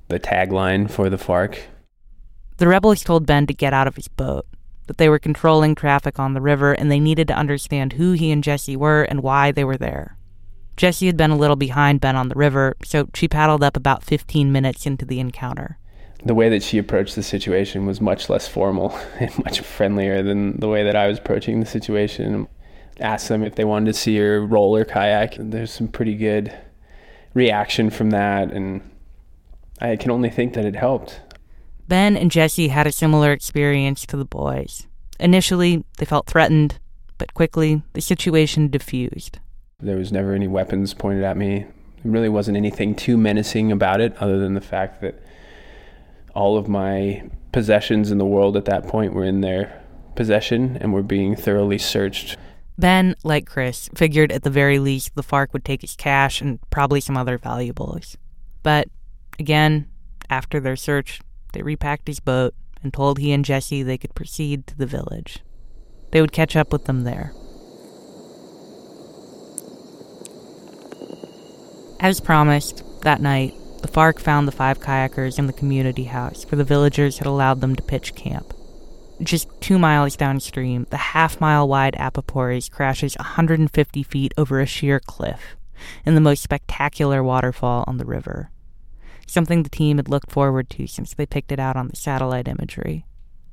the 0.07 0.19
tagline 0.19 0.89
for 0.89 1.09
the 1.09 1.17
FARC. 1.17 1.59
The 2.57 2.67
rebels 2.67 3.03
told 3.03 3.25
Ben 3.25 3.47
to 3.47 3.53
get 3.53 3.73
out 3.73 3.87
of 3.87 3.95
his 3.95 4.07
boat, 4.07 4.45
that 4.87 4.97
they 4.97 5.09
were 5.09 5.19
controlling 5.19 5.75
traffic 5.75 6.19
on 6.19 6.33
the 6.33 6.41
river 6.41 6.73
and 6.73 6.91
they 6.91 6.99
needed 6.99 7.27
to 7.27 7.37
understand 7.37 7.93
who 7.93 8.13
he 8.13 8.31
and 8.31 8.43
Jesse 8.43 8.75
were 8.75 9.03
and 9.03 9.21
why 9.21 9.51
they 9.51 9.63
were 9.63 9.77
there. 9.77 10.17
Jesse 10.77 11.07
had 11.07 11.17
been 11.17 11.31
a 11.31 11.37
little 11.37 11.55
behind 11.55 12.01
Ben 12.01 12.15
on 12.15 12.27
the 12.27 12.35
river, 12.35 12.75
so 12.83 13.07
she 13.13 13.27
paddled 13.27 13.63
up 13.63 13.77
about 13.77 14.03
15 14.03 14.51
minutes 14.51 14.85
into 14.85 15.05
the 15.05 15.19
encounter. 15.19 15.77
The 16.25 16.33
way 16.33 16.49
that 16.49 16.63
she 16.63 16.79
approached 16.79 17.15
the 17.15 17.23
situation 17.23 17.85
was 17.85 18.01
much 18.01 18.29
less 18.29 18.47
formal 18.47 18.97
and 19.19 19.37
much 19.43 19.59
friendlier 19.59 20.23
than 20.23 20.59
the 20.59 20.67
way 20.67 20.83
that 20.83 20.95
I 20.95 21.07
was 21.07 21.19
approaching 21.19 21.59
the 21.59 21.65
situation. 21.65 22.47
Asked 22.99 23.29
them 23.29 23.43
if 23.43 23.55
they 23.55 23.65
wanted 23.65 23.87
to 23.87 23.93
see 23.93 24.17
her 24.17 24.43
roll 24.43 24.75
her 24.75 24.85
kayak. 24.85 25.35
There's 25.37 25.71
some 25.71 25.87
pretty 25.87 26.15
good 26.15 26.55
reaction 27.33 27.89
from 27.89 28.09
that, 28.11 28.51
and 28.51 28.81
I 29.79 29.97
can 29.97 30.09
only 30.09 30.29
think 30.29 30.53
that 30.53 30.65
it 30.65 30.75
helped. 30.75 31.21
Ben 31.87 32.17
and 32.17 32.31
Jesse 32.31 32.69
had 32.69 32.87
a 32.87 32.91
similar 32.91 33.31
experience 33.31 34.05
to 34.07 34.17
the 34.17 34.25
boys. 34.25 34.87
Initially, 35.19 35.83
they 35.97 36.05
felt 36.05 36.25
threatened, 36.25 36.79
but 37.17 37.33
quickly 37.33 37.83
the 37.93 38.01
situation 38.01 38.69
diffused. 38.69 39.39
There 39.79 39.97
was 39.97 40.11
never 40.11 40.33
any 40.33 40.47
weapons 40.47 40.93
pointed 40.93 41.23
at 41.23 41.37
me. 41.37 41.65
There 42.03 42.11
really 42.11 42.29
wasn't 42.29 42.57
anything 42.57 42.95
too 42.95 43.17
menacing 43.17 43.71
about 43.71 44.01
it, 44.01 44.15
other 44.19 44.39
than 44.39 44.53
the 44.53 44.61
fact 44.61 45.01
that 45.01 45.21
all 46.35 46.57
of 46.57 46.67
my 46.67 47.23
possessions 47.51 48.11
in 48.11 48.17
the 48.17 48.25
world 48.25 48.57
at 48.57 48.65
that 48.65 48.87
point 48.87 49.13
were 49.13 49.23
in 49.23 49.41
their 49.41 49.81
possession 50.15 50.77
and 50.81 50.93
were 50.93 51.03
being 51.03 51.35
thoroughly 51.35 51.77
searched. 51.77 52.37
Ben, 52.77 53.15
like 53.23 53.45
Chris, 53.45 53.89
figured 53.95 54.31
at 54.31 54.43
the 54.43 54.49
very 54.49 54.79
least 54.79 55.15
the 55.15 55.23
FARC 55.23 55.53
would 55.53 55.63
take 55.63 55.81
his 55.81 55.95
cash 55.95 56.41
and 56.41 56.59
probably 56.69 56.99
some 56.99 57.15
other 57.15 57.37
valuables. 57.37 58.17
But 58.63 58.89
again, 59.39 59.89
after 60.29 60.59
their 60.59 60.75
search, 60.75 61.21
they 61.53 61.61
repacked 61.61 62.07
his 62.07 62.19
boat 62.19 62.53
and 62.83 62.93
told 62.93 63.17
he 63.17 63.31
and 63.31 63.45
Jesse 63.45 63.81
they 63.81 63.97
could 63.97 64.13
proceed 64.13 64.67
to 64.67 64.77
the 64.77 64.85
village. 64.85 65.39
They 66.11 66.19
would 66.19 66.33
catch 66.33 66.55
up 66.55 66.73
with 66.73 66.85
them 66.85 67.03
there. 67.03 67.33
As 72.01 72.19
promised, 72.19 72.83
that 73.01 73.21
night, 73.21 73.53
the 73.85 73.91
FARC 73.91 74.19
found 74.19 74.47
the 74.47 74.51
five 74.51 74.79
kayakers 74.79 75.37
in 75.37 75.45
the 75.45 75.53
community 75.53 76.05
house 76.05 76.43
where 76.45 76.57
the 76.57 76.63
villagers 76.63 77.19
had 77.19 77.27
allowed 77.27 77.61
them 77.61 77.75
to 77.75 77.83
pitch 77.83 78.15
camp. 78.15 78.51
Just 79.21 79.47
two 79.61 79.77
miles 79.77 80.15
downstream, 80.15 80.87
the 80.89 80.97
half 80.97 81.39
mile 81.39 81.67
wide 81.67 81.93
Apaporis 81.93 82.71
crashes 82.71 83.15
150 83.17 84.01
feet 84.01 84.33
over 84.39 84.59
a 84.59 84.65
sheer 84.65 84.99
cliff 84.99 85.55
in 86.03 86.15
the 86.15 86.21
most 86.21 86.41
spectacular 86.41 87.23
waterfall 87.23 87.83
on 87.85 87.97
the 87.97 88.05
river. 88.05 88.49
Something 89.27 89.61
the 89.61 89.69
team 89.69 89.97
had 89.97 90.09
looked 90.09 90.31
forward 90.31 90.67
to 90.71 90.87
since 90.87 91.13
they 91.13 91.27
picked 91.27 91.51
it 91.51 91.59
out 91.59 91.75
on 91.75 91.89
the 91.89 91.95
satellite 91.95 92.47
imagery. 92.47 93.05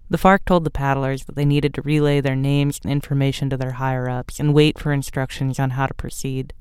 The 0.09 0.17
FARC 0.17 0.47
told 0.47 0.65
the 0.65 0.71
paddlers 0.71 1.27
that 1.27 1.37
they 1.37 1.45
needed 1.45 1.75
to 1.75 1.83
relay 1.83 2.23
their 2.23 2.37
names 2.37 2.81
and 2.83 2.91
information 2.91 3.51
to 3.51 3.59
their 3.59 3.73
higher 3.73 4.09
ups 4.09 4.41
and 4.41 4.55
wait 4.55 4.79
for 4.79 4.95
instructions 4.95 5.59
on 5.59 5.71
how 5.71 5.87
to 5.87 5.93
proceed. 5.93 6.55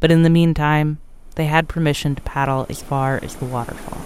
But 0.00 0.10
in 0.12 0.22
the 0.22 0.28
meantime, 0.28 0.98
they 1.40 1.46
had 1.46 1.70
permission 1.70 2.14
to 2.14 2.20
paddle 2.20 2.66
as 2.68 2.82
far 2.82 3.18
as 3.22 3.36
the 3.36 3.46
waterfall. 3.46 4.02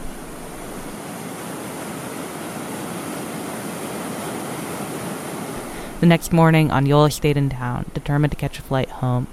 The 5.99 6.07
next 6.07 6.33
morning, 6.33 6.71
Anyola 6.71 7.11
stayed 7.11 7.37
in 7.37 7.51
town, 7.51 7.91
determined 7.93 8.31
to 8.31 8.37
catch 8.37 8.61
a 8.61 8.63
flight 8.63 8.89
home. 8.89 9.27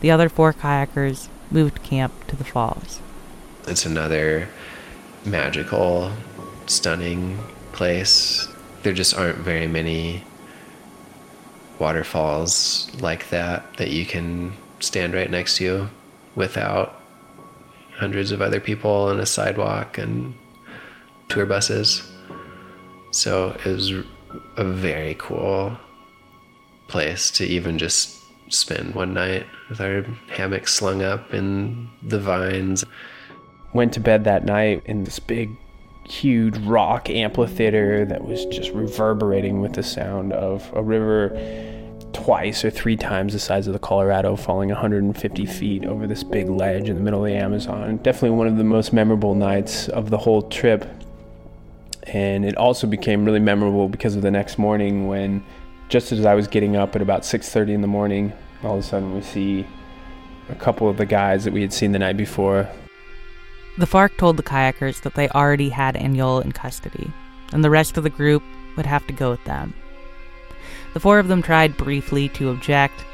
The 0.00 0.10
other 0.10 0.28
four 0.28 0.52
kayakers 0.52 1.28
moved 1.48 1.84
camp 1.84 2.12
to 2.26 2.34
the 2.34 2.42
falls. 2.42 3.00
It's 3.68 3.86
another 3.86 4.48
magical, 5.24 6.10
stunning 6.66 7.38
place. 7.70 8.48
There 8.82 8.92
just 8.92 9.14
aren't 9.16 9.38
very 9.38 9.68
many 9.68 10.24
waterfalls 11.78 12.90
like 13.00 13.28
that 13.28 13.76
that 13.76 13.90
you 13.90 14.04
can 14.04 14.54
stand 14.80 15.14
right 15.14 15.30
next 15.30 15.58
to 15.58 15.88
without 16.36 17.00
hundreds 17.96 18.30
of 18.30 18.42
other 18.42 18.60
people 18.60 18.90
on 18.90 19.18
a 19.18 19.26
sidewalk 19.26 19.98
and 19.98 20.34
tour 21.28 21.46
buses. 21.46 22.08
So 23.10 23.56
it 23.64 23.66
was 23.66 23.92
a 24.56 24.64
very 24.64 25.16
cool 25.18 25.76
place 26.88 27.30
to 27.32 27.44
even 27.44 27.78
just 27.78 28.14
spend 28.48 28.94
one 28.94 29.14
night 29.14 29.46
with 29.68 29.80
our 29.80 30.02
hammock 30.28 30.68
slung 30.68 31.02
up 31.02 31.32
in 31.34 31.88
the 32.02 32.20
vines. 32.20 32.84
Went 33.72 33.92
to 33.94 34.00
bed 34.00 34.24
that 34.24 34.44
night 34.44 34.82
in 34.84 35.04
this 35.04 35.18
big, 35.18 35.56
huge 36.08 36.56
rock 36.58 37.10
amphitheater 37.10 38.04
that 38.04 38.24
was 38.24 38.44
just 38.46 38.70
reverberating 38.70 39.60
with 39.60 39.72
the 39.72 39.82
sound 39.82 40.32
of 40.32 40.70
a 40.74 40.82
river 40.82 41.30
twice 42.16 42.64
or 42.64 42.70
three 42.70 42.96
times 42.96 43.34
the 43.34 43.38
size 43.38 43.66
of 43.66 43.74
the 43.74 43.78
Colorado 43.78 44.36
falling 44.36 44.70
150 44.70 45.44
feet 45.44 45.84
over 45.84 46.06
this 46.06 46.24
big 46.24 46.48
ledge 46.48 46.88
in 46.88 46.96
the 46.96 47.02
middle 47.02 47.24
of 47.24 47.30
the 47.30 47.36
Amazon. 47.36 47.98
Definitely 47.98 48.30
one 48.30 48.46
of 48.46 48.56
the 48.56 48.64
most 48.64 48.94
memorable 48.94 49.34
nights 49.34 49.88
of 49.88 50.08
the 50.08 50.16
whole 50.16 50.40
trip. 50.42 50.88
And 52.04 52.46
it 52.46 52.56
also 52.56 52.86
became 52.86 53.26
really 53.26 53.38
memorable 53.38 53.88
because 53.88 54.16
of 54.16 54.22
the 54.22 54.30
next 54.30 54.56
morning 54.56 55.08
when 55.08 55.44
just 55.90 56.10
as 56.10 56.24
I 56.24 56.34
was 56.34 56.48
getting 56.48 56.74
up 56.74 56.96
at 56.96 57.02
about 57.02 57.22
6:30 57.22 57.74
in 57.74 57.82
the 57.82 57.86
morning, 57.86 58.32
all 58.64 58.74
of 58.74 58.80
a 58.80 58.82
sudden 58.82 59.14
we 59.14 59.20
see 59.20 59.66
a 60.48 60.54
couple 60.54 60.88
of 60.88 60.96
the 60.96 61.06
guys 61.06 61.44
that 61.44 61.52
we 61.52 61.60
had 61.60 61.72
seen 61.72 61.92
the 61.92 61.98
night 61.98 62.16
before. 62.16 62.66
The 63.76 63.86
FARC 63.86 64.16
told 64.16 64.38
the 64.38 64.42
kayakers 64.42 65.02
that 65.02 65.14
they 65.14 65.28
already 65.28 65.68
had 65.68 65.96
Aniol 65.96 66.42
in 66.42 66.52
custody, 66.52 67.12
and 67.52 67.62
the 67.62 67.70
rest 67.70 67.98
of 67.98 68.04
the 68.04 68.10
group 68.10 68.42
would 68.76 68.86
have 68.86 69.06
to 69.06 69.12
go 69.12 69.30
with 69.30 69.44
them. 69.44 69.74
The 70.96 71.00
four 71.00 71.18
of 71.18 71.28
them 71.28 71.42
tried 71.42 71.76
briefly 71.76 72.30
to 72.30 72.48
object, 72.48 73.04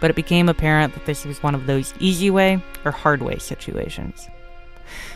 but 0.00 0.10
it 0.10 0.14
became 0.14 0.48
apparent 0.48 0.94
that 0.94 1.06
this 1.06 1.24
was 1.24 1.42
one 1.42 1.56
of 1.56 1.66
those 1.66 1.92
easy 1.98 2.30
way 2.30 2.62
or 2.84 2.92
hard 2.92 3.20
way 3.20 3.38
situations. 3.38 4.28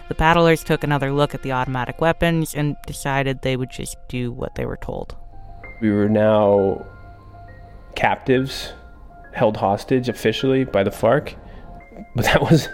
The 0.09 0.17
paddlers 0.17 0.65
took 0.65 0.83
another 0.83 1.13
look 1.13 1.37
at 1.37 1.43
the 1.43 1.53
automatic 1.53 2.01
weapons 2.01 2.53
and 2.53 2.75
decided 2.85 3.43
they 3.43 3.57
would 3.57 3.71
just 3.71 3.97
do 4.09 4.33
what 4.33 4.57
they 4.57 4.67
were 4.67 4.77
told. 4.77 5.15
We 5.81 5.93
were 5.93 6.09
now 6.09 6.85
captives 7.95 8.73
held 9.33 9.57
hostage 9.57 10.09
officially 10.09 10.65
by 10.65 10.83
the 10.83 10.91
FARC. 10.91 11.37
But 12.17 12.25
that 12.25 12.43
was, 12.43 12.69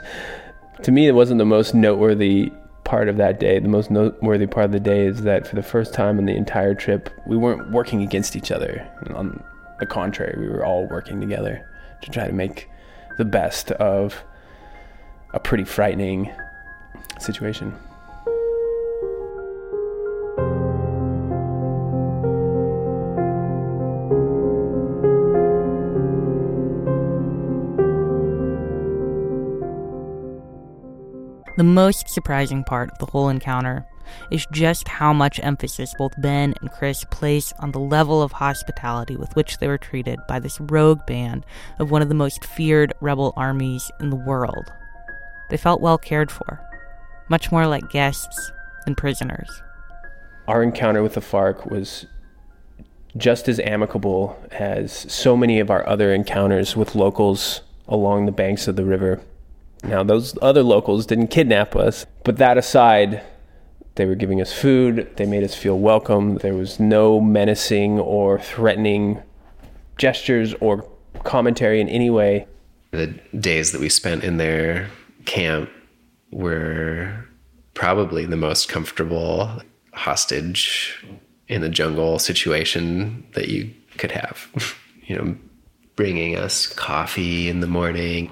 to 0.82 0.90
me, 0.90 1.08
it 1.08 1.14
wasn't 1.14 1.36
the 1.36 1.44
most 1.44 1.74
noteworthy 1.74 2.50
part 2.84 3.08
of 3.08 3.16
that 3.16 3.38
day. 3.38 3.58
The 3.58 3.68
most 3.68 3.90
noteworthy 3.90 4.46
part 4.46 4.66
of 4.66 4.72
the 4.72 4.80
day 4.80 5.06
is 5.06 5.22
that 5.22 5.46
for 5.46 5.56
the 5.56 5.62
first 5.62 5.94
time 5.94 6.18
in 6.18 6.26
the 6.26 6.36
entire 6.36 6.74
trip, 6.74 7.10
we 7.26 7.36
weren't 7.36 7.70
working 7.70 8.02
against 8.02 8.36
each 8.36 8.50
other. 8.50 8.86
On 9.14 9.42
the 9.78 9.86
contrary, 9.86 10.40
we 10.40 10.48
were 10.48 10.64
all 10.64 10.86
working 10.86 11.20
together 11.20 11.68
to 12.02 12.10
try 12.10 12.26
to 12.26 12.32
make 12.32 12.68
the 13.18 13.24
best 13.24 13.70
of 13.72 14.22
a 15.32 15.40
pretty 15.40 15.64
frightening 15.64 16.32
situation. 17.18 17.74
Most 31.82 32.08
surprising 32.08 32.62
part 32.62 32.88
of 32.92 32.98
the 32.98 33.06
whole 33.06 33.28
encounter 33.28 33.84
is 34.30 34.46
just 34.52 34.86
how 34.86 35.12
much 35.12 35.40
emphasis 35.42 35.92
both 35.98 36.12
Ben 36.20 36.54
and 36.60 36.70
Chris 36.70 37.02
place 37.10 37.52
on 37.58 37.72
the 37.72 37.80
level 37.80 38.22
of 38.22 38.30
hospitality 38.30 39.16
with 39.16 39.34
which 39.34 39.58
they 39.58 39.66
were 39.66 39.78
treated 39.78 40.20
by 40.28 40.38
this 40.38 40.60
rogue 40.60 41.04
band 41.06 41.44
of 41.80 41.90
one 41.90 42.00
of 42.00 42.08
the 42.08 42.14
most 42.14 42.44
feared 42.44 42.92
rebel 43.00 43.32
armies 43.36 43.90
in 43.98 44.10
the 44.10 44.16
world. 44.30 44.72
They 45.50 45.56
felt 45.56 45.80
well 45.80 45.98
cared 45.98 46.30
for, 46.30 46.60
much 47.28 47.50
more 47.50 47.66
like 47.66 47.90
guests 47.90 48.52
than 48.84 48.94
prisoners. 48.94 49.50
Our 50.46 50.62
encounter 50.62 51.02
with 51.02 51.14
the 51.14 51.20
FARC 51.20 51.68
was 51.68 52.06
just 53.16 53.48
as 53.48 53.58
amicable 53.58 54.40
as 54.52 54.92
so 55.12 55.36
many 55.36 55.58
of 55.58 55.68
our 55.68 55.84
other 55.88 56.14
encounters 56.14 56.76
with 56.76 56.94
locals 56.94 57.62
along 57.88 58.26
the 58.26 58.32
banks 58.32 58.68
of 58.68 58.76
the 58.76 58.84
river. 58.84 59.20
Now, 59.82 60.02
those 60.02 60.36
other 60.40 60.62
locals 60.62 61.06
didn't 61.06 61.28
kidnap 61.28 61.74
us, 61.74 62.06
but 62.24 62.36
that 62.36 62.56
aside, 62.56 63.22
they 63.96 64.06
were 64.06 64.14
giving 64.14 64.40
us 64.40 64.52
food, 64.52 65.10
they 65.16 65.26
made 65.26 65.42
us 65.42 65.54
feel 65.54 65.78
welcome. 65.78 66.36
There 66.36 66.54
was 66.54 66.78
no 66.78 67.20
menacing 67.20 67.98
or 67.98 68.38
threatening 68.38 69.22
gestures 69.98 70.54
or 70.60 70.86
commentary 71.24 71.80
in 71.80 71.88
any 71.88 72.10
way. 72.10 72.46
The 72.92 73.08
days 73.38 73.72
that 73.72 73.80
we 73.80 73.88
spent 73.88 74.24
in 74.24 74.36
their 74.36 74.88
camp 75.24 75.70
were 76.30 77.26
probably 77.74 78.26
the 78.26 78.36
most 78.36 78.68
comfortable 78.68 79.62
hostage 79.92 81.04
in 81.48 81.60
the 81.60 81.68
jungle 81.68 82.18
situation 82.18 83.26
that 83.34 83.48
you 83.48 83.70
could 83.98 84.12
have. 84.12 84.76
you 85.06 85.16
know, 85.16 85.36
bringing 85.96 86.36
us 86.36 86.66
coffee 86.66 87.48
in 87.48 87.60
the 87.60 87.66
morning, 87.66 88.30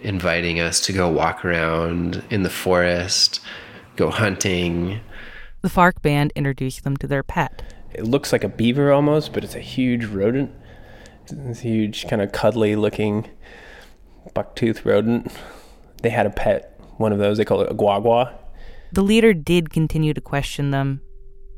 inviting 0.00 0.60
us 0.60 0.80
to 0.80 0.92
go 0.92 1.08
walk 1.08 1.44
around 1.44 2.22
in 2.30 2.42
the 2.42 2.50
forest, 2.50 3.40
go 3.96 4.10
hunting. 4.10 5.00
The 5.62 5.68
FARC 5.68 6.02
band 6.02 6.32
introduced 6.34 6.84
them 6.84 6.96
to 6.98 7.06
their 7.06 7.22
pet. 7.22 7.74
It 7.92 8.04
looks 8.04 8.32
like 8.32 8.44
a 8.44 8.48
beaver 8.48 8.92
almost, 8.92 9.32
but 9.32 9.44
it's 9.44 9.54
a 9.54 9.60
huge 9.60 10.04
rodent. 10.04 10.52
It's 11.24 11.60
a 11.60 11.62
huge, 11.62 12.06
kind 12.08 12.22
of 12.22 12.32
cuddly 12.32 12.76
looking 12.76 13.28
bucktooth 14.34 14.84
rodent. 14.84 15.32
They 16.02 16.10
had 16.10 16.26
a 16.26 16.30
pet, 16.30 16.80
one 16.96 17.12
of 17.12 17.18
those, 17.18 17.38
they 17.38 17.44
call 17.44 17.60
it 17.62 17.70
a 17.70 17.74
guagua. 17.74 18.34
The 18.92 19.02
leader 19.02 19.34
did 19.34 19.70
continue 19.70 20.14
to 20.14 20.20
question 20.20 20.70
them, 20.70 21.00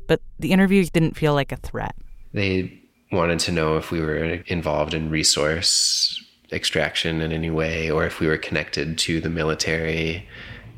but 0.07 0.21
the 0.39 0.51
interviews 0.51 0.89
didn't 0.89 1.15
feel 1.15 1.33
like 1.33 1.51
a 1.51 1.57
threat. 1.57 1.95
They 2.33 2.81
wanted 3.11 3.39
to 3.39 3.51
know 3.51 3.77
if 3.77 3.91
we 3.91 3.99
were 4.01 4.23
involved 4.23 4.93
in 4.93 5.09
resource 5.09 6.20
extraction 6.51 7.21
in 7.21 7.31
any 7.31 7.49
way 7.49 7.89
or 7.89 8.05
if 8.05 8.19
we 8.19 8.27
were 8.27 8.37
connected 8.37 8.97
to 8.99 9.21
the 9.21 9.29
military, 9.29 10.27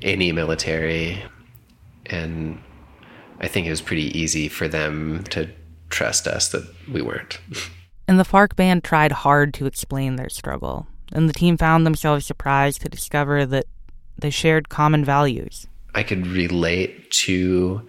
any 0.01 0.31
military. 0.31 1.23
And 2.05 2.61
I 3.39 3.47
think 3.47 3.67
it 3.67 3.71
was 3.71 3.81
pretty 3.81 4.17
easy 4.17 4.47
for 4.47 4.67
them 4.67 5.23
to 5.25 5.49
trust 5.89 6.27
us 6.27 6.49
that 6.49 6.63
we 6.91 7.01
weren't. 7.01 7.39
And 8.05 8.19
the 8.19 8.25
FARC 8.25 8.57
band 8.57 8.83
tried 8.83 9.13
hard 9.13 9.53
to 9.53 9.65
explain 9.65 10.17
their 10.17 10.27
struggle, 10.27 10.87
and 11.13 11.29
the 11.29 11.33
team 11.33 11.55
found 11.55 11.85
themselves 11.85 12.25
surprised 12.25 12.81
to 12.81 12.89
discover 12.89 13.45
that 13.45 13.65
they 14.19 14.29
shared 14.29 14.67
common 14.67 15.05
values. 15.05 15.67
I 15.95 16.03
could 16.03 16.27
relate 16.27 17.09
to 17.11 17.87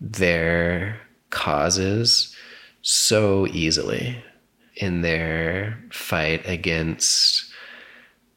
their 0.00 1.00
causes 1.30 2.34
so 2.82 3.48
easily 3.48 4.22
in 4.76 5.00
their 5.00 5.78
fight 5.90 6.46
against 6.46 7.50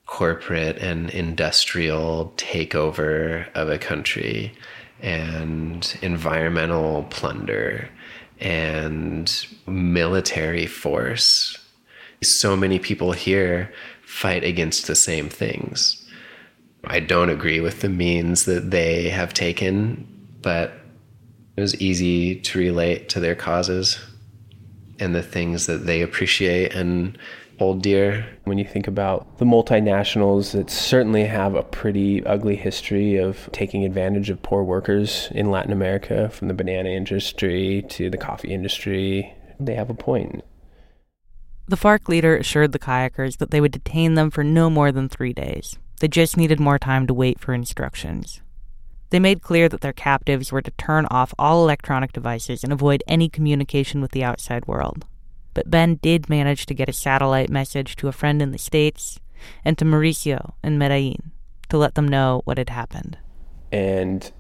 corporate 0.05 0.77
and 0.77 1.09
industrial 1.11 2.33
takeover 2.37 3.51
of 3.53 3.69
a 3.69 3.77
country 3.77 4.51
and 5.01 5.97
environmental 6.01 7.03
plunder 7.09 7.87
and 8.39 9.45
military 9.67 10.65
force. 10.65 11.57
So 12.23 12.55
many 12.57 12.79
people 12.79 13.11
here 13.11 13.71
fight 14.01 14.43
against 14.43 14.87
the 14.87 14.95
same 14.95 15.29
things. 15.29 16.03
I 16.85 17.01
don't 17.01 17.29
agree 17.29 17.59
with 17.59 17.81
the 17.81 17.89
means 17.89 18.45
that 18.45 18.71
they 18.71 19.09
have 19.09 19.33
taken, 19.33 20.07
but 20.41 20.73
it 21.55 21.61
was 21.61 21.79
easy 21.81 22.39
to 22.39 22.57
relate 22.57 23.09
to 23.09 23.19
their 23.19 23.35
causes 23.35 23.99
and 24.99 25.15
the 25.15 25.23
things 25.23 25.65
that 25.65 25.85
they 25.85 26.01
appreciate 26.01 26.73
and 26.73 27.17
hold 27.59 27.81
dear. 27.81 28.25
When 28.45 28.57
you 28.57 28.65
think 28.65 28.87
about 28.87 29.37
the 29.37 29.45
multinationals 29.45 30.53
that 30.53 30.69
certainly 30.69 31.25
have 31.25 31.55
a 31.55 31.63
pretty 31.63 32.25
ugly 32.25 32.55
history 32.55 33.17
of 33.17 33.49
taking 33.51 33.83
advantage 33.83 34.29
of 34.29 34.41
poor 34.41 34.63
workers 34.63 35.27
in 35.31 35.51
Latin 35.51 35.73
America, 35.73 36.29
from 36.29 36.47
the 36.47 36.53
banana 36.53 36.89
industry 36.89 37.85
to 37.89 38.09
the 38.09 38.17
coffee 38.17 38.53
industry, 38.53 39.33
they 39.59 39.75
have 39.75 39.89
a 39.89 39.93
point. 39.93 40.43
The 41.67 41.77
FARC 41.77 42.07
leader 42.07 42.35
assured 42.35 42.71
the 42.71 42.79
kayakers 42.79 43.37
that 43.37 43.51
they 43.51 43.61
would 43.61 43.73
detain 43.73 44.15
them 44.15 44.31
for 44.31 44.43
no 44.43 44.69
more 44.69 44.91
than 44.91 45.09
three 45.09 45.33
days. 45.33 45.77
They 45.99 46.07
just 46.07 46.37
needed 46.37 46.59
more 46.59 46.79
time 46.79 47.05
to 47.07 47.13
wait 47.13 47.39
for 47.39 47.53
instructions. 47.53 48.41
They 49.10 49.20
made 49.20 49.41
clear 49.41 49.68
that 49.70 49.82
their 49.82 49.93
captives 49.93 50.51
were 50.51 50.62
to 50.62 50.72
turn 50.72 51.07
off 51.07 51.34
all 51.39 51.64
electronic 51.64 52.14
devices 52.14 52.64
and 52.64 52.72
avoid 52.72 53.03
any 53.07 53.28
communication 53.28 54.01
with 54.01 54.12
the 54.12 54.24
outside 54.24 54.68
world. 54.68 55.05
But 55.53 55.72
Ben 55.72 55.95
did 55.95 56.30
manage 56.30 56.66
to 56.68 56.76
get 56.76 56.89
a 56.89 56.93
satellite 56.93 57.49
message 57.49 57.95
to 57.97 58.07
a 58.07 58.14
friend 58.14 58.41
in 58.41 58.51
the 58.51 58.57
States 58.57 59.20
and 59.66 59.78
to 59.78 59.86
Mauricio 59.86 60.53
in 60.64 60.78
Medellin 60.78 61.32
to 61.70 61.78
let 61.78 61.95
them 61.95 62.07
know 62.07 62.41
what 62.45 62.57
had 62.57 62.70
happened. 62.70 63.18
And 63.72 64.32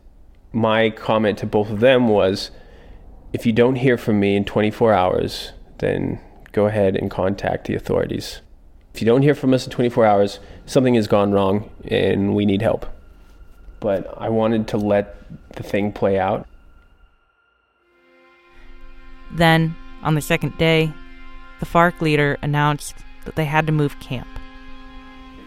my 0.51 0.89
comment 0.89 1.39
to 1.39 1.45
both 1.45 1.69
of 1.69 1.79
them 1.79 2.07
was 2.07 2.51
if 3.33 3.45
you 3.45 3.53
don't 3.53 3.75
hear 3.75 3.97
from 3.97 4.19
me 4.19 4.35
in 4.35 4.45
24 4.45 4.93
hours, 4.93 5.53
then 5.79 6.19
go 6.51 6.65
ahead 6.65 6.95
and 6.95 7.09
contact 7.11 7.67
the 7.67 7.75
authorities. 7.75 8.41
If 8.93 9.01
you 9.01 9.05
don't 9.05 9.21
hear 9.21 9.35
from 9.35 9.53
us 9.53 9.65
in 9.65 9.71
24 9.71 10.05
hours, 10.05 10.39
something 10.65 10.95
has 10.95 11.07
gone 11.07 11.31
wrong 11.31 11.69
and 11.85 12.35
we 12.35 12.45
need 12.45 12.61
help. 12.61 12.85
But 13.79 14.13
I 14.17 14.29
wanted 14.29 14.67
to 14.69 14.77
let 14.77 15.15
the 15.55 15.63
thing 15.63 15.91
play 15.91 16.19
out. 16.19 16.47
Then, 19.31 19.75
on 20.03 20.15
the 20.15 20.21
second 20.21 20.57
day, 20.57 20.91
the 21.59 21.65
FARC 21.65 22.01
leader 22.01 22.37
announced 22.41 22.95
that 23.25 23.35
they 23.35 23.45
had 23.45 23.67
to 23.67 23.71
move 23.71 23.99
camp. 23.99 24.27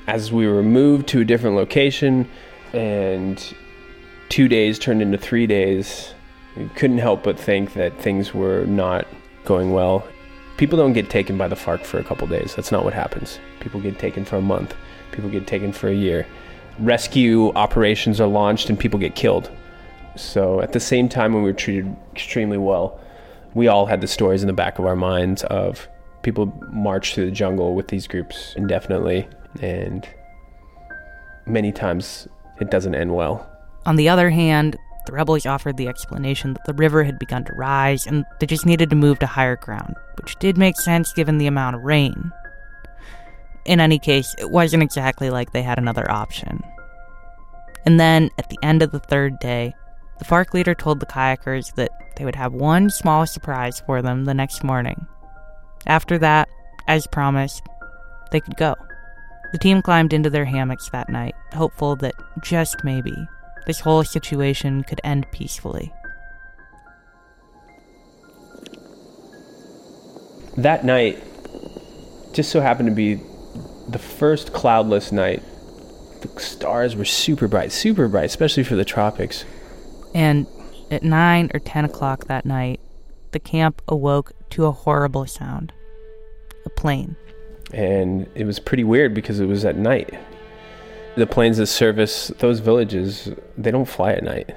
As 0.06 0.32
we 0.32 0.46
were 0.46 0.62
moved 0.62 1.08
to 1.08 1.20
a 1.20 1.24
different 1.24 1.56
location 1.56 2.28
and 2.72 3.54
two 4.28 4.48
days 4.48 4.78
turned 4.78 5.02
into 5.02 5.18
three 5.18 5.46
days, 5.46 6.14
we 6.56 6.68
couldn't 6.70 6.98
help 6.98 7.22
but 7.22 7.38
think 7.38 7.74
that 7.74 7.98
things 7.98 8.34
were 8.34 8.64
not 8.66 9.06
going 9.44 9.72
well. 9.72 10.06
People 10.56 10.78
don't 10.78 10.92
get 10.92 11.10
taken 11.10 11.38
by 11.38 11.48
the 11.48 11.56
FARC 11.56 11.84
for 11.84 11.98
a 11.98 12.04
couple 12.04 12.26
days. 12.26 12.54
That's 12.54 12.70
not 12.70 12.84
what 12.84 12.94
happens. 12.94 13.38
People 13.60 13.80
get 13.80 13.98
taken 13.98 14.24
for 14.24 14.36
a 14.36 14.42
month. 14.42 14.74
People 15.10 15.30
get 15.30 15.46
taken 15.46 15.72
for 15.72 15.88
a 15.88 15.94
year. 15.94 16.26
Rescue 16.78 17.52
operations 17.54 18.20
are 18.20 18.26
launched 18.26 18.70
and 18.70 18.78
people 18.78 18.98
get 18.98 19.14
killed. 19.14 19.50
So 20.16 20.60
at 20.60 20.72
the 20.72 20.80
same 20.80 21.08
time 21.08 21.32
when 21.32 21.42
we 21.42 21.50
were 21.50 21.56
treated 21.56 21.94
extremely 22.12 22.58
well, 22.58 23.00
we 23.54 23.68
all 23.68 23.86
had 23.86 24.00
the 24.00 24.06
stories 24.06 24.42
in 24.42 24.46
the 24.46 24.52
back 24.52 24.78
of 24.78 24.86
our 24.86 24.96
minds 24.96 25.42
of 25.44 25.88
people 26.22 26.52
march 26.70 27.14
through 27.14 27.26
the 27.26 27.32
jungle 27.32 27.74
with 27.74 27.88
these 27.88 28.06
groups 28.06 28.54
indefinitely 28.56 29.28
and 29.60 30.08
many 31.46 31.72
times 31.72 32.28
it 32.60 32.70
doesn't 32.70 32.94
end 32.94 33.14
well. 33.14 33.48
On 33.84 33.96
the 33.96 34.08
other 34.08 34.30
hand, 34.30 34.76
the 35.06 35.12
rebels 35.12 35.46
offered 35.46 35.76
the 35.76 35.88
explanation 35.88 36.52
that 36.52 36.64
the 36.64 36.74
river 36.74 37.02
had 37.02 37.18
begun 37.18 37.44
to 37.44 37.54
rise 37.54 38.06
and 38.06 38.24
they 38.38 38.46
just 38.46 38.66
needed 38.66 38.88
to 38.90 38.96
move 38.96 39.18
to 39.18 39.26
higher 39.26 39.56
ground, 39.56 39.96
which 40.16 40.36
did 40.36 40.56
make 40.56 40.78
sense 40.78 41.12
given 41.12 41.38
the 41.38 41.48
amount 41.48 41.76
of 41.76 41.82
rain. 41.82 42.32
In 43.64 43.80
any 43.80 43.98
case, 43.98 44.34
it 44.38 44.50
wasn't 44.50 44.82
exactly 44.82 45.30
like 45.30 45.52
they 45.52 45.62
had 45.62 45.78
another 45.78 46.10
option. 46.10 46.62
And 47.84 47.98
then, 47.98 48.30
at 48.38 48.48
the 48.48 48.58
end 48.62 48.82
of 48.82 48.90
the 48.90 48.98
third 48.98 49.38
day, 49.38 49.74
the 50.18 50.24
FARC 50.24 50.54
leader 50.54 50.74
told 50.74 51.00
the 51.00 51.06
kayakers 51.06 51.74
that 51.74 51.90
they 52.16 52.24
would 52.24 52.36
have 52.36 52.52
one 52.52 52.90
small 52.90 53.26
surprise 53.26 53.80
for 53.80 54.02
them 54.02 54.24
the 54.24 54.34
next 54.34 54.62
morning. 54.62 55.06
After 55.86 56.18
that, 56.18 56.48
as 56.86 57.06
promised, 57.06 57.62
they 58.30 58.40
could 58.40 58.56
go. 58.56 58.74
The 59.52 59.58
team 59.58 59.82
climbed 59.82 60.12
into 60.12 60.30
their 60.30 60.44
hammocks 60.44 60.88
that 60.90 61.08
night, 61.08 61.34
hopeful 61.52 61.96
that 61.96 62.14
just 62.42 62.84
maybe 62.84 63.14
this 63.66 63.80
whole 63.80 64.04
situation 64.04 64.82
could 64.84 65.00
end 65.04 65.26
peacefully. 65.32 65.92
That 70.56 70.84
night 70.84 71.22
just 72.32 72.50
so 72.50 72.60
happened 72.60 72.88
to 72.88 72.94
be 72.94 73.20
the 73.92 73.98
first 73.98 74.52
cloudless 74.52 75.12
night. 75.12 75.42
The 76.22 76.40
stars 76.40 76.96
were 76.96 77.04
super 77.04 77.48
bright, 77.48 77.72
super 77.72 78.08
bright, 78.08 78.26
especially 78.26 78.64
for 78.64 78.76
the 78.76 78.84
tropics. 78.84 79.44
And 80.14 80.46
at 80.90 81.02
9 81.02 81.50
or 81.54 81.60
10 81.60 81.84
o'clock 81.84 82.26
that 82.26 82.44
night, 82.44 82.80
the 83.32 83.40
camp 83.40 83.82
awoke 83.88 84.32
to 84.50 84.66
a 84.66 84.72
horrible 84.72 85.26
sound 85.26 85.72
a 86.64 86.70
plane. 86.70 87.16
And 87.72 88.28
it 88.34 88.44
was 88.44 88.58
pretty 88.58 88.84
weird 88.84 89.14
because 89.14 89.40
it 89.40 89.46
was 89.46 89.64
at 89.64 89.76
night. 89.76 90.14
The 91.16 91.26
planes 91.26 91.56
that 91.56 91.66
service 91.66 92.28
those 92.38 92.60
villages, 92.60 93.30
they 93.56 93.70
don't 93.70 93.88
fly 93.88 94.12
at 94.12 94.22
night. 94.22 94.54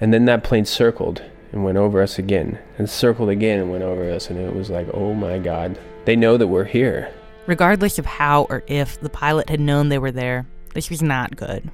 And 0.00 0.12
then 0.12 0.24
that 0.26 0.44
plane 0.44 0.64
circled 0.64 1.22
and 1.52 1.64
went 1.64 1.78
over 1.78 2.02
us 2.02 2.18
again, 2.18 2.58
and 2.76 2.90
circled 2.90 3.28
again 3.28 3.60
and 3.60 3.70
went 3.70 3.84
over 3.84 4.10
us, 4.10 4.28
and 4.28 4.38
it 4.38 4.54
was 4.54 4.68
like, 4.68 4.88
oh 4.92 5.14
my 5.14 5.38
god, 5.38 5.78
they 6.04 6.16
know 6.16 6.36
that 6.36 6.48
we're 6.48 6.64
here. 6.64 7.12
Regardless 7.46 7.98
of 7.98 8.06
how 8.06 8.42
or 8.50 8.64
if 8.66 9.00
the 9.00 9.08
pilot 9.08 9.48
had 9.48 9.60
known 9.60 9.88
they 9.88 9.98
were 9.98 10.10
there, 10.10 10.46
this 10.74 10.90
was 10.90 11.02
not 11.02 11.36
good. 11.36 11.70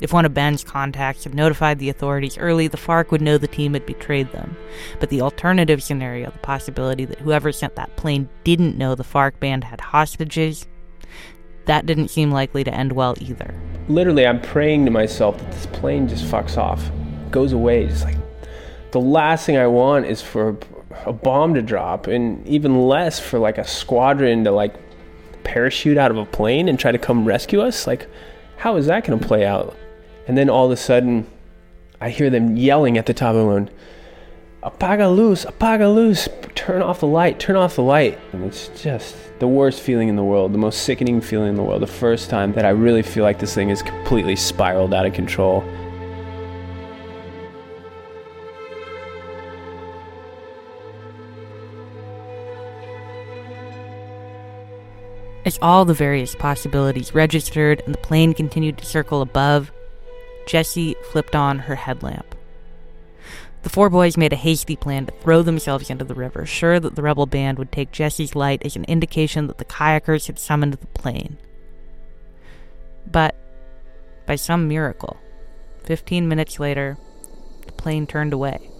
If 0.00 0.14
one 0.14 0.24
of 0.24 0.32
Ben's 0.32 0.64
contacts 0.64 1.24
had 1.24 1.34
notified 1.34 1.78
the 1.78 1.90
authorities 1.90 2.38
early, 2.38 2.68
the 2.68 2.78
FARC 2.78 3.10
would 3.10 3.20
know 3.20 3.36
the 3.36 3.46
team 3.46 3.74
had 3.74 3.84
betrayed 3.84 4.32
them. 4.32 4.56
But 4.98 5.10
the 5.10 5.20
alternative 5.20 5.82
scenario, 5.82 6.30
the 6.30 6.38
possibility 6.38 7.04
that 7.04 7.20
whoever 7.20 7.52
sent 7.52 7.76
that 7.76 7.96
plane 7.96 8.30
didn't 8.42 8.78
know 8.78 8.94
the 8.94 9.04
FARC 9.04 9.38
band 9.40 9.64
had 9.64 9.82
hostages, 9.82 10.66
that 11.66 11.84
didn't 11.84 12.08
seem 12.08 12.30
likely 12.30 12.64
to 12.64 12.72
end 12.72 12.92
well 12.92 13.14
either. 13.20 13.54
Literally, 13.88 14.26
I'm 14.26 14.40
praying 14.40 14.86
to 14.86 14.90
myself 14.90 15.36
that 15.36 15.52
this 15.52 15.66
plane 15.66 16.08
just 16.08 16.24
fucks 16.24 16.56
off, 16.56 16.90
goes 17.30 17.52
away. 17.52 17.86
Just 17.86 18.06
like 18.06 18.16
the 18.92 19.00
last 19.00 19.44
thing 19.44 19.58
I 19.58 19.66
want 19.66 20.06
is 20.06 20.22
for 20.22 20.56
a 21.04 21.12
bomb 21.12 21.52
to 21.54 21.62
drop, 21.62 22.06
and 22.06 22.46
even 22.48 22.88
less 22.88 23.20
for 23.20 23.38
like 23.38 23.58
a 23.58 23.66
squadron 23.66 24.44
to 24.44 24.50
like 24.50 24.74
parachute 25.44 25.98
out 25.98 26.10
of 26.10 26.16
a 26.16 26.26
plane 26.26 26.68
and 26.68 26.78
try 26.78 26.92
to 26.92 26.98
come 26.98 27.26
rescue 27.26 27.60
us. 27.60 27.86
Like, 27.86 28.08
how 28.56 28.76
is 28.76 28.86
that 28.86 29.04
going 29.04 29.18
to 29.18 29.26
play 29.26 29.44
out? 29.44 29.76
And 30.26 30.36
then 30.36 30.48
all 30.48 30.66
of 30.66 30.72
a 30.72 30.76
sudden, 30.76 31.26
I 32.00 32.10
hear 32.10 32.30
them 32.30 32.56
yelling 32.56 32.98
at 32.98 33.06
the 33.06 33.14
top 33.14 33.34
of 33.34 33.42
the 33.42 33.44
moon, 33.44 33.70
Apaga 34.62 35.14
luz, 35.16 35.46
apaga 35.46 35.94
luz, 35.94 36.28
turn 36.54 36.82
off 36.82 37.00
the 37.00 37.06
light, 37.06 37.40
turn 37.40 37.56
off 37.56 37.76
the 37.76 37.82
light. 37.82 38.18
And 38.34 38.44
it's 38.44 38.68
just 38.80 39.16
the 39.38 39.48
worst 39.48 39.80
feeling 39.80 40.08
in 40.08 40.16
the 40.16 40.24
world, 40.24 40.52
the 40.52 40.58
most 40.58 40.82
sickening 40.82 41.22
feeling 41.22 41.48
in 41.48 41.54
the 41.54 41.62
world. 41.62 41.80
The 41.80 41.86
first 41.86 42.28
time 42.28 42.52
that 42.52 42.66
I 42.66 42.70
really 42.70 43.00
feel 43.00 43.24
like 43.24 43.38
this 43.38 43.54
thing 43.54 43.70
is 43.70 43.82
completely 43.82 44.36
spiraled 44.36 44.92
out 44.92 45.06
of 45.06 45.14
control. 45.14 45.64
As 55.44 55.58
all 55.62 55.84
the 55.84 55.94
various 55.94 56.34
possibilities 56.34 57.14
registered 57.14 57.82
and 57.86 57.94
the 57.94 57.98
plane 57.98 58.34
continued 58.34 58.76
to 58.78 58.84
circle 58.84 59.22
above, 59.22 59.72
Jessie 60.46 60.96
flipped 61.10 61.34
on 61.34 61.60
her 61.60 61.76
headlamp. 61.76 62.34
The 63.62 63.70
four 63.70 63.90
boys 63.90 64.16
made 64.16 64.32
a 64.32 64.36
hasty 64.36 64.76
plan 64.76 65.06
to 65.06 65.12
throw 65.12 65.42
themselves 65.42 65.90
into 65.90 66.04
the 66.04 66.14
river, 66.14 66.46
sure 66.46 66.80
that 66.80 66.94
the 66.94 67.02
rebel 67.02 67.26
band 67.26 67.58
would 67.58 67.72
take 67.72 67.92
Jessie's 67.92 68.34
light 68.34 68.64
as 68.64 68.76
an 68.76 68.84
indication 68.84 69.46
that 69.46 69.58
the 69.58 69.64
kayakers 69.64 70.26
had 70.26 70.38
summoned 70.38 70.74
the 70.74 70.86
plane. 70.88 71.36
But, 73.10 73.34
by 74.26 74.36
some 74.36 74.68
miracle, 74.68 75.18
15 75.84 76.28
minutes 76.28 76.58
later, 76.58 76.96
the 77.66 77.72
plane 77.72 78.06
turned 78.06 78.32
away, 78.32 78.70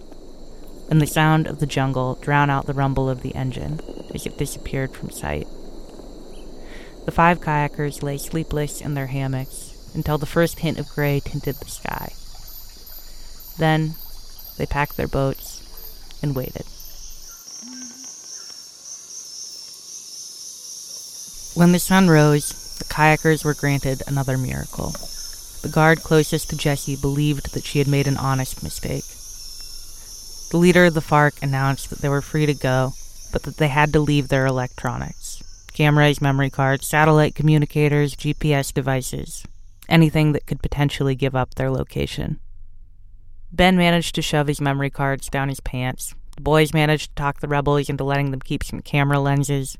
and 0.89 1.01
the 1.01 1.07
sound 1.07 1.47
of 1.47 1.59
the 1.59 1.67
jungle 1.67 2.15
drowned 2.15 2.51
out 2.51 2.65
the 2.65 2.73
rumble 2.73 3.09
of 3.09 3.21
the 3.21 3.35
engine 3.35 3.79
as 4.13 4.25
it 4.25 4.37
disappeared 4.37 4.93
from 4.93 5.09
sight. 5.09 5.47
The 7.03 7.11
five 7.11 7.41
kayakers 7.41 8.03
lay 8.03 8.17
sleepless 8.17 8.79
in 8.79 8.93
their 8.93 9.07
hammocks 9.07 9.73
until 9.95 10.19
the 10.19 10.27
first 10.27 10.59
hint 10.59 10.77
of 10.77 10.87
gray 10.89 11.19
tinted 11.19 11.55
the 11.55 11.69
sky. 11.69 12.13
Then 13.57 13.95
they 14.57 14.67
packed 14.67 14.97
their 14.97 15.07
boats 15.07 15.63
and 16.21 16.35
waited. 16.35 16.65
When 21.55 21.71
the 21.71 21.79
sun 21.79 22.07
rose, 22.07 22.77
the 22.77 22.85
kayakers 22.85 23.43
were 23.43 23.55
granted 23.55 24.03
another 24.05 24.37
miracle. 24.37 24.93
The 25.63 25.71
guard 25.73 26.03
closest 26.03 26.49
to 26.51 26.57
Jessie 26.57 26.95
believed 26.95 27.53
that 27.53 27.65
she 27.65 27.79
had 27.79 27.87
made 27.87 28.07
an 28.07 28.17
honest 28.17 28.63
mistake. 28.63 29.05
The 30.51 30.57
leader 30.57 30.85
of 30.85 30.93
the 30.93 31.01
FARC 31.01 31.41
announced 31.41 31.89
that 31.89 31.99
they 31.99 32.09
were 32.09 32.21
free 32.21 32.45
to 32.45 32.53
go, 32.53 32.93
but 33.31 33.43
that 33.43 33.57
they 33.57 33.69
had 33.69 33.91
to 33.93 33.99
leave 33.99 34.27
their 34.27 34.45
electronics 34.45 35.20
cameras, 35.81 36.21
memory 36.21 36.51
cards, 36.51 36.85
satellite 36.85 37.33
communicators, 37.33 38.15
GPS 38.15 38.71
devices, 38.71 39.43
anything 39.89 40.31
that 40.31 40.45
could 40.45 40.61
potentially 40.61 41.15
give 41.15 41.35
up 41.35 41.55
their 41.55 41.71
location. 41.71 42.39
Ben 43.51 43.75
managed 43.75 44.13
to 44.13 44.21
shove 44.21 44.45
his 44.45 44.61
memory 44.61 44.91
cards 44.91 45.27
down 45.27 45.49
his 45.49 45.59
pants. 45.59 46.13
The 46.35 46.43
boys 46.43 46.71
managed 46.71 47.09
to 47.09 47.15
talk 47.15 47.39
the 47.39 47.47
rebels 47.47 47.89
into 47.89 48.03
letting 48.03 48.29
them 48.29 48.41
keep 48.41 48.63
some 48.63 48.81
camera 48.81 49.19
lenses. 49.19 49.75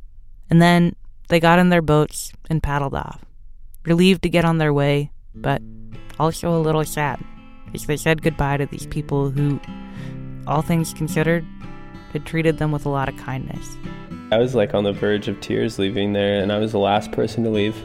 And 0.50 0.60
then 0.60 0.96
they 1.30 1.40
got 1.40 1.60
in 1.60 1.70
their 1.70 1.84
boats 1.84 2.34
and 2.50 2.64
paddled 2.64 2.96
off, 2.96 3.24
relieved 3.86 4.24
to 4.24 4.30
get 4.30 4.44
on 4.44 4.58
their 4.58 4.74
way, 4.74 5.12
but 5.36 5.62
also 6.20 6.50
a 6.50 6.66
little 6.66 6.84
sad, 6.84 7.24
as 7.76 7.86
they 7.86 7.96
said 7.96 8.24
goodbye 8.24 8.58
to 8.58 8.66
these 8.66 8.88
people 8.88 9.30
who, 9.30 9.62
all 10.48 10.64
things 10.64 10.96
considered, 10.96 11.46
had 12.12 12.26
treated 12.26 12.58
them 12.58 12.72
with 12.72 12.88
a 12.88 12.90
lot 12.90 13.08
of 13.08 13.16
kindness. 13.18 13.78
I 14.32 14.38
was 14.38 14.56
like 14.56 14.74
on 14.74 14.86
the 14.86 14.94
verge 14.94 15.28
of 15.28 15.42
tears 15.42 15.78
leaving 15.78 16.14
there, 16.14 16.42
and 16.42 16.54
I 16.54 16.58
was 16.58 16.72
the 16.72 16.80
last 16.80 17.12
person 17.12 17.44
to 17.44 17.50
leave. 17.50 17.76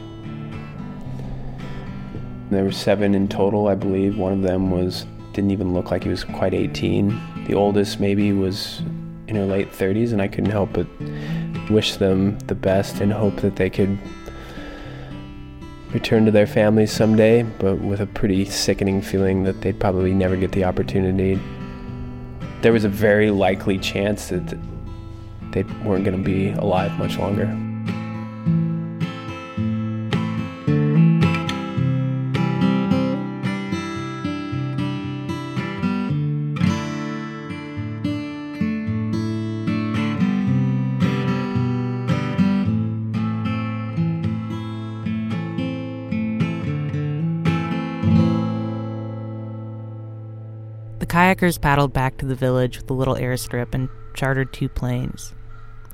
There 2.49 2.63
were 2.63 2.71
seven 2.71 3.13
in 3.13 3.27
total, 3.27 3.67
I 3.67 3.75
believe. 3.75 4.17
One 4.17 4.31
of 4.31 4.41
them 4.43 4.71
was 4.71 5.05
didn't 5.33 5.51
even 5.51 5.73
look 5.73 5.91
like 5.91 6.03
he 6.03 6.09
was 6.09 6.23
quite 6.23 6.53
18. 6.53 7.45
The 7.47 7.53
oldest 7.53 7.99
maybe 7.99 8.31
was 8.31 8.79
in 9.27 9.35
her 9.35 9.43
late 9.43 9.73
30s, 9.73 10.13
and 10.13 10.21
I 10.21 10.29
couldn't 10.29 10.51
help 10.51 10.71
but 10.71 10.87
wish 11.69 11.97
them 11.97 12.39
the 12.47 12.55
best 12.55 13.01
and 13.01 13.11
hope 13.11 13.35
that 13.41 13.57
they 13.57 13.69
could 13.69 13.99
return 15.91 16.23
to 16.23 16.31
their 16.31 16.47
families 16.47 16.93
someday, 16.93 17.43
but 17.43 17.81
with 17.81 17.99
a 17.99 18.07
pretty 18.07 18.45
sickening 18.45 19.01
feeling 19.01 19.43
that 19.43 19.59
they'd 19.59 19.81
probably 19.81 20.13
never 20.13 20.37
get 20.37 20.53
the 20.53 20.63
opportunity. 20.63 21.37
There 22.61 22.71
was 22.71 22.85
a 22.85 22.89
very 22.89 23.31
likely 23.31 23.77
chance 23.77 24.29
that 24.29 24.57
they 25.63 25.73
weren't 25.83 26.05
going 26.05 26.17
to 26.17 26.23
be 26.23 26.51
alive 26.51 26.97
much 26.99 27.17
longer. 27.17 27.45
kayakers 51.07 51.59
paddled 51.59 51.93
back 51.93 52.15
to 52.17 52.27
the 52.27 52.35
village 52.35 52.77
with 52.77 52.91
a 52.91 52.93
little 52.93 53.15
airstrip 53.15 53.73
and 53.73 53.89
chartered 54.13 54.53
two 54.53 54.69
planes. 54.69 55.33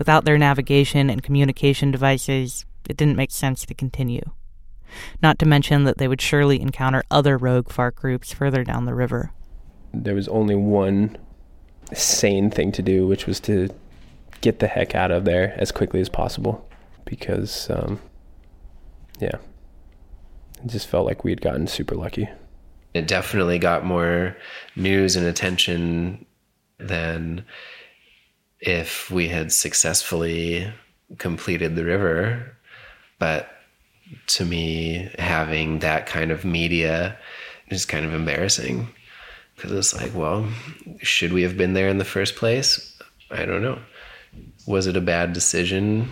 Without 0.03 0.25
their 0.25 0.37
navigation 0.37 1.09
and 1.09 1.23
communication 1.23 1.89
devices, 1.89 2.65
it 2.89 2.97
didn't 2.97 3.15
make 3.15 3.31
sense 3.31 3.65
to 3.65 3.73
continue. 3.73 4.31
Not 5.21 5.39
to 5.39 5.45
mention 5.45 5.85
that 5.85 5.97
they 5.97 6.09
would 6.09 6.19
surely 6.19 6.59
encounter 6.59 7.03
other 7.09 7.37
rogue 7.37 7.69
FARC 7.69 7.95
groups 7.95 8.33
further 8.33 8.65
down 8.65 8.83
the 8.83 8.93
river. 8.93 9.31
There 9.93 10.13
was 10.13 10.27
only 10.27 10.55
one 10.55 11.17
sane 11.93 12.51
thing 12.51 12.73
to 12.73 12.81
do, 12.81 13.07
which 13.07 13.25
was 13.25 13.39
to 13.47 13.69
get 14.41 14.59
the 14.59 14.67
heck 14.67 14.93
out 14.93 15.09
of 15.09 15.23
there 15.23 15.53
as 15.55 15.71
quickly 15.71 16.01
as 16.01 16.09
possible. 16.09 16.69
Because, 17.05 17.69
um, 17.69 18.01
yeah, 19.21 19.37
it 20.61 20.67
just 20.67 20.87
felt 20.87 21.05
like 21.05 21.23
we 21.23 21.31
had 21.31 21.39
gotten 21.39 21.65
super 21.65 21.95
lucky. 21.95 22.27
It 22.93 23.07
definitely 23.07 23.57
got 23.57 23.85
more 23.85 24.35
news 24.75 25.15
and 25.15 25.25
attention 25.25 26.25
than 26.77 27.45
if 28.65 29.11
we 29.11 29.27
had 29.27 29.51
successfully 29.51 30.71
completed 31.17 31.75
the 31.75 31.83
river. 31.83 32.55
But 33.19 33.49
to 34.27 34.45
me, 34.45 35.09
having 35.19 35.79
that 35.79 36.05
kind 36.05 36.31
of 36.31 36.45
media 36.45 37.17
is 37.69 37.85
kind 37.85 38.05
of 38.05 38.13
embarrassing 38.13 38.87
because 39.55 39.71
it's 39.71 39.93
like, 39.93 40.15
well, 40.15 40.47
should 41.01 41.33
we 41.33 41.43
have 41.43 41.57
been 41.57 41.73
there 41.73 41.89
in 41.89 41.97
the 41.97 42.05
first 42.05 42.35
place? 42.35 42.97
I 43.29 43.45
don't 43.45 43.61
know. 43.61 43.79
Was 44.65 44.87
it 44.87 44.95
a 44.95 45.01
bad 45.01 45.33
decision? 45.33 46.09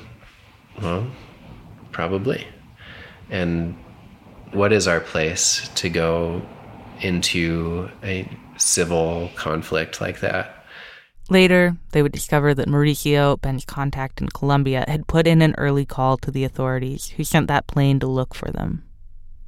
Well, 0.82 1.08
probably. 1.92 2.46
And 3.30 3.76
what 4.52 4.74
is 4.74 4.88
our 4.88 5.00
place 5.00 5.70
to 5.76 5.90
go 5.90 6.42
into 7.00 7.90
a 8.04 8.30
civil 8.58 9.32
conflict 9.36 10.02
like 10.02 10.20
that? 10.20 10.61
Later, 11.32 11.78
they 11.94 12.02
would 12.02 12.12
discover 12.12 12.54
that 12.54 12.68
Mauricio, 12.68 13.40
Ben's 13.40 13.64
contact 13.64 14.20
in 14.20 14.28
Colombia, 14.28 14.84
had 14.86 15.08
put 15.08 15.26
in 15.26 15.42
an 15.42 15.56
early 15.58 15.86
call 15.86 16.18
to 16.18 16.30
the 16.30 16.44
authorities, 16.44 17.08
who 17.16 17.24
sent 17.24 17.48
that 17.48 17.68
plane 17.68 18.02
to 18.02 18.06
look 18.06 18.36
for 18.36 18.52
them. 18.52 18.84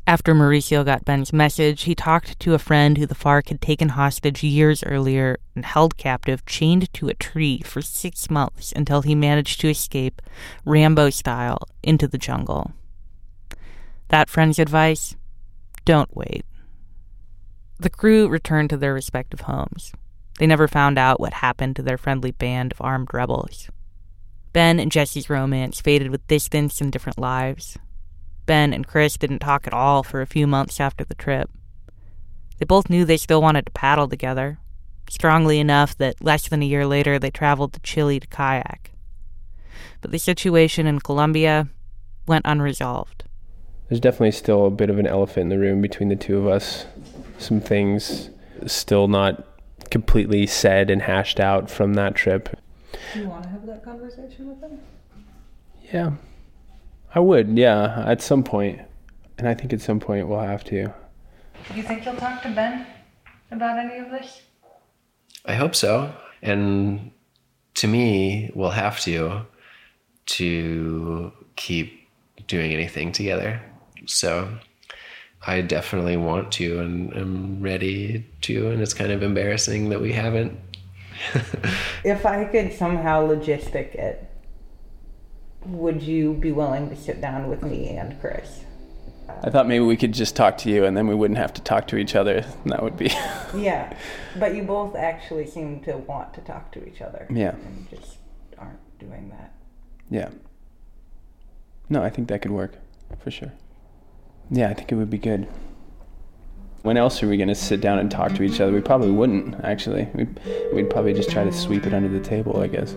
After 0.08 0.34
Mauricio 0.34 0.86
got 0.86 1.04
Ben's 1.04 1.34
message, 1.34 1.82
he 1.82 1.94
talked 1.94 2.40
to 2.40 2.54
a 2.54 2.58
friend 2.58 2.98
who 2.98 3.06
the 3.06 3.14
FARC 3.14 3.50
had 3.50 3.60
taken 3.60 3.90
hostage 3.90 4.44
years 4.44 4.82
earlier 4.86 5.40
and 5.56 5.66
held 5.66 5.98
captive, 5.98 6.46
chained 6.46 6.94
to 6.94 7.10
a 7.10 7.16
tree 7.16 7.62
for 7.66 7.82
six 7.82 8.30
months 8.30 8.72
until 8.74 9.02
he 9.02 9.14
managed 9.14 9.60
to 9.60 9.70
escape, 9.70 10.22
Rambo 10.64 11.10
style, 11.10 11.68
into 11.84 12.08
the 12.08 12.18
jungle. 12.18 12.72
That 14.08 14.30
friend's 14.30 14.58
advice 14.58 15.18
don't 15.84 16.16
wait. 16.16 16.46
The 17.78 17.90
crew 17.90 18.30
returned 18.30 18.70
to 18.70 18.78
their 18.78 18.94
respective 18.94 19.42
homes. 19.42 19.92
They 20.40 20.48
never 20.48 20.68
found 20.68 20.98
out 20.98 21.20
what 21.20 21.34
happened 21.34 21.76
to 21.76 21.84
their 21.84 21.98
friendly 21.98 22.32
band 22.32 22.72
of 22.72 22.82
armed 22.82 23.14
rebels. 23.14 23.70
Ben 24.52 24.80
and 24.80 24.92
Jesse's 24.92 25.30
romance 25.30 25.82
faded 25.82 26.10
with 26.10 26.28
distance 26.28 26.82
and 26.82 26.92
different 26.92 27.20
lives. 27.20 27.78
Ben 28.46 28.74
and 28.74 28.88
Chris 28.88 29.18
didn't 29.18 29.40
talk 29.40 29.66
at 29.68 29.74
all 29.74 30.04
for 30.04 30.22
a 30.22 30.28
few 30.28 30.46
months 30.48 30.80
after 30.80 31.04
the 31.04 31.16
trip. 31.16 31.50
They 32.58 32.66
both 32.66 32.90
knew 32.90 33.06
they 33.06 33.18
still 33.18 33.42
wanted 33.42 33.66
to 33.66 33.72
paddle 33.72 34.08
together, 34.08 34.60
strongly 35.10 35.60
enough 35.60 35.98
that 35.98 36.24
less 36.24 36.48
than 36.48 36.62
a 36.62 36.66
year 36.66 36.86
later 36.86 37.18
they 37.18 37.32
traveled 37.32 37.74
to 37.74 37.80
Chile 37.82 38.20
to 38.20 38.28
kayak. 38.28 38.92
But 40.02 40.12
the 40.12 40.20
situation 40.20 40.86
in 40.86 41.00
Colombia 41.00 41.70
went 42.28 42.46
unresolved. 42.46 43.24
There's 43.90 44.00
definitely 44.00 44.32
still 44.32 44.66
a 44.66 44.72
bit 44.72 44.90
of 44.90 45.00
an 45.00 45.08
elephant 45.08 45.44
in 45.44 45.50
the 45.50 45.60
room 45.60 45.82
between 45.82 46.10
the 46.10 46.16
two 46.16 46.38
of 46.38 46.48
us. 46.48 46.86
Some 47.38 47.60
things 47.60 48.30
still 48.66 49.08
not 49.08 49.46
completely 49.90 50.48
said 50.48 50.90
and 50.90 51.02
hashed 51.02 51.40
out 51.40 51.70
from 51.70 51.94
that 51.96 52.16
trip. 52.16 52.60
You 53.16 53.28
want 53.28 53.44
to 53.44 53.50
have 53.50 53.66
that 53.66 53.84
conversation 53.84 54.50
with 54.50 54.62
him? 54.62 54.80
Yeah. 55.92 56.12
I 57.16 57.20
would, 57.20 57.58
yeah, 57.58 58.04
at 58.08 58.22
some. 58.22 58.44
And 58.52 59.48
I 59.48 59.54
think 59.54 59.74
at 59.74 59.82
some 59.82 60.00
point 60.00 60.28
we'll 60.28 60.40
have 60.40 60.64
to. 60.66 60.94
Do 61.70 61.76
you 61.76 61.84
think 61.84 62.06
you'll 62.06 62.16
talk 62.16 62.42
to 62.44 62.50
Ben 62.50 62.86
about 63.52 63.78
any 63.78 64.00
of 64.00 64.12
this? 64.12 64.42
I 65.46 65.56
hope 65.56 65.76
so. 65.76 66.14
And 66.42 67.12
to 67.76 67.88
me, 67.88 68.52
we'll 68.54 68.72
have 68.72 69.00
to 69.02 69.46
to 70.26 71.32
keep 71.56 72.08
doing 72.48 72.72
anything 72.72 73.12
together. 73.12 73.62
So 74.06 74.58
I 75.46 75.62
definitely 75.62 76.16
want 76.18 76.52
to 76.54 76.80
and 76.80 77.14
am 77.16 77.62
ready 77.62 78.26
to. 78.42 78.72
And 78.72 78.82
it's 78.82 78.94
kind 78.94 79.12
of 79.12 79.22
embarrassing 79.24 79.90
that 79.90 80.02
we 80.02 80.14
haven't. 80.14 80.58
If 82.04 82.26
I 82.26 82.44
could 82.46 82.74
somehow 82.74 83.26
logistic 83.26 83.96
it, 83.96 84.30
would 85.66 86.02
you 86.04 86.34
be 86.34 86.52
willing 86.52 86.90
to 86.90 86.96
sit 86.98 87.22
down 87.22 87.48
with 87.50 87.64
me 87.64 87.90
and 87.96 88.20
Chris? 88.20 88.62
I 89.42 89.50
thought 89.50 89.68
maybe 89.68 89.86
we 89.86 89.96
could 89.96 90.14
just 90.14 90.36
talk 90.36 90.58
to 90.60 90.70
you 90.70 90.84
and 90.84 90.98
then 90.98 91.08
we 91.08 91.16
wouldn't 91.16 91.38
have 91.38 91.54
to 91.54 91.62
talk 91.62 91.88
to 91.88 91.98
each 91.98 92.16
other. 92.16 92.46
That 92.66 92.84
would 92.84 92.98
be. 92.98 93.10
Yeah, 93.56 93.96
but 94.38 94.54
you 94.56 94.64
both 94.64 94.96
actually 94.96 95.46
seem 95.48 95.80
to 95.82 95.98
want 95.98 96.34
to 96.34 96.42
talk 96.42 96.72
to 96.74 96.86
each 96.88 97.02
other. 97.02 97.26
Yeah. 97.30 97.52
And 97.52 97.88
just 97.90 98.18
aren't 98.58 98.80
doing 99.00 99.30
that. 99.30 99.54
yeah. 100.10 100.30
No, 101.90 102.02
I 102.02 102.10
think 102.10 102.28
that 102.30 102.42
could 102.42 102.52
work 102.52 102.76
for 103.20 103.30
sure. 103.32 103.52
Yeah, 104.52 104.70
I 104.70 104.74
think 104.74 104.92
it 104.92 104.96
would 104.96 105.10
be 105.10 105.18
good. 105.18 105.48
When 106.84 106.98
else 106.98 107.24
are 107.24 107.30
we 107.30 107.38
going 107.38 107.48
to 107.48 107.56
sit 107.56 107.80
down 107.80 107.98
and 107.98 108.12
talk 108.12 108.34
to 108.36 108.44
each 108.44 108.60
other? 108.60 108.72
We 108.72 108.82
probably 108.82 109.12
wouldn't, 109.12 109.64
actually. 109.64 110.10
We'd, 110.14 110.40
we'd 110.74 110.90
probably 110.90 111.14
just 111.14 111.30
try 111.30 111.44
to 111.44 111.52
sweep 111.52 111.86
it 111.88 111.94
under 111.94 112.10
the 112.10 112.20
table, 112.20 112.60
I 112.60 112.68
guess. 112.68 112.94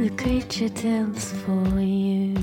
The 0.00 0.10
creature 0.16 0.68
tells 0.68 1.32
for 1.32 1.80
you? 1.80 2.34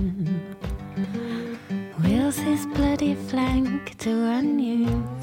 Wills 2.04 2.38
his 2.38 2.66
bloody 2.68 3.16
flank 3.16 3.98
to 3.98 4.24
run 4.24 4.60
you 4.60 5.17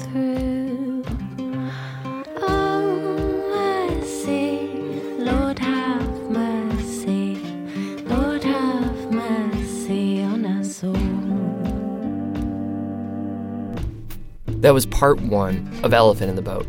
That 14.65 14.73
was 14.73 14.87
part 14.87 15.21
one 15.21 15.71
of 15.83 15.93
Elephant 15.93 16.27
in 16.27 16.35
the 16.35 16.41
Boat. 16.41 16.65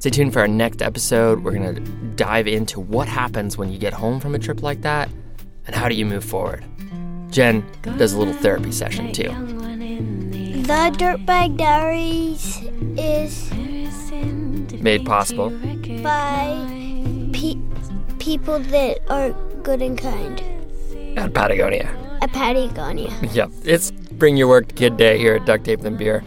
Stay 0.00 0.10
tuned 0.10 0.32
for 0.32 0.40
our 0.40 0.48
next 0.48 0.82
episode. 0.82 1.44
We're 1.44 1.52
going 1.52 1.76
to 1.76 1.80
dive 2.16 2.48
into 2.48 2.80
what 2.80 3.06
happens 3.06 3.56
when 3.56 3.70
you 3.70 3.78
get 3.78 3.92
home 3.92 4.18
from 4.18 4.34
a 4.34 4.38
trip 4.40 4.64
like 4.64 4.80
that 4.82 5.08
and 5.64 5.76
how 5.76 5.88
do 5.88 5.94
you 5.94 6.04
move 6.04 6.24
forward. 6.24 6.64
Jen 7.30 7.64
does 7.98 8.14
a 8.14 8.18
little 8.18 8.34
therapy 8.34 8.72
session 8.72 9.12
too. 9.12 9.28
The 9.28 10.90
Dirtbag 10.98 11.56
Diaries 11.56 12.62
is 12.98 13.52
Made 14.82 15.06
possible 15.06 15.50
by 16.02 16.48
pe- 17.32 17.60
people 18.18 18.58
that 18.58 18.98
are 19.08 19.30
good 19.62 19.82
and 19.82 19.96
kind 19.96 20.42
at 21.16 21.32
Patagonia. 21.32 21.94
at 22.22 22.32
Patagonia. 22.32 23.12
Yep, 23.32 23.52
it's 23.62 23.92
Bring 23.92 24.36
Your 24.36 24.48
Work 24.48 24.66
to 24.66 24.74
Kid 24.74 24.96
Day 24.96 25.16
here 25.18 25.36
at 25.36 25.46
Duct 25.46 25.64
Tape 25.64 25.84
and 25.84 25.96
Beer. 25.96 26.24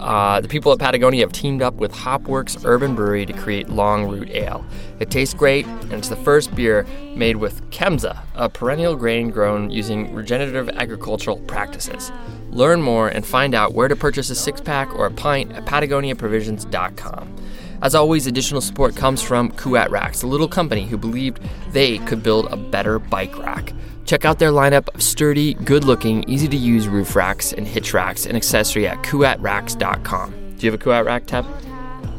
Uh, 0.00 0.40
the 0.40 0.48
people 0.48 0.72
at 0.72 0.78
Patagonia 0.78 1.20
have 1.20 1.32
teamed 1.32 1.60
up 1.60 1.74
with 1.74 1.92
Hopworks 1.92 2.64
Urban 2.64 2.94
Brewery 2.94 3.26
to 3.26 3.34
create 3.34 3.68
Long 3.68 4.08
Root 4.08 4.30
Ale. 4.30 4.64
It 4.98 5.10
tastes 5.10 5.34
great, 5.34 5.66
and 5.66 5.92
it's 5.92 6.08
the 6.08 6.16
first 6.16 6.54
beer 6.54 6.86
made 7.14 7.36
with 7.36 7.62
Kernza, 7.70 8.18
a 8.34 8.48
perennial 8.48 8.96
grain 8.96 9.28
grown 9.30 9.70
using 9.70 10.14
regenerative 10.14 10.70
agricultural 10.70 11.38
practices. 11.40 12.10
Learn 12.50 12.80
more 12.80 13.08
and 13.08 13.26
find 13.26 13.54
out 13.54 13.74
where 13.74 13.88
to 13.88 13.96
purchase 13.96 14.30
a 14.30 14.34
six 14.34 14.60
pack 14.60 14.92
or 14.94 15.06
a 15.06 15.10
pint 15.10 15.52
at 15.52 15.66
PatagoniaProvisions.com. 15.66 17.36
As 17.82 17.94
always, 17.94 18.26
additional 18.26 18.60
support 18.60 18.96
comes 18.96 19.22
from 19.22 19.50
Kuat 19.52 19.90
Racks, 19.90 20.22
a 20.22 20.26
little 20.26 20.48
company 20.48 20.86
who 20.86 20.96
believed 20.96 21.40
they 21.72 21.98
could 21.98 22.22
build 22.22 22.46
a 22.50 22.56
better 22.56 22.98
bike 22.98 23.38
rack. 23.38 23.72
Check 24.04 24.24
out 24.24 24.38
their 24.38 24.50
lineup 24.50 24.88
of 24.94 25.02
sturdy, 25.02 25.54
good 25.54 25.84
looking, 25.84 26.28
easy 26.28 26.48
to 26.48 26.56
use 26.56 26.88
roof 26.88 27.14
racks 27.14 27.52
and 27.52 27.66
hitch 27.66 27.94
racks 27.94 28.26
and 28.26 28.36
accessory 28.36 28.88
at 28.88 29.02
kuatracks.com. 29.02 30.30
Do 30.56 30.66
you 30.66 30.72
have 30.72 30.80
a 30.80 30.84
Kuat 30.84 31.04
rack, 31.04 31.26
Teb? 31.26 31.46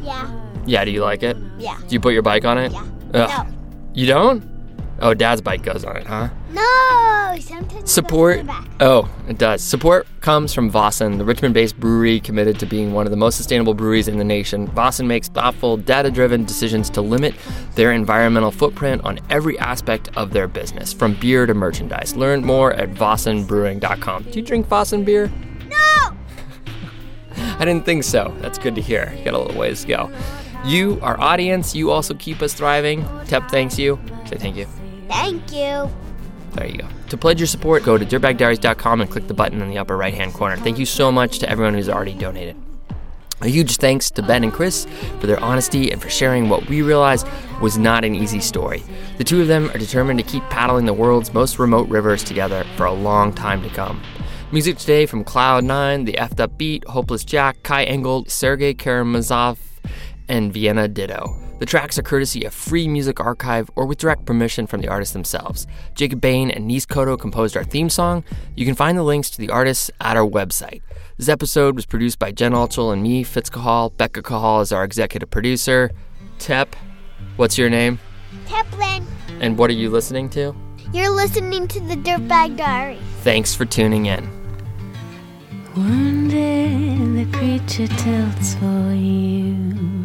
Yeah, 0.04 0.30
Yeah, 0.66 0.86
do 0.86 0.92
you 0.92 1.02
like 1.04 1.22
it? 1.24 1.38
yeah. 1.60 1.78
Do 1.88 1.94
you 1.94 2.00
put 2.00 2.14
your 2.14 2.22
bike 2.24 2.46
on 2.46 2.58
it? 2.58 2.72
Yeah. 2.72 2.86
Ugh. 3.14 3.48
You 3.94 4.08
don't? 4.08 4.44
Oh, 5.00 5.14
dad's 5.14 5.42
bike 5.42 5.64
goes 5.64 5.84
on 5.84 5.98
it, 5.98 6.08
huh? 6.08 6.30
No, 6.54 7.38
sometimes 7.40 7.90
Support. 7.92 8.40
It 8.40 8.46
goes 8.46 8.56
to 8.56 8.62
the 8.62 8.68
back. 8.68 8.82
Oh, 8.82 9.10
it 9.28 9.38
does. 9.38 9.64
Support 9.64 10.08
comes 10.20 10.54
from 10.54 10.72
Väsen, 10.72 11.18
the 11.18 11.24
Richmond 11.24 11.54
based 11.54 11.80
brewery 11.80 12.20
committed 12.20 12.60
to 12.60 12.66
being 12.66 12.94
one 12.94 13.08
of 13.08 13.12
the 13.12 13.18
most 13.18 13.38
sustainable 13.38 13.74
breweries 13.74 14.08
in 14.08 14.18
the 14.18 14.24
nation. 14.24 14.68
Väsen 14.70 15.08
makes 15.08 15.30
thoughtful, 15.30 15.78
data 15.78 16.12
driven 16.12 16.44
decisions 16.44 16.90
to 16.92 17.02
limit 17.02 17.34
their 17.76 17.92
environmental 17.94 18.52
footprint 18.52 19.04
on 19.06 19.20
every 19.30 19.58
aspect 19.60 20.10
of 20.18 20.32
their 20.32 20.48
business, 20.48 20.92
from 20.92 21.14
beer 21.16 21.46
to 21.46 21.54
merchandise. 21.54 22.16
Learn 22.16 22.44
more 22.44 22.74
at 22.74 22.90
VasenBrewing.com. 22.92 24.24
Do 24.24 24.40
you 24.40 24.46
drink 24.46 24.68
Väsen 24.68 25.06
beer? 25.06 25.32
No. 25.70 26.18
I 27.36 27.60
didn't 27.60 27.86
think 27.86 28.04
so. 28.04 28.36
That's 28.40 28.58
good 28.58 28.76
to 28.76 28.82
hear. 28.82 29.14
You 29.18 29.24
got 29.24 29.34
a 29.34 29.40
little 29.40 29.60
ways 29.60 29.82
to 29.82 29.88
go. 29.88 30.12
You, 30.66 31.00
our 31.02 31.20
audience, 31.20 31.74
you 31.74 31.90
also 31.92 32.14
keep 32.14 32.42
us 32.42 32.54
thriving. 32.54 33.06
Tep 33.26 33.50
thanks 33.50 33.80
you. 33.80 34.00
Say 34.26 34.38
thank 34.38 34.56
you. 34.58 34.68
Thank 35.08 35.52
you. 35.52 35.90
There 36.54 36.68
you 36.68 36.80
go. 36.80 36.88
To 37.10 37.18
pledge 37.18 37.40
your 37.40 37.48
support, 37.48 37.84
go 37.84 37.98
to 37.98 38.06
dirtbagdiaries.com 38.06 39.02
and 39.02 39.10
click 39.10 39.28
the 39.28 39.34
button 39.34 39.62
in 39.62 39.70
the 39.70 39.78
upper 39.78 39.96
right 39.96 40.14
hand 40.14 40.34
corner. 40.34 40.58
Thank 40.58 40.80
you 40.80 40.86
so 40.86 41.12
much 41.12 41.40
to 41.40 41.50
everyone 41.50 41.74
who's 41.74 41.90
already 41.90 42.14
donated. 42.14 42.58
A 43.42 43.48
huge 43.48 43.78
thanks 43.78 44.12
to 44.12 44.22
Ben 44.22 44.44
and 44.44 44.54
Chris 44.54 44.86
for 45.20 45.26
their 45.26 45.40
honesty 45.40 45.92
and 45.92 46.00
for 46.00 46.12
sharing 46.12 46.48
what 46.48 46.70
we 46.70 46.84
realized 46.84 47.28
was 47.60 47.76
not 47.76 48.04
an 48.04 48.14
easy 48.14 48.40
story. 48.40 48.84
The 49.18 49.24
two 49.24 49.42
of 49.42 49.48
them 49.48 49.72
are 49.72 49.80
determined 49.80 50.20
to 50.20 50.26
keep 50.26 50.44
paddling 50.50 50.86
the 50.86 50.94
world's 50.94 51.34
most 51.34 51.58
remote 51.58 51.90
rivers 51.90 52.24
together 52.24 52.66
for 52.76 52.86
a 52.86 52.94
long 52.94 53.34
time 53.34 53.64
to 53.64 53.70
come. 53.70 54.00
Music 54.52 54.78
today 54.78 55.08
from 55.08 55.24
Cloud9, 55.24 56.06
The 56.06 56.14
Effed 56.14 56.40
Up 56.40 56.56
Beat, 56.58 56.84
Hopeless 56.88 57.24
Jack, 57.24 57.64
Kai 57.64 57.84
Engel, 57.86 58.26
Sergei 58.28 58.76
Karamazov, 58.76 59.58
and 60.28 60.54
Vienna 60.54 60.88
Ditto. 60.88 61.41
The 61.62 61.68
tracks 61.68 62.00
are 62.00 62.02
courtesy 62.02 62.44
of 62.46 62.56
Free 62.56 62.88
Music 62.88 63.20
Archive 63.20 63.70
or 63.76 63.86
with 63.86 64.00
direct 64.00 64.26
permission 64.26 64.66
from 64.66 64.82
the 64.82 64.88
artists 64.88 65.14
themselves. 65.14 65.68
Jacob 65.94 66.20
Bain 66.20 66.50
and 66.50 66.68
Nice 66.68 66.88
Koto 66.88 67.16
composed 67.16 67.56
our 67.56 67.64
theme 67.64 67.88
song. 67.88 68.24
You 68.56 68.66
can 68.66 68.74
find 68.74 68.98
the 68.98 69.04
links 69.04 69.30
to 69.30 69.38
the 69.38 69.52
artists 69.52 69.92
at 70.02 70.18
our 70.18 70.28
website. 70.28 70.82
This 71.18 71.30
episode 71.30 71.76
was 71.76 71.86
produced 71.86 72.18
by 72.18 72.32
Jen 72.32 72.54
Altschul 72.54 72.92
and 72.92 73.04
me, 73.04 73.22
Fitz 73.22 73.48
Cahall. 73.52 73.96
Becca 73.96 74.24
Cahall 74.24 74.64
is 74.64 74.72
our 74.72 74.84
executive 74.84 75.30
producer. 75.30 75.92
Tep, 76.40 76.76
what's 77.36 77.60
your 77.60 77.70
name? 77.70 78.00
Teplin, 78.48 79.06
And 79.40 79.56
what 79.56 79.70
are 79.70 79.74
you 79.74 79.92
listening 79.92 80.32
to? 80.32 80.56
you're 80.94 81.12
listening 81.16 81.68
to 81.68 81.80
the 81.80 81.96
Dirtbag 81.96 82.58
Diary. 82.58 82.98
Thanks 83.22 83.54
for 83.54 83.66
tuning 83.66 84.08
in. 84.08 84.26
One 85.76 86.28
day 86.28 86.96
the 87.24 87.38
creature 87.38 87.86
tilts 87.86 88.56
for 88.56 88.92
you. 88.94 90.01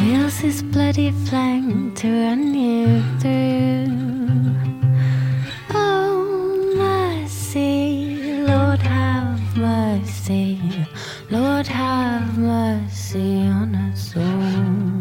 Wheels 0.00 0.38
his 0.38 0.62
bloody 0.62 1.10
flank 1.26 1.96
to 1.98 2.08
run 2.08 2.54
you 2.54 3.02
through. 3.20 3.86
Oh, 5.74 6.72
mercy, 6.74 8.42
Lord 8.46 8.80
have 8.80 9.56
mercy, 9.58 10.58
Lord 11.30 11.66
have 11.66 12.38
mercy 12.38 13.42
on 13.42 13.74
us 13.74 14.16
all. 14.16 14.99